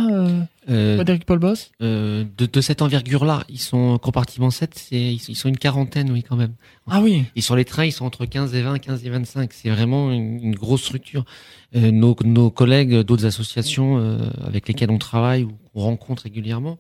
euh, 0.70 0.96
Frédéric 0.96 1.26
Paul 1.26 1.40
Boss 1.40 1.72
euh, 1.82 2.26
de, 2.38 2.46
de, 2.46 2.62
cette 2.62 2.82
envergure-là, 2.82 3.44
ils 3.50 3.60
sont 3.60 3.98
compartiment 3.98 4.50
7, 4.50 4.74
c'est 4.76 5.14
ils 5.14 5.36
sont 5.36 5.50
une 5.50 5.58
quarantaine, 5.58 6.12
oui, 6.12 6.24
quand 6.24 6.36
même. 6.36 6.54
Ah 6.88 7.02
oui. 7.02 7.26
Et 7.36 7.42
sur 7.42 7.56
les 7.56 7.66
trains, 7.66 7.86
ils 7.86 7.92
sont 7.92 8.06
entre 8.06 8.26
15 8.26 8.54
et 8.54 8.62
20, 8.62 8.80
15 8.80 9.06
et 9.06 9.10
25. 9.10 9.54
C'est 9.54 9.70
vraiment 9.70 10.12
une, 10.12 10.40
une, 10.44 10.56
grosse 10.56 10.84
structure. 10.84 11.26
Euh, 11.76 11.92
nos, 11.92 12.16
nos 12.24 12.50
collègues 12.50 13.00
d'autres 13.02 13.26
associations 13.26 13.98
euh, 13.98 14.18
avec 14.46 14.68
lesquelles 14.68 14.92
on 14.92 14.98
travaille 14.98 15.44
ou 15.44 15.52
qu'on 15.74 15.82
rencontre 15.82 16.24
régulièrement 16.24 16.78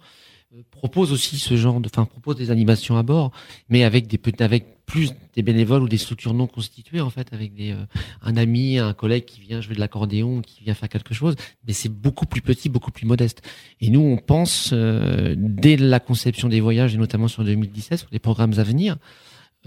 propose 0.72 1.12
aussi 1.12 1.38
ce 1.38 1.58
genre 1.58 1.80
de, 1.80 1.90
enfin 1.90 2.06
propose 2.06 2.36
des 2.36 2.52
animations 2.52 2.98
à 2.98 3.04
bord, 3.04 3.32
mais 3.70 3.84
avec 3.84 4.08
des 4.08 4.20
avec 4.40 4.86
plus 4.86 5.14
des 5.36 5.44
bénévoles 5.44 5.84
ou 5.84 5.90
des 5.90 5.98
structures 5.98 6.34
non 6.34 6.48
constituées 6.48 7.02
en 7.02 7.10
fait, 7.10 7.34
avec 7.34 7.54
des 7.54 7.72
euh, 7.72 7.86
un 8.22 8.38
ami, 8.38 8.80
un 8.80 8.94
collègue 8.94 9.26
qui 9.26 9.42
vient 9.42 9.60
jouer 9.60 9.76
de 9.76 9.80
l'accordéon, 9.80 10.42
qui 10.42 10.64
vient 10.64 10.74
faire 10.74 10.90
quelque 10.90 11.14
chose, 11.14 11.36
mais 11.66 11.74
c'est 11.74 11.90
beaucoup 11.90 12.26
plus 12.26 12.42
petit, 12.42 12.70
beaucoup 12.70 12.92
plus 12.92 13.06
modeste. 13.06 13.42
Et 13.82 13.90
nous, 13.90 14.00
on 14.00 14.18
pense 14.18 14.72
euh, 14.74 15.36
dès 15.38 15.76
la 15.76 16.00
conception 16.00 16.48
des 16.48 16.62
voyages 16.62 16.96
et 16.96 16.98
notamment 16.98 17.28
sur 17.28 17.44
2017, 17.44 18.00
sur 18.00 18.10
les 18.12 18.20
programmes 18.20 18.58
à 18.58 18.64
venir, 18.64 18.96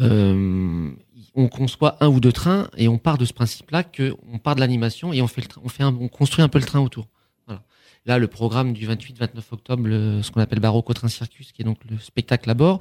euh, 0.00 0.90
on 1.34 1.48
conçoit 1.48 1.98
un 2.00 2.08
ou 2.08 2.20
deux 2.20 2.32
trains 2.32 2.70
et 2.78 2.88
on 2.88 2.96
part 2.96 3.18
de 3.18 3.26
ce 3.26 3.34
principe-là 3.34 3.84
que 3.84 4.14
on 4.32 4.38
part 4.38 4.54
de 4.54 4.60
l'animation 4.60 5.12
et 5.12 5.20
on 5.20 5.26
fait 5.26 5.42
le 5.42 5.48
on 5.62 5.68
fait 5.68 5.84
on 5.84 6.08
construit 6.08 6.42
un 6.42 6.48
peu 6.48 6.58
le 6.58 6.64
train 6.64 6.80
autour. 6.80 7.06
Là, 8.06 8.18
le 8.18 8.26
programme 8.28 8.72
du 8.72 8.88
28-29 8.88 9.28
octobre, 9.52 9.84
ce 10.22 10.30
qu'on 10.30 10.40
appelle 10.40 10.60
Baroque 10.60 10.92
Train 10.94 11.08
Circus, 11.08 11.52
qui 11.52 11.62
est 11.62 11.64
donc 11.64 11.78
le 11.88 11.98
spectacle 11.98 12.48
à 12.50 12.54
bord, 12.54 12.80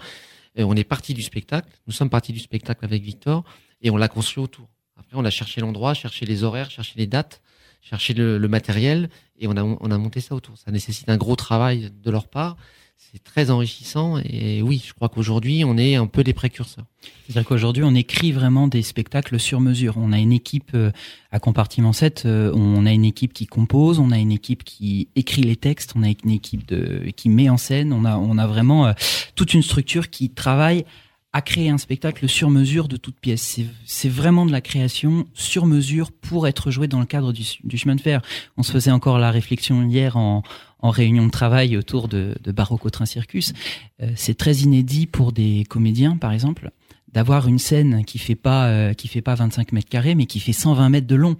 on 0.58 0.76
est 0.76 0.84
parti 0.84 1.14
du 1.14 1.22
spectacle. 1.22 1.70
Nous 1.88 1.94
sommes 1.94 2.10
partis 2.10 2.34
du 2.34 2.40
spectacle 2.40 2.84
avec 2.86 3.04
Victor 3.04 3.44
et 3.82 3.90
on 3.90 3.98
l'a 3.98 4.08
construit 4.08 4.44
autour. 4.44 4.68
Après, 4.98 5.16
on 5.16 5.26
a 5.26 5.30
cherché 5.30 5.62
l'endroit, 5.62 5.94
cherché 5.94 6.26
les 6.26 6.44
horaires, 6.44 6.72
cherché 6.72 6.94
les 6.96 7.08
dates, 7.08 7.42
chercher 7.82 8.14
le, 8.14 8.40
matériel 8.48 9.10
et 9.38 9.48
on 9.48 9.56
a 9.56 9.98
monté 9.98 10.22
ça 10.22 10.36
autour. 10.36 10.58
Ça 10.58 10.72
nécessite 10.72 11.10
un 11.10 11.18
gros 11.18 11.36
travail 11.36 11.92
de 11.92 12.12
leur 12.12 12.28
part 12.28 12.58
c'est 13.00 13.24
très 13.24 13.50
enrichissant 13.50 14.18
et 14.24 14.62
oui, 14.62 14.84
je 14.86 14.94
crois 14.94 15.08
qu'aujourd'hui, 15.08 15.64
on 15.64 15.78
est 15.78 15.96
un 15.96 16.06
peu 16.06 16.22
des 16.24 16.34
précurseurs. 16.34 16.84
C'est-à-dire 17.26 17.48
qu'aujourd'hui, 17.48 17.84
on 17.84 17.96
écrit 17.96 18.34
vraiment 18.34 18.68
des 18.68 18.82
spectacles 18.82 19.40
sur 19.40 19.62
mesure. 19.62 19.96
On 19.98 20.12
a 20.12 20.20
une 20.20 20.34
équipe 20.34 20.72
euh, 20.76 20.92
à 21.32 21.40
compartiment 21.40 21.94
7, 21.94 22.24
euh, 22.26 22.52
on 22.54 22.86
a 22.86 22.92
une 22.92 23.06
équipe 23.06 23.32
qui 23.32 23.48
compose, 23.48 24.00
on 24.00 24.12
a 24.12 24.18
une 24.18 24.34
équipe 24.34 24.66
qui 24.66 25.08
écrit 25.16 25.44
les 25.44 25.56
textes, 25.56 25.94
on 25.96 26.04
a 26.04 26.10
une 26.10 26.32
équipe 26.32 26.68
de, 26.68 27.10
qui 27.16 27.30
met 27.30 27.50
en 27.50 27.58
scène, 27.58 27.94
on 27.94 28.04
a, 28.04 28.18
on 28.18 28.38
a 28.38 28.46
vraiment 28.46 28.88
euh, 28.88 28.94
toute 29.36 29.54
une 29.54 29.64
structure 29.64 30.10
qui 30.10 30.30
travaille 30.30 30.84
à 31.32 31.42
créer 31.42 31.70
un 31.70 31.78
spectacle 31.78 32.28
sur 32.28 32.50
mesure 32.50 32.88
de 32.88 32.98
toute 32.98 33.20
pièce. 33.20 33.60
C'est 33.86 34.10
vraiment 34.10 34.46
de 34.46 34.52
la 34.52 34.62
création 34.62 35.28
sur 35.36 35.68
mesure 35.68 36.12
pour 36.12 36.48
être 36.48 36.70
joué 36.72 36.88
dans 36.88 37.00
le 37.00 37.06
cadre 37.06 37.32
du, 37.32 37.44
du, 37.64 37.78
chemin 37.78 37.96
de 37.96 38.02
fer. 38.02 38.22
On 38.58 38.64
se 38.64 38.72
faisait 38.72 38.92
encore 38.92 39.20
la 39.20 39.30
réflexion 39.30 39.88
hier 39.88 40.18
en, 40.18 40.42
en 40.82 40.90
réunion 40.90 41.26
de 41.26 41.32
travail 41.32 41.78
autour 41.78 42.08
de, 42.08 42.36
de 42.42 42.52
Barocco 42.52 42.90
Train 42.90 43.06
Circus. 43.06 43.54
Euh, 44.02 44.12
c'est 44.16 44.38
très 44.38 44.58
inédit 44.58 45.08
pour 45.08 45.32
des 45.32 45.66
comédiens, 45.70 46.18
par 46.18 46.32
exemple, 46.32 46.72
d'avoir 47.12 47.48
une 47.48 47.60
scène 47.60 48.06
qui 48.06 48.18
fait 48.18 48.36
pas 48.36 48.68
euh, 48.68 48.94
qui 48.94 49.08
fait 49.08 49.22
pas 49.22 49.36
25 49.36 49.72
mètres 49.74 49.90
carrés, 49.90 50.16
mais 50.16 50.26
qui 50.26 50.40
fait 50.40 50.54
120 50.54 50.90
mètres 50.90 51.08
de 51.08 51.16
long. 51.16 51.36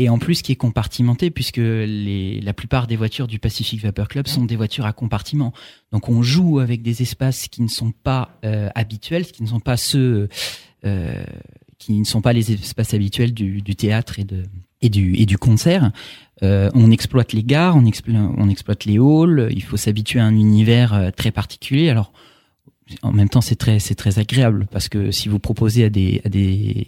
Et 0.00 0.08
en 0.08 0.18
plus, 0.18 0.42
qui 0.42 0.52
est 0.52 0.56
compartimenté, 0.56 1.28
puisque 1.30 1.60
la 1.60 2.52
plupart 2.52 2.86
des 2.86 2.94
voitures 2.94 3.26
du 3.26 3.40
Pacific 3.40 3.82
Vapor 3.82 4.06
Club 4.06 4.28
sont 4.28 4.44
des 4.44 4.54
voitures 4.54 4.86
à 4.86 4.92
compartiment. 4.92 5.52
Donc, 5.90 6.08
on 6.08 6.22
joue 6.22 6.60
avec 6.60 6.82
des 6.82 7.02
espaces 7.02 7.48
qui 7.48 7.62
ne 7.62 7.68
sont 7.68 7.90
pas 7.90 8.38
euh, 8.44 8.68
habituels, 8.76 9.26
qui 9.26 9.42
ne 9.42 9.48
sont 9.48 9.58
pas 9.58 9.76
ceux 9.76 10.28
qui 11.78 11.92
ne 11.94 12.04
sont 12.04 12.20
pas 12.20 12.32
les 12.32 12.52
espaces 12.52 12.94
habituels 12.94 13.34
du, 13.34 13.62
théâtre 13.74 14.20
et 14.80 14.88
du 14.88 15.38
concert. 15.38 15.90
Euh, 16.42 16.70
on 16.74 16.90
exploite 16.90 17.32
les 17.32 17.42
gares, 17.42 17.76
on, 17.76 17.86
exploite 17.86 18.84
les 18.84 18.98
halls. 18.98 19.48
Il 19.50 19.62
faut 19.62 19.76
s'habituer 19.76 20.20
à 20.20 20.24
un 20.24 20.36
univers 20.36 20.94
euh, 20.94 21.10
très 21.10 21.30
particulier. 21.30 21.90
Alors, 21.90 22.12
en 23.02 23.12
même 23.12 23.28
temps, 23.28 23.40
c'est 23.40 23.56
très 23.56 23.78
très 23.78 24.18
agréable 24.18 24.66
parce 24.70 24.88
que 24.88 25.10
si 25.10 25.28
vous 25.28 25.38
proposez 25.38 25.84
à 25.84 25.90
des 25.90 26.22
à 26.24 26.28
des 26.28 26.86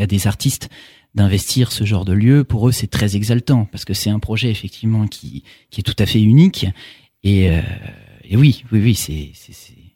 à 0.00 0.06
des, 0.06 0.26
artistes 0.26 0.70
d'investir 1.14 1.72
ce 1.72 1.84
genre 1.84 2.04
de 2.04 2.12
lieu, 2.12 2.44
pour 2.44 2.68
eux, 2.68 2.72
c'est 2.72 2.86
très 2.86 3.16
exaltant 3.16 3.66
parce 3.66 3.84
que 3.84 3.92
c'est 3.92 4.10
un 4.10 4.18
projet 4.18 4.50
effectivement 4.50 5.06
qui 5.06 5.44
qui 5.70 5.80
est 5.80 5.84
tout 5.84 5.96
à 5.98 6.06
fait 6.06 6.22
unique. 6.22 6.66
Et, 7.24 7.50
euh, 7.50 7.60
et 8.24 8.36
oui, 8.36 8.64
oui, 8.72 8.80
oui, 8.82 8.94
c'est 8.94 9.32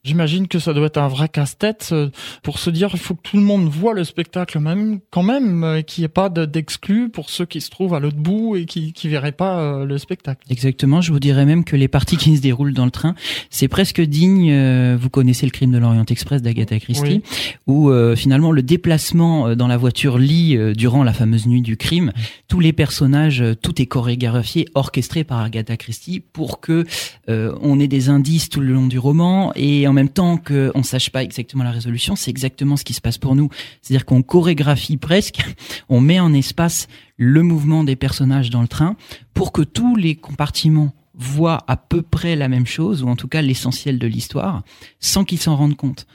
J'imagine 0.06 0.46
que 0.46 0.60
ça 0.60 0.72
doit 0.72 0.86
être 0.86 0.98
un 0.98 1.08
vrai 1.08 1.28
casse-tête 1.28 1.88
euh, 1.90 2.10
pour 2.44 2.60
se 2.60 2.70
dire 2.70 2.90
il 2.92 2.98
faut 3.00 3.16
que 3.16 3.22
tout 3.22 3.36
le 3.38 3.42
monde 3.42 3.68
voit 3.68 3.92
le 3.92 4.04
spectacle 4.04 4.60
même 4.60 5.00
quand 5.10 5.24
même 5.24 5.64
euh, 5.64 5.82
qu'il 5.82 6.02
n'y 6.02 6.04
ait 6.04 6.08
pas 6.08 6.28
d'exclus 6.28 7.08
pour 7.08 7.28
ceux 7.28 7.44
qui 7.44 7.60
se 7.60 7.70
trouvent 7.70 7.92
à 7.92 7.98
l'autre 7.98 8.16
bout 8.16 8.54
et 8.54 8.66
qui 8.66 8.92
qui 8.92 9.08
verraient 9.08 9.32
pas 9.32 9.58
euh, 9.58 9.84
le 9.84 9.98
spectacle. 9.98 10.46
Exactement, 10.48 11.00
je 11.00 11.10
vous 11.10 11.18
dirais 11.18 11.44
même 11.44 11.64
que 11.64 11.74
les 11.74 11.88
parties 11.88 12.18
qui 12.18 12.36
se 12.36 12.40
déroulent 12.40 12.72
dans 12.72 12.84
le 12.84 12.92
train, 12.92 13.16
c'est 13.50 13.66
presque 13.66 14.00
digne 14.00 14.94
vous 14.94 15.10
connaissez 15.10 15.44
le 15.44 15.50
crime 15.50 15.72
de 15.72 15.78
l'Orient 15.78 16.04
Express 16.08 16.40
d'Agatha 16.40 16.78
Christie 16.78 17.22
où 17.66 17.90
finalement 18.14 18.52
le 18.52 18.62
déplacement 18.62 19.56
dans 19.56 19.66
la 19.66 19.76
voiture 19.76 20.18
lit 20.18 20.56
durant 20.76 21.02
la 21.02 21.12
fameuse 21.12 21.48
nuit 21.48 21.62
du 21.62 21.76
crime, 21.76 22.12
tous 22.46 22.60
les 22.60 22.72
personnages 22.72 23.42
tout 23.60 23.82
est 23.82 23.86
chorégraphié, 23.86 24.66
orchestré 24.74 25.24
par 25.24 25.40
Agatha 25.40 25.76
Christie 25.76 26.20
pour 26.20 26.60
que 26.60 26.84
on 27.26 27.80
ait 27.80 27.88
des 27.88 28.08
indices 28.08 28.48
tout 28.48 28.60
le 28.60 28.72
long 28.72 28.86
du 28.86 29.00
roman 29.00 29.52
et 29.56 29.88
en 29.88 29.95
même 29.96 30.08
temps 30.08 30.36
qu'on 30.36 30.78
ne 30.78 30.82
sache 30.82 31.10
pas 31.10 31.22
exactement 31.22 31.64
la 31.64 31.70
résolution, 31.70 32.16
c'est 32.16 32.30
exactement 32.30 32.76
ce 32.76 32.84
qui 32.84 32.94
se 32.94 33.00
passe 33.00 33.18
pour 33.18 33.34
nous. 33.34 33.48
C'est-à-dire 33.82 34.06
qu'on 34.06 34.22
chorégraphie 34.22 34.96
presque, 34.96 35.40
on 35.88 36.00
met 36.00 36.20
en 36.20 36.32
espace 36.32 36.86
le 37.16 37.42
mouvement 37.42 37.82
des 37.82 37.96
personnages 37.96 38.50
dans 38.50 38.62
le 38.62 38.68
train 38.68 38.96
pour 39.34 39.52
que 39.52 39.62
tous 39.62 39.96
les 39.96 40.14
compartiments 40.14 40.94
voient 41.14 41.64
à 41.66 41.76
peu 41.76 42.02
près 42.02 42.36
la 42.36 42.48
même 42.48 42.66
chose, 42.66 43.02
ou 43.02 43.08
en 43.08 43.16
tout 43.16 43.28
cas 43.28 43.42
l'essentiel 43.42 43.98
de 43.98 44.06
l'histoire, 44.06 44.62
sans 45.00 45.24
qu'ils 45.24 45.40
s'en 45.40 45.56
rendent 45.56 45.76
compte. 45.76 46.06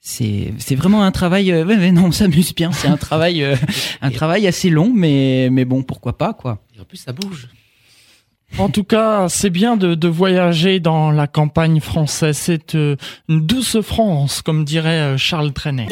C'est 0.00 0.74
vraiment 0.74 1.02
un 1.02 1.12
travail. 1.12 1.52
Euh, 1.52 1.64
mais 1.64 1.92
non, 1.92 2.06
on 2.06 2.12
s'amuse 2.12 2.54
bien. 2.54 2.72
C'est 2.72 2.88
un 2.88 2.96
travail 2.96 3.42
euh, 3.42 3.56
un 4.00 4.10
travail 4.10 4.46
assez 4.46 4.70
long, 4.70 4.92
mais 4.94 5.48
mais 5.50 5.64
bon, 5.64 5.82
pourquoi 5.82 6.16
pas 6.16 6.32
quoi. 6.32 6.64
Et 6.76 6.80
en 6.80 6.84
plus, 6.84 6.98
ça 6.98 7.12
bouge. 7.12 7.48
En 8.56 8.70
tout 8.70 8.84
cas, 8.84 9.28
c'est 9.28 9.50
bien 9.50 9.76
de, 9.76 9.94
de, 9.94 10.08
voyager 10.08 10.80
dans 10.80 11.10
la 11.10 11.26
campagne 11.26 11.80
française. 11.80 12.36
C'est 12.36 12.74
euh, 12.74 12.96
une 13.28 13.46
douce 13.46 13.80
France, 13.82 14.42
comme 14.42 14.64
dirait 14.64 15.00
euh, 15.00 15.16
Charles 15.16 15.52
Trenet. 15.52 15.88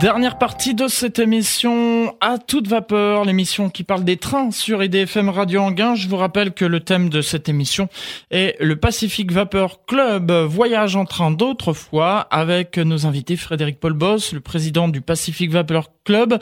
Dernière 0.00 0.38
partie 0.38 0.74
de 0.74 0.88
cette 0.88 1.18
émission 1.18 2.16
à 2.22 2.38
toute 2.38 2.68
vapeur, 2.68 3.26
l'émission 3.26 3.68
qui 3.68 3.84
parle 3.84 4.02
des 4.02 4.16
trains 4.16 4.50
sur 4.50 4.82
IDFM 4.82 5.28
Radio 5.28 5.60
Anguin. 5.60 5.94
Je 5.94 6.08
vous 6.08 6.16
rappelle 6.16 6.54
que 6.54 6.64
le 6.64 6.80
thème 6.80 7.10
de 7.10 7.20
cette 7.20 7.50
émission 7.50 7.90
est 8.30 8.56
le 8.60 8.76
Pacific 8.76 9.30
Vapeur 9.30 9.84
Club, 9.84 10.32
voyage 10.32 10.96
en 10.96 11.04
train 11.04 11.30
d'autrefois, 11.30 12.20
avec 12.30 12.78
nos 12.78 13.04
invités 13.04 13.36
Frédéric 13.36 13.78
Paul 13.78 13.92
Boss, 13.92 14.32
le 14.32 14.40
président 14.40 14.88
du 14.88 15.02
Pacific 15.02 15.50
Vapeur 15.50 15.90
Club, 16.06 16.38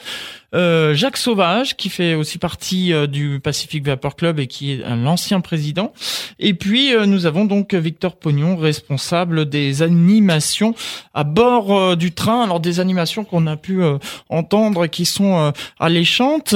euh, 0.55 0.95
Jacques 0.95 1.19
Sauvage, 1.19 1.77
qui 1.77 1.91
fait 1.91 2.15
aussi 2.15 2.39
partie 2.39 2.93
euh, 2.93 3.07
du 3.07 3.39
Pacific 3.39 3.85
Vapor 3.85 4.17
Club 4.17 4.41
et 4.41 4.47
qui 4.47 4.73
est 4.73 4.83
l'ancien 4.97 5.41
président. 5.41 5.93
Et 6.39 6.55
puis, 6.55 6.95
euh, 6.95 7.05
nous 7.05 7.27
avons 7.27 7.45
donc 7.45 7.75
Victor 7.75 8.17
Pognon, 8.17 8.57
responsable 8.57 9.47
des 9.47 9.83
animations 9.83 10.75
à 11.13 11.25
bord 11.25 11.97
du 11.97 12.13
train. 12.13 12.45
Alors, 12.45 12.61
des 12.61 12.81
animations 12.81 13.25
qu'on 13.25 13.47
a 13.47 13.57
pu 13.57 13.83
entendre 14.29 14.85
et 14.85 14.89
qui 14.89 15.05
sont 15.05 15.53
alléchantes. 15.79 16.55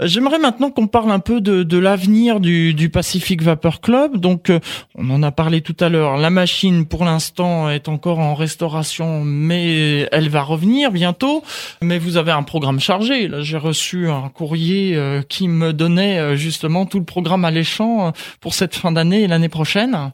J'aimerais 0.00 0.38
maintenant 0.38 0.70
qu'on 0.70 0.86
parle 0.86 1.10
un 1.10 1.18
peu 1.18 1.40
de, 1.40 1.62
de 1.62 1.78
l'avenir 1.78 2.40
du, 2.40 2.72
du 2.72 2.88
Pacific 2.88 3.42
Vapor 3.42 3.80
Club. 3.80 4.16
Donc, 4.16 4.50
on 4.94 5.10
en 5.10 5.22
a 5.22 5.32
parlé 5.32 5.60
tout 5.60 5.76
à 5.80 5.88
l'heure. 5.88 6.16
La 6.16 6.30
machine, 6.30 6.86
pour 6.86 7.04
l'instant, 7.04 7.68
est 7.68 7.88
encore 7.88 8.18
en 8.18 8.34
restauration, 8.34 9.24
mais 9.24 10.08
elle 10.12 10.28
va 10.28 10.42
revenir 10.42 10.90
bientôt. 10.90 11.42
Mais 11.82 11.98
vous 11.98 12.16
avez 12.16 12.32
un 12.32 12.42
programme 12.42 12.80
chargé. 12.80 13.25
Là, 13.28 13.42
j'ai 13.42 13.58
reçu 13.58 14.08
un 14.08 14.28
courrier 14.28 14.96
euh, 14.96 15.22
qui 15.22 15.48
me 15.48 15.72
donnait 15.72 16.18
euh, 16.18 16.36
justement 16.36 16.86
tout 16.86 16.98
le 16.98 17.04
programme 17.04 17.44
alléchant 17.44 18.08
euh, 18.08 18.10
pour 18.40 18.54
cette 18.54 18.74
fin 18.74 18.92
d'année 18.92 19.22
et 19.22 19.26
l'année 19.26 19.48
prochaine. 19.48 20.12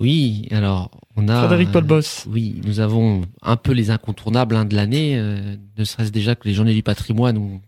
Oui, 0.00 0.46
alors 0.50 0.90
on 1.16 1.28
a 1.28 1.38
Frédéric 1.40 1.72
Paul 1.72 1.84
Boss. 1.84 2.26
oui, 2.30 2.60
nous 2.64 2.78
avons 2.80 3.22
un 3.42 3.56
peu 3.56 3.72
les 3.72 3.90
incontournables 3.90 4.54
hein, 4.54 4.64
de 4.64 4.76
l'année. 4.76 5.16
ne 5.16 5.84
serait-ce 5.84 6.10
déjà 6.10 6.36
que 6.36 6.46
les 6.46 6.54
journées 6.54 6.74
du 6.74 6.84
patrimoine 6.84 7.36
où 7.36 7.60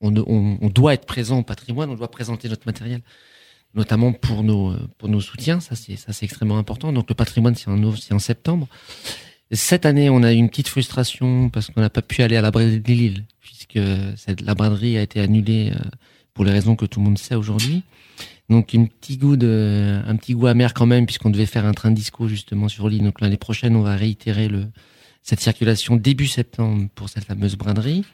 on, 0.00 0.16
on, 0.16 0.58
on, 0.60 0.68
doit 0.68 0.94
être 0.94 1.06
présent 1.06 1.38
au 1.38 1.42
patrimoine, 1.44 1.88
on 1.90 1.94
doit 1.94 2.10
présenter 2.10 2.48
notre 2.48 2.66
matériel, 2.66 3.02
notamment 3.74 4.12
pour 4.12 4.42
nos 4.42 4.74
pour 4.98 5.08
nos 5.08 5.20
soutiens. 5.20 5.60
Ça 5.60 5.76
c'est 5.76 5.94
ça 5.94 6.12
c'est 6.12 6.24
extrêmement 6.24 6.58
important. 6.58 6.92
Donc 6.92 7.08
le 7.08 7.14
patrimoine 7.14 7.54
c'est 7.54 7.68
en 7.68 7.94
c'est 7.94 8.14
en 8.14 8.18
septembre. 8.18 8.66
Cette 9.52 9.86
année, 9.86 10.10
on 10.10 10.22
a 10.22 10.32
eu 10.32 10.36
une 10.36 10.48
petite 10.48 10.68
frustration 10.68 11.50
parce 11.50 11.70
qu'on 11.70 11.80
n'a 11.80 11.90
pas 11.90 12.02
pu 12.02 12.22
aller 12.22 12.36
à 12.36 12.42
la 12.42 12.50
braderie 12.50 12.80
de 12.80 12.92
Lille, 12.92 13.24
puisque 13.40 13.78
la 13.78 14.54
braderie 14.54 14.98
a 14.98 15.02
été 15.02 15.20
annulée 15.20 15.72
euh, 15.72 15.78
pour 16.34 16.44
les 16.44 16.50
raisons 16.50 16.74
que 16.74 16.84
tout 16.84 16.98
le 16.98 17.04
monde 17.04 17.18
sait 17.18 17.36
aujourd'hui. 17.36 17.84
Donc 18.48 18.74
un 18.74 18.86
petit 18.86 19.16
goût 19.16 19.36
de, 19.36 20.00
un 20.04 20.16
petit 20.16 20.34
goût 20.34 20.48
amer 20.48 20.74
quand 20.74 20.86
même, 20.86 21.06
puisqu'on 21.06 21.30
devait 21.30 21.46
faire 21.46 21.64
un 21.64 21.74
train 21.74 21.92
disco 21.92 22.26
justement 22.26 22.68
sur 22.68 22.88
l'île. 22.88 23.04
Donc 23.04 23.20
l'année 23.20 23.36
prochaine, 23.36 23.76
on 23.76 23.82
va 23.82 23.94
réitérer 23.94 24.48
le, 24.48 24.66
cette 25.22 25.40
circulation 25.40 25.96
début 25.96 26.26
septembre 26.26 26.88
pour 26.94 27.08
cette 27.08 27.24
fameuse 27.24 27.56
braderie. 27.56 28.04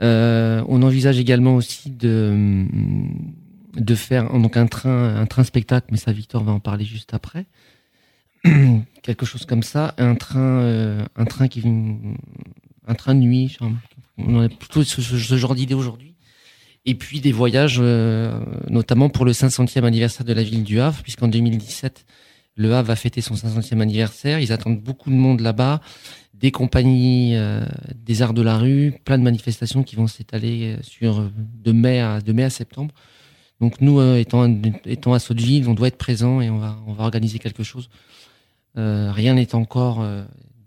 Euh, 0.00 0.64
on 0.68 0.82
envisage 0.82 1.18
également 1.18 1.56
aussi 1.56 1.90
de, 1.90 2.64
faire 3.96 4.32
donc 4.32 4.56
un 4.56 4.66
un 4.84 5.26
train 5.26 5.44
spectacle, 5.44 5.88
mais 5.90 5.98
ça 5.98 6.12
Victor 6.12 6.42
va 6.42 6.52
en 6.52 6.60
parler 6.60 6.84
juste 6.86 7.12
après. 7.12 7.46
quelque 9.02 9.26
chose 9.26 9.46
comme 9.46 9.62
ça, 9.62 9.94
un 9.98 10.14
train, 10.14 10.60
euh, 10.60 11.04
un 11.16 11.24
train 11.24 11.48
qui, 11.48 11.62
un 12.86 12.94
train 12.94 13.14
de 13.14 13.20
nuit. 13.20 13.56
On 14.18 14.40
a 14.40 14.48
plutôt 14.48 14.82
ce, 14.84 15.00
genre 15.36 15.54
d'idée 15.54 15.74
aujourd'hui. 15.74 16.14
Et 16.84 16.94
puis 16.94 17.20
des 17.20 17.32
voyages, 17.32 17.78
euh, 17.80 18.38
notamment 18.68 19.08
pour 19.08 19.24
le 19.24 19.32
500e 19.32 19.84
anniversaire 19.84 20.24
de 20.24 20.32
la 20.32 20.42
ville 20.42 20.62
du 20.62 20.80
Havre, 20.80 21.02
puisqu'en 21.02 21.28
2017, 21.28 22.06
le 22.56 22.74
Havre 22.74 22.88
va 22.88 22.96
fêter 22.96 23.20
son 23.20 23.34
500e 23.34 23.80
anniversaire. 23.80 24.40
Ils 24.40 24.52
attendent 24.52 24.80
beaucoup 24.80 25.10
de 25.10 25.14
monde 25.14 25.40
là-bas, 25.40 25.80
des 26.34 26.50
compagnies, 26.50 27.36
euh, 27.36 27.64
des 27.94 28.22
arts 28.22 28.34
de 28.34 28.42
la 28.42 28.58
rue, 28.58 28.94
plein 29.04 29.18
de 29.18 29.22
manifestations 29.22 29.82
qui 29.82 29.96
vont 29.96 30.06
s'étaler 30.06 30.76
sur 30.82 31.30
de 31.34 31.72
mai 31.72 32.00
à 32.00 32.20
de 32.20 32.32
mai 32.32 32.44
à 32.44 32.50
septembre. 32.50 32.94
Donc 33.60 33.80
nous, 33.80 34.00
étant, 34.16 34.48
étant 34.84 35.14
à 35.14 35.18
Sotteville, 35.18 35.68
on 35.68 35.74
doit 35.74 35.88
être 35.88 35.98
présent 35.98 36.40
et 36.40 36.48
on 36.48 36.58
va, 36.58 36.78
on 36.86 36.92
va 36.92 37.04
organiser 37.04 37.40
quelque 37.40 37.64
chose 37.64 37.90
rien 38.76 39.34
n'est 39.34 39.54
encore 39.54 40.00
euh, 40.00 40.24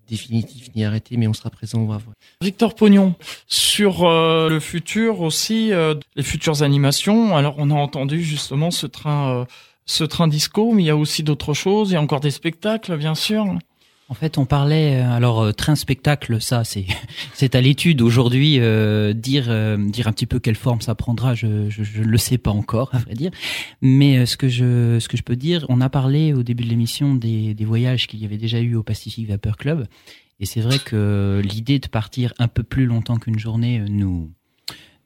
définitif 0.08 0.70
ni 0.76 0.84
arrêté, 0.84 1.18
mais 1.18 1.28
on 1.28 1.34
sera 1.34 1.50
présent 1.50 1.82
au 1.84 1.92
Havre. 1.92 2.12
Victor 2.42 2.76
Pognon, 2.76 3.16
sur 3.48 4.04
euh, 4.04 4.50
le 4.50 4.60
futur 4.60 5.22
aussi, 5.22 5.72
les 6.16 6.24
futures 6.24 6.64
animations. 6.64 7.36
Alors 7.36 7.56
on 7.58 7.70
a 7.72 7.76
entendu 7.76 8.24
justement 8.24 8.72
ce 8.72 8.88
train, 8.88 9.46
ce 9.86 10.04
train 10.04 10.28
disco, 10.28 10.72
mais 10.74 10.84
il 10.84 10.88
y 10.88 10.92
a 10.92 10.98
aussi 10.98 11.24
d'autres 11.24 11.54
choses. 11.54 11.92
Il 11.92 11.94
y 11.94 11.98
a 11.98 12.02
encore 12.02 12.20
des 12.20 12.32
spectacles, 12.32 12.98
bien 12.98 13.16
sûr. 13.16 13.46
En 14.12 14.14
fait, 14.14 14.38
on 14.38 14.46
parlait 14.46 14.96
alors 14.96 15.40
euh, 15.40 15.52
train 15.54 15.78
spectacle, 15.78 16.42
ça 16.42 16.66
c'est 16.66 16.86
c'est 17.34 17.56
à 17.56 17.62
l'étude 17.62 18.02
aujourd'hui. 18.02 18.58
Euh, 18.60 19.14
dire 19.14 19.46
euh, 19.48 19.78
dire 19.78 20.10
un 20.10 20.12
petit 20.12 20.26
peu 20.26 20.38
quelle 20.40 20.58
forme 20.58 20.82
ça 20.82 20.96
prendra, 20.96 21.34
je, 21.34 21.70
je, 21.70 22.02
ne 22.02 22.08
le 22.08 22.18
sais 22.18 22.38
pas 22.38 22.52
encore 22.52 22.94
à 22.94 22.98
vrai 22.98 23.14
dire. 23.14 23.32
Mais 23.82 24.26
ce 24.26 24.36
que 24.36 24.50
je 24.50 25.00
ce 25.00 25.08
que 25.08 25.16
je 25.16 25.24
peux 25.24 25.38
dire, 25.38 25.66
on 25.70 25.80
a 25.80 25.88
parlé 25.88 26.34
au 26.34 26.44
début 26.44 26.66
de 26.66 26.70
l'émission 26.70 27.16
des, 27.16 27.54
des 27.54 27.64
voyages 27.64 28.08
qu'il 28.08 28.20
y 28.20 28.26
avait 28.26 28.36
déjà 28.36 28.60
eu 28.60 28.76
au 28.76 28.84
Pacific 28.84 29.30
Vapor 29.30 29.56
Club, 29.56 29.88
et 30.42 30.46
c'est 30.46 30.60
vrai 30.60 30.80
que 30.80 31.42
l'idée 31.42 31.80
de 31.80 31.88
partir 31.88 32.34
un 32.38 32.50
peu 32.50 32.64
plus 32.64 32.88
longtemps 32.88 33.16
qu'une 33.16 33.40
journée 33.40 33.80
nous 33.88 34.30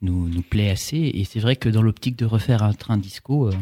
nous 0.02 0.28
nous 0.28 0.42
plaît 0.42 0.70
assez. 0.70 1.12
Et 1.14 1.22
c'est 1.22 1.38
vrai 1.38 1.54
que 1.54 1.68
dans 1.68 1.80
l'optique 1.80 2.16
de 2.16 2.24
refaire 2.24 2.64
un 2.64 2.72
train 2.72 2.96
disco 2.96 3.52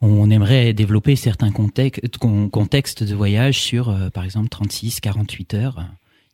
on 0.00 0.30
aimerait 0.30 0.72
développer 0.72 1.16
certains 1.16 1.50
contextes 1.50 3.02
de 3.02 3.14
voyage 3.14 3.60
sur, 3.60 3.90
euh, 3.90 4.08
par 4.08 4.24
exemple, 4.24 4.48
36, 4.48 5.00
48 5.00 5.54
heures. 5.54 5.84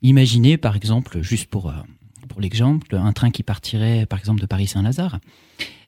Imaginez, 0.01 0.57
par 0.57 0.75
exemple, 0.75 1.21
juste 1.21 1.49
pour, 1.49 1.69
euh, 1.69 1.73
pour 2.29 2.39
l'exemple, 2.39 2.95
un 2.95 3.11
train 3.13 3.29
qui 3.29 3.43
partirait, 3.43 4.05
par 4.05 4.19
exemple, 4.19 4.39
de 4.39 4.45
Paris-Saint-Lazare, 4.45 5.19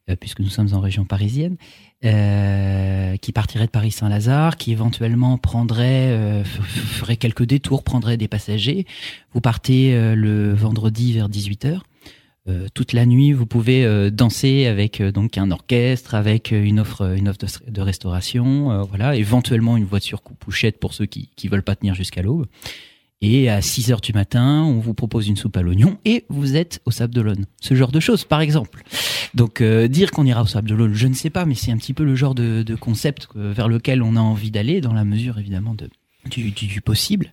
euh, 0.09 0.15
puisque 0.15 0.41
nous 0.41 0.49
sommes 0.49 0.73
en 0.73 0.81
région 0.81 1.05
parisienne, 1.05 1.57
qui 2.01 3.31
partirait 3.33 3.65
de 3.65 3.71
Paris-Saint-Lazare, 3.71 4.55
qui 4.55 4.71
éventuellement 4.71 5.37
prendrait, 5.37 6.43
ferait 6.45 7.17
quelques 7.17 7.43
détours, 7.43 7.83
prendrait 7.83 8.15
des 8.15 8.29
passagers. 8.29 8.85
Vous 9.33 9.41
partez 9.41 9.91
le 10.15 10.53
vendredi 10.53 11.11
vers 11.11 11.27
18 11.27 11.65
heures 11.65 11.83
euh, 12.49 12.67
toute 12.73 12.93
la 12.93 13.05
nuit, 13.05 13.31
vous 13.31 13.45
pouvez 13.45 13.85
euh, 13.85 14.09
danser 14.09 14.65
avec 14.65 15.01
euh, 15.01 15.11
donc 15.11 15.37
un 15.37 15.51
orchestre, 15.51 16.15
avec 16.15 16.51
une 16.51 16.79
offre, 16.79 17.15
une 17.15 17.29
offre 17.29 17.39
de, 17.67 17.81
restauration, 17.81 18.83
voilà, 18.85 19.15
éventuellement 19.15 19.77
une 19.77 19.85
voiture 19.85 20.21
coupe-pouchette 20.21 20.79
pour 20.79 20.93
ceux 20.93 21.05
qui 21.05 21.29
qui 21.35 21.47
veulent 21.47 21.63
pas 21.63 21.75
tenir 21.75 21.95
jusqu'à 21.95 22.21
l'aube. 22.21 22.45
Et 23.21 23.49
à 23.49 23.61
6 23.61 23.91
heures 23.91 24.01
du 24.01 24.13
matin, 24.13 24.63
on 24.63 24.79
vous 24.79 24.93
propose 24.93 25.27
une 25.27 25.35
soupe 25.35 25.57
à 25.57 25.61
l'oignon 25.61 25.97
et 26.05 26.25
vous 26.29 26.55
êtes 26.55 26.81
au 26.85 26.91
Sable 26.91 27.13
d'Olonne. 27.13 27.45
Ce 27.61 27.73
genre 27.73 27.91
de 27.91 27.99
choses, 27.99 28.23
par 28.23 28.39
exemple. 28.39 28.81
Donc 29.33 29.61
dire 29.61 30.11
qu'on 30.11 30.25
ira 30.25 30.41
au 30.41 30.47
Sable 30.47 30.69
d'Olonne, 30.69 30.93
je 30.93 31.07
ne 31.07 31.13
sais 31.13 31.29
pas, 31.29 31.45
mais 31.45 31.55
c'est 31.55 31.71
un 31.71 31.77
petit 31.77 31.93
peu 31.93 32.05
le 32.05 32.15
genre 32.15 32.33
de, 32.33 32.75
concept 32.79 33.27
vers 33.35 33.67
lequel 33.67 34.01
on 34.03 34.15
a 34.15 34.21
envie 34.21 34.51
d'aller, 34.51 34.79
dans 34.79 34.93
la 34.93 35.03
mesure 35.03 35.37
évidemment 35.37 35.73
de 35.73 35.89
du, 36.29 36.51
du, 36.51 36.67
du, 36.67 36.81
possible. 36.81 37.31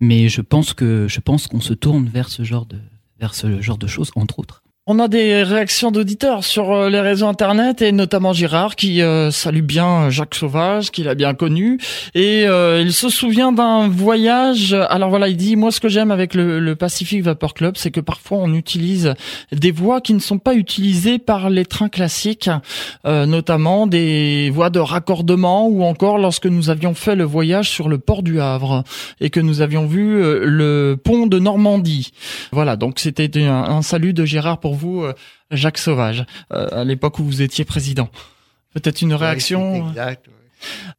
Mais 0.00 0.28
je 0.28 0.40
pense 0.40 0.72
que 0.72 1.06
je 1.08 1.20
pense 1.20 1.46
qu'on 1.48 1.60
se 1.60 1.74
tourne 1.74 2.06
vers 2.06 2.28
ce 2.28 2.42
genre 2.42 2.66
de 2.66 2.78
vers 3.18 3.34
ce 3.34 3.60
genre 3.60 3.78
de 3.78 3.86
choses, 3.86 4.10
entre 4.14 4.38
autres. 4.38 4.62
On 4.88 5.00
a 5.00 5.08
des 5.08 5.42
réactions 5.42 5.90
d'auditeurs 5.90 6.44
sur 6.44 6.70
euh, 6.70 6.88
les 6.88 7.00
réseaux 7.00 7.26
internet 7.26 7.82
et 7.82 7.90
notamment 7.90 8.32
Girard 8.32 8.76
qui 8.76 9.02
euh, 9.02 9.32
salue 9.32 9.62
bien 9.62 10.10
Jacques 10.10 10.36
Sauvage, 10.36 10.92
qu'il 10.92 11.08
a 11.08 11.16
bien 11.16 11.34
connu 11.34 11.80
et 12.14 12.46
euh, 12.46 12.82
il 12.82 12.92
se 12.92 13.08
souvient 13.08 13.50
d'un 13.50 13.88
voyage. 13.88 14.74
Alors 14.74 15.10
voilà, 15.10 15.26
il 15.26 15.36
dit 15.36 15.56
moi 15.56 15.72
ce 15.72 15.80
que 15.80 15.88
j'aime 15.88 16.12
avec 16.12 16.34
le, 16.34 16.60
le, 16.60 16.76
Pacific 16.76 17.20
Vapor 17.20 17.54
Club, 17.54 17.76
c'est 17.76 17.90
que 17.90 17.98
parfois 17.98 18.38
on 18.38 18.54
utilise 18.54 19.14
des 19.50 19.72
voies 19.72 20.00
qui 20.00 20.14
ne 20.14 20.20
sont 20.20 20.38
pas 20.38 20.54
utilisées 20.54 21.18
par 21.18 21.50
les 21.50 21.64
trains 21.64 21.88
classiques, 21.88 22.48
notamment 23.04 23.88
des 23.88 24.50
voies 24.50 24.70
de 24.70 24.78
raccordement 24.78 25.66
ou 25.66 25.82
encore 25.82 26.18
lorsque 26.18 26.46
nous 26.46 26.70
avions 26.70 26.94
fait 26.94 27.16
le 27.16 27.24
voyage 27.24 27.70
sur 27.70 27.88
le 27.88 27.98
port 27.98 28.22
du 28.22 28.40
Havre 28.40 28.84
et 29.20 29.30
que 29.30 29.40
nous 29.40 29.62
avions 29.62 29.86
vu 29.86 30.20
le 30.22 30.96
pont 31.02 31.26
de 31.26 31.40
Normandie. 31.40 32.12
Voilà, 32.52 32.76
donc 32.76 33.00
c'était 33.00 33.42
un, 33.42 33.64
un 33.64 33.82
salut 33.82 34.12
de 34.12 34.24
Girard 34.24 34.60
pour 34.60 34.75
vous, 34.76 35.02
euh, 35.02 35.14
Jacques 35.50 35.78
Sauvage, 35.78 36.24
euh, 36.52 36.68
à 36.70 36.84
l'époque 36.84 37.18
où 37.18 37.24
vous 37.24 37.42
étiez 37.42 37.64
président. 37.64 38.08
Peut-être 38.74 39.02
une 39.02 39.14
réaction. 39.14 39.88
exact. 39.88 40.26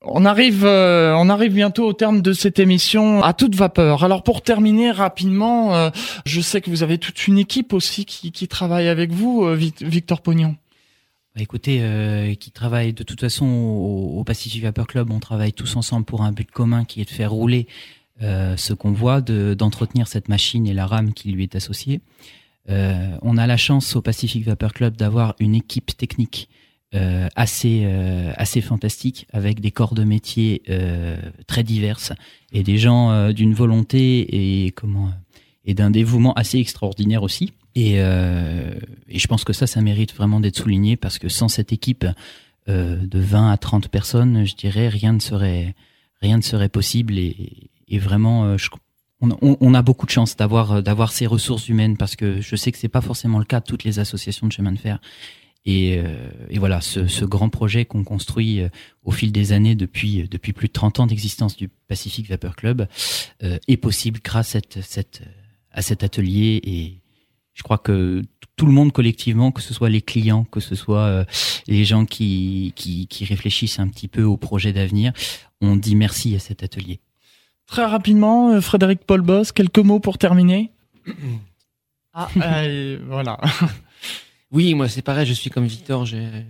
On 0.02 0.26
arrive, 0.26 0.66
euh, 0.66 1.16
on 1.18 1.30
arrive 1.30 1.54
bientôt 1.54 1.88
au 1.88 1.94
terme 1.94 2.22
de 2.22 2.32
cette 2.34 2.60
émission 2.60 3.24
à 3.24 3.34
toute 3.34 3.56
vapeur. 3.56 4.04
Alors 4.04 4.24
pour 4.24 4.42
terminer 4.42 4.92
rapidement, 4.92 5.92
je 6.26 6.42
sais 6.42 6.62
que 6.62 6.70
vous 6.70 6.84
avez 6.84 7.00
toute 7.00 7.28
une 7.28 7.40
équipe 7.40 7.74
aussi 7.74 8.06
qui, 8.06 8.32
qui 8.32 8.48
travaille 8.48 8.88
avec 8.88 9.12
vous, 9.12 9.48
Victor 9.56 10.22
Pognon. 10.22 10.56
Bah, 11.36 11.42
écoutez, 11.42 12.38
qui 12.40 12.52
travaille 12.52 12.94
de 12.94 13.04
toute 13.04 13.20
façon 13.20 13.46
au, 13.46 14.24
Pacific 14.24 14.62
Vapor 14.62 14.86
Club, 14.86 15.12
on 15.12 15.20
travaille 15.20 15.54
tous 15.54 15.76
ensemble 15.76 16.06
pour 16.06 16.22
un 16.22 16.32
but 16.32 16.50
commun 16.50 16.86
qui 16.86 17.02
est 17.02 17.06
de 17.06 17.10
faire 17.10 17.32
rouler 17.32 17.68
ce 18.22 18.74
qu'on 18.74 18.92
voit, 18.92 19.22
d'entretenir 19.22 20.08
cette 20.08 20.30
machine 20.30 20.68
et 20.68 20.74
la 20.74 20.86
rame 20.86 21.14
qui 21.14 21.32
lui 21.32 21.44
est 21.44 21.56
associée. 21.56 22.00
Euh, 22.70 23.18
on 23.22 23.38
a 23.38 23.48
la 23.48 23.58
chance 23.58 23.96
au 23.96 24.02
Pacific 24.02 24.44
Vapor 24.44 24.74
Club 24.74 24.98
d'avoir 24.98 25.36
une 25.40 25.56
équipe 25.56 25.96
technique 25.96 26.50
euh, 26.96 27.28
assez 27.36 27.84
euh, 27.86 28.32
assez 28.38 28.62
fantastique 28.62 29.28
avec 29.34 29.60
des 29.60 29.72
corps 29.72 29.94
de 29.94 30.04
métier 30.04 30.64
très 31.48 31.64
diverses 31.64 32.14
et 32.52 32.64
des 32.64 32.78
gens 32.78 33.32
d'une 33.32 33.54
volonté 33.54 34.66
et 34.66 34.72
comment 34.72 35.12
et 35.66 35.74
d'un 35.74 35.92
dévouement 35.92 36.34
assez 36.34 36.60
extraordinaire 36.60 37.24
aussi. 37.24 37.54
Et, 37.76 37.96
et, 37.96 39.20
je 39.20 39.28
pense 39.28 39.44
que 39.44 39.54
ça, 39.54 39.68
ça 39.68 39.82
mérite 39.82 40.16
vraiment 40.16 40.40
d'être 40.40 40.58
souligné 40.58 40.96
parce 40.96 41.20
que 41.20 41.30
sans 41.30 41.48
cette 41.48 41.74
équipe 41.74 42.06
de 42.68 43.20
20 43.20 43.52
à 43.52 43.58
30 43.58 43.90
personnes, 43.90 44.46
je 44.46 44.56
dirais, 44.56 44.88
rien 44.88 45.14
ne 45.14 45.20
serait 45.20 45.76
rien 46.22 46.38
ne 46.38 46.42
serait 46.42 46.70
possible 46.70 47.18
et, 47.20 47.70
et 47.88 48.00
vraiment, 48.00 48.58
je, 48.58 48.70
on, 49.22 49.74
a 49.74 49.82
beaucoup 49.82 50.06
de 50.06 50.12
chance 50.12 50.36
d'avoir 50.36 50.74
euh, 50.74 50.82
d'avoir 50.82 51.12
ces 51.12 51.26
ressources 51.26 51.70
humaines 51.70 51.98
parce 51.98 52.16
que 52.16 52.40
je 52.42 52.56
sais 52.56 52.72
que 52.72 52.78
c'est 52.78 52.88
pas 52.88 53.02
forcément 53.02 53.40
le 53.40 53.46
cas 53.46 53.60
de 53.60 53.66
toutes 53.66 53.84
les 53.84 54.00
associations 54.00 54.48
de 54.48 54.52
chemin 54.52 54.72
de 54.72 54.78
fer. 54.78 55.00
Et, 55.66 55.98
euh, 55.98 56.30
voilà, 56.56 56.80
ce, 56.80 57.26
grand 57.26 57.50
projet 57.50 57.84
qu'on 57.84 58.06
construit 58.06 58.62
euh, 58.62 58.70
au 59.04 59.12
fil 59.12 59.34
des 59.34 59.52
années 59.52 59.76
depuis 59.76 60.28
depuis 60.30 60.54
plus 60.54 60.68
de 60.68 60.74
30 60.74 61.02
ans 61.02 61.08
d'existence 61.08 61.58
du 61.58 61.68
Pacific 61.68 62.30
Vapor 62.30 62.56
Club 62.56 62.88
est 63.42 63.78
possible 63.78 64.20
grâce 64.24 64.56
à, 64.56 64.60
cette, 64.82 65.24
à 65.72 65.82
cet 65.82 66.04
atelier. 66.04 66.62
Et 66.64 67.02
je 67.54 67.64
crois 67.64 67.80
que 67.80 68.22
tout 68.56 68.66
le 68.66 68.72
monde 68.72 68.94
collectivement, 68.94 69.52
que 69.52 69.62
ce 69.62 69.74
soit 69.74 69.90
les 69.90 70.02
clients, 70.02 70.46
que 70.46 70.60
ce 70.60 70.76
soit 70.76 71.26
les 71.68 71.84
gens 71.84 72.06
qui, 72.06 72.74
qui, 72.76 73.08
qui 73.08 73.26
réfléchissent 73.26 73.80
un 73.80 73.88
petit 73.88 74.08
peu 74.08 74.24
au 74.24 74.38
projet 74.38 74.72
d'avenir, 74.74 75.12
on 75.60 75.76
dit 75.76 75.96
merci 75.96 76.36
à 76.36 76.40
cet 76.40 76.64
atelier. 76.64 77.02
Très 77.68 77.86
rapidement, 77.86 78.52
euh, 78.52 78.62
Frédéric 78.62 79.02
Paul 79.06 79.22
Boss, 79.22 79.52
quelques 79.52 79.80
mots 79.80 80.00
pour 80.00 80.18
terminer. 80.18 80.72
ah, 82.14 82.30
euh, 82.38 83.00
voilà. 83.08 83.40
oui, 84.52 84.74
moi 84.74 84.88
c'est 84.88 85.02
pareil, 85.02 85.26
je 85.26 85.34
suis 85.34 85.50
comme 85.50 85.66
Victor. 85.66 86.06
J'ai 86.06 86.46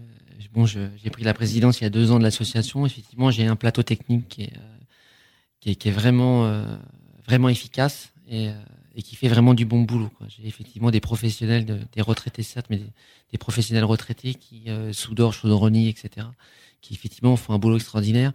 bon, 0.53 0.65
j'ai 0.65 1.09
pris 1.11 1.24
la 1.24 1.34
présidence 1.34 1.80
il 1.80 1.84
y 1.84 1.88
a 1.88 1.89
deux 1.89 2.11
ans 2.11 2.20
de 2.20 2.24
l'association. 2.24 2.86
Effectivement, 2.86 3.32
j'ai 3.32 3.45
un 3.45 3.55
plateau 3.55 3.84
technique 3.84 4.28
qui 4.28 4.43
est, 4.43 5.88
euh, 5.88 6.78
vraiment, 7.28 7.49
efficace 7.49 8.11
et, 8.30 8.49
qui 9.03 9.15
fait 9.15 9.28
vraiment 9.28 9.53
du 9.53 9.65
bon 9.65 9.82
boulot. 9.82 10.09
J'ai 10.28 10.47
effectivement 10.47 10.89
des 10.89 10.99
professionnels, 10.99 11.65
des 11.65 12.01
retraités 12.01 12.43
certes, 12.43 12.68
mais 12.70 12.80
des, 13.32 13.38
professionnels 13.38 13.84
retraités 13.84 14.34
qui 14.34 14.63
euh, 14.68 14.91
chaudronniers, 14.93 15.89
etc., 15.89 16.28
qui 16.82 16.93
effectivement 16.93 17.36
font 17.36 17.53
un 17.53 17.59
boulot 17.59 17.76
extraordinaire. 17.76 18.34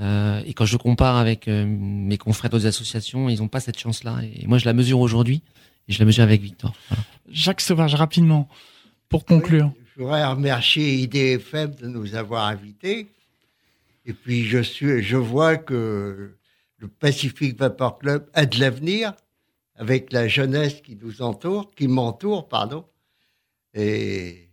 Euh, 0.00 0.42
et 0.44 0.54
quand 0.54 0.66
je 0.66 0.76
compare 0.76 1.16
avec 1.16 1.46
euh, 1.46 1.64
mes 1.66 2.18
confrères 2.18 2.50
d'autres 2.50 2.66
associations, 2.66 3.28
ils 3.28 3.38
n'ont 3.38 3.48
pas 3.48 3.60
cette 3.60 3.78
chance-là. 3.78 4.20
Et 4.22 4.46
moi, 4.46 4.58
je 4.58 4.64
la 4.64 4.72
mesure 4.72 5.00
aujourd'hui 5.00 5.42
et 5.88 5.92
je 5.92 5.98
la 5.98 6.04
mesure 6.04 6.24
avec 6.24 6.40
Victor. 6.40 6.74
Jacques 7.28 7.60
Sauvage, 7.60 7.94
rapidement, 7.94 8.48
pour 9.08 9.24
conclure. 9.24 9.72
je 9.94 10.02
voudrais 10.02 10.24
remercier 10.24 10.94
IDFM 10.96 11.74
de 11.74 11.86
nous 11.86 12.14
avoir 12.14 12.46
invités. 12.46 13.08
Et 14.06 14.12
puis, 14.12 14.44
je, 14.44 14.58
suis, 14.62 15.02
je 15.02 15.16
vois 15.16 15.56
que 15.56 16.34
le 16.78 16.88
Pacific 16.88 17.58
Vapor 17.58 17.98
Club 17.98 18.28
a 18.34 18.46
de 18.46 18.58
l'avenir 18.58 19.12
avec 19.76 20.12
la 20.12 20.28
jeunesse 20.28 20.80
qui 20.82 20.96
nous 20.96 21.22
entoure, 21.22 21.70
qui 21.74 21.88
m'entoure, 21.88 22.48
pardon. 22.48 22.84
Et 23.74 24.43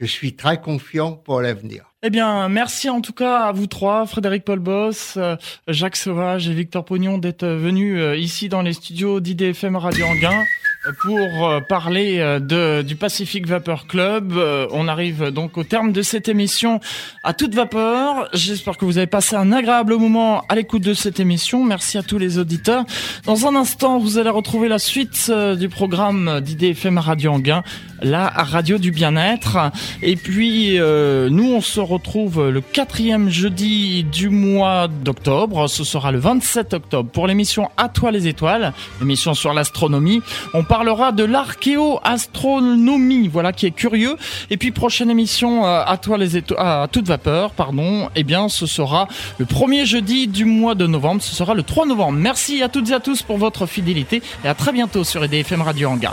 je 0.00 0.06
suis 0.06 0.34
très 0.34 0.60
confiant 0.60 1.12
pour 1.12 1.40
l'avenir. 1.40 1.94
Eh 2.06 2.10
bien, 2.10 2.50
merci 2.50 2.90
en 2.90 3.00
tout 3.00 3.14
cas 3.14 3.44
à 3.44 3.52
vous 3.52 3.66
trois, 3.66 4.04
Frédéric 4.04 4.44
Paul 4.44 4.58
Boss, 4.58 5.14
euh, 5.16 5.36
Jacques 5.68 5.96
Sauvage 5.96 6.50
et 6.50 6.52
Victor 6.52 6.84
Pognon, 6.84 7.16
d'être 7.16 7.46
venus 7.46 7.98
euh, 7.98 8.14
ici 8.14 8.50
dans 8.50 8.60
les 8.60 8.74
studios 8.74 9.20
d'IDFM 9.20 9.76
Radio 9.76 10.04
Anguin 10.04 10.42
euh, 10.86 10.92
pour 11.00 11.66
parler 11.66 12.38
du 12.86 12.94
Pacific 12.96 13.46
Vapor 13.46 13.86
Club. 13.86 14.34
On 14.70 14.86
arrive 14.86 15.30
donc 15.30 15.56
au 15.56 15.64
terme 15.64 15.92
de 15.92 16.02
cette 16.02 16.28
émission 16.28 16.78
à 17.22 17.32
toute 17.32 17.54
vapeur. 17.54 18.28
J'espère 18.34 18.76
que 18.76 18.84
vous 18.84 18.98
avez 18.98 19.06
passé 19.06 19.36
un 19.36 19.50
agréable 19.50 19.96
moment 19.96 20.44
à 20.50 20.56
l'écoute 20.56 20.82
de 20.82 20.92
cette 20.92 21.20
émission. 21.20 21.64
Merci 21.64 21.96
à 21.96 22.02
tous 22.02 22.18
les 22.18 22.38
auditeurs. 22.38 22.84
Dans 23.24 23.46
un 23.46 23.56
instant, 23.56 23.98
vous 23.98 24.18
allez 24.18 24.28
retrouver 24.28 24.68
la 24.68 24.78
suite 24.78 25.32
du 25.58 25.70
programme 25.70 26.42
d'IDFM 26.42 26.98
Radio 26.98 27.32
Anguin. 27.32 27.62
La 28.02 28.28
radio 28.28 28.78
du 28.78 28.90
bien-être. 28.90 29.58
Et 30.02 30.16
puis, 30.16 30.78
euh, 30.78 31.28
nous, 31.30 31.54
on 31.54 31.60
se 31.60 31.80
retrouve 31.80 32.48
le 32.48 32.60
quatrième 32.60 33.30
jeudi 33.30 34.04
du 34.04 34.28
mois 34.28 34.88
d'octobre. 34.88 35.68
Ce 35.68 35.84
sera 35.84 36.12
le 36.12 36.18
27 36.18 36.74
octobre 36.74 37.08
pour 37.10 37.26
l'émission 37.26 37.70
À 37.76 37.88
toi 37.88 38.10
les 38.10 38.28
étoiles, 38.28 38.72
l'émission 39.00 39.34
sur 39.34 39.52
l'astronomie. 39.52 40.22
On 40.52 40.64
parlera 40.64 41.12
de 41.12 41.24
l'archéo-astronomie, 41.24 43.28
voilà, 43.28 43.52
qui 43.52 43.66
est 43.66 43.70
curieux. 43.70 44.16
Et 44.50 44.56
puis, 44.56 44.70
prochaine 44.70 45.10
émission 45.10 45.66
euh, 45.66 45.82
À 45.86 45.96
toi 45.96 46.18
les 46.18 46.36
étoiles, 46.36 46.60
à 46.60 46.88
toute 46.90 47.06
vapeur, 47.06 47.52
pardon. 47.52 48.08
Eh 48.16 48.24
bien, 48.24 48.48
ce 48.48 48.66
sera 48.66 49.08
le 49.38 49.44
premier 49.44 49.86
jeudi 49.86 50.26
du 50.26 50.44
mois 50.44 50.74
de 50.74 50.86
novembre. 50.86 51.22
Ce 51.22 51.34
sera 51.34 51.54
le 51.54 51.62
3 51.62 51.86
novembre. 51.86 52.18
Merci 52.18 52.62
à 52.62 52.68
toutes 52.68 52.90
et 52.90 52.94
à 52.94 53.00
tous 53.00 53.22
pour 53.22 53.38
votre 53.38 53.66
fidélité 53.66 54.22
et 54.44 54.48
à 54.48 54.54
très 54.54 54.72
bientôt 54.72 55.04
sur 55.04 55.22
EDFM 55.24 55.62
Radio 55.62 55.90
Hangar. 55.90 56.12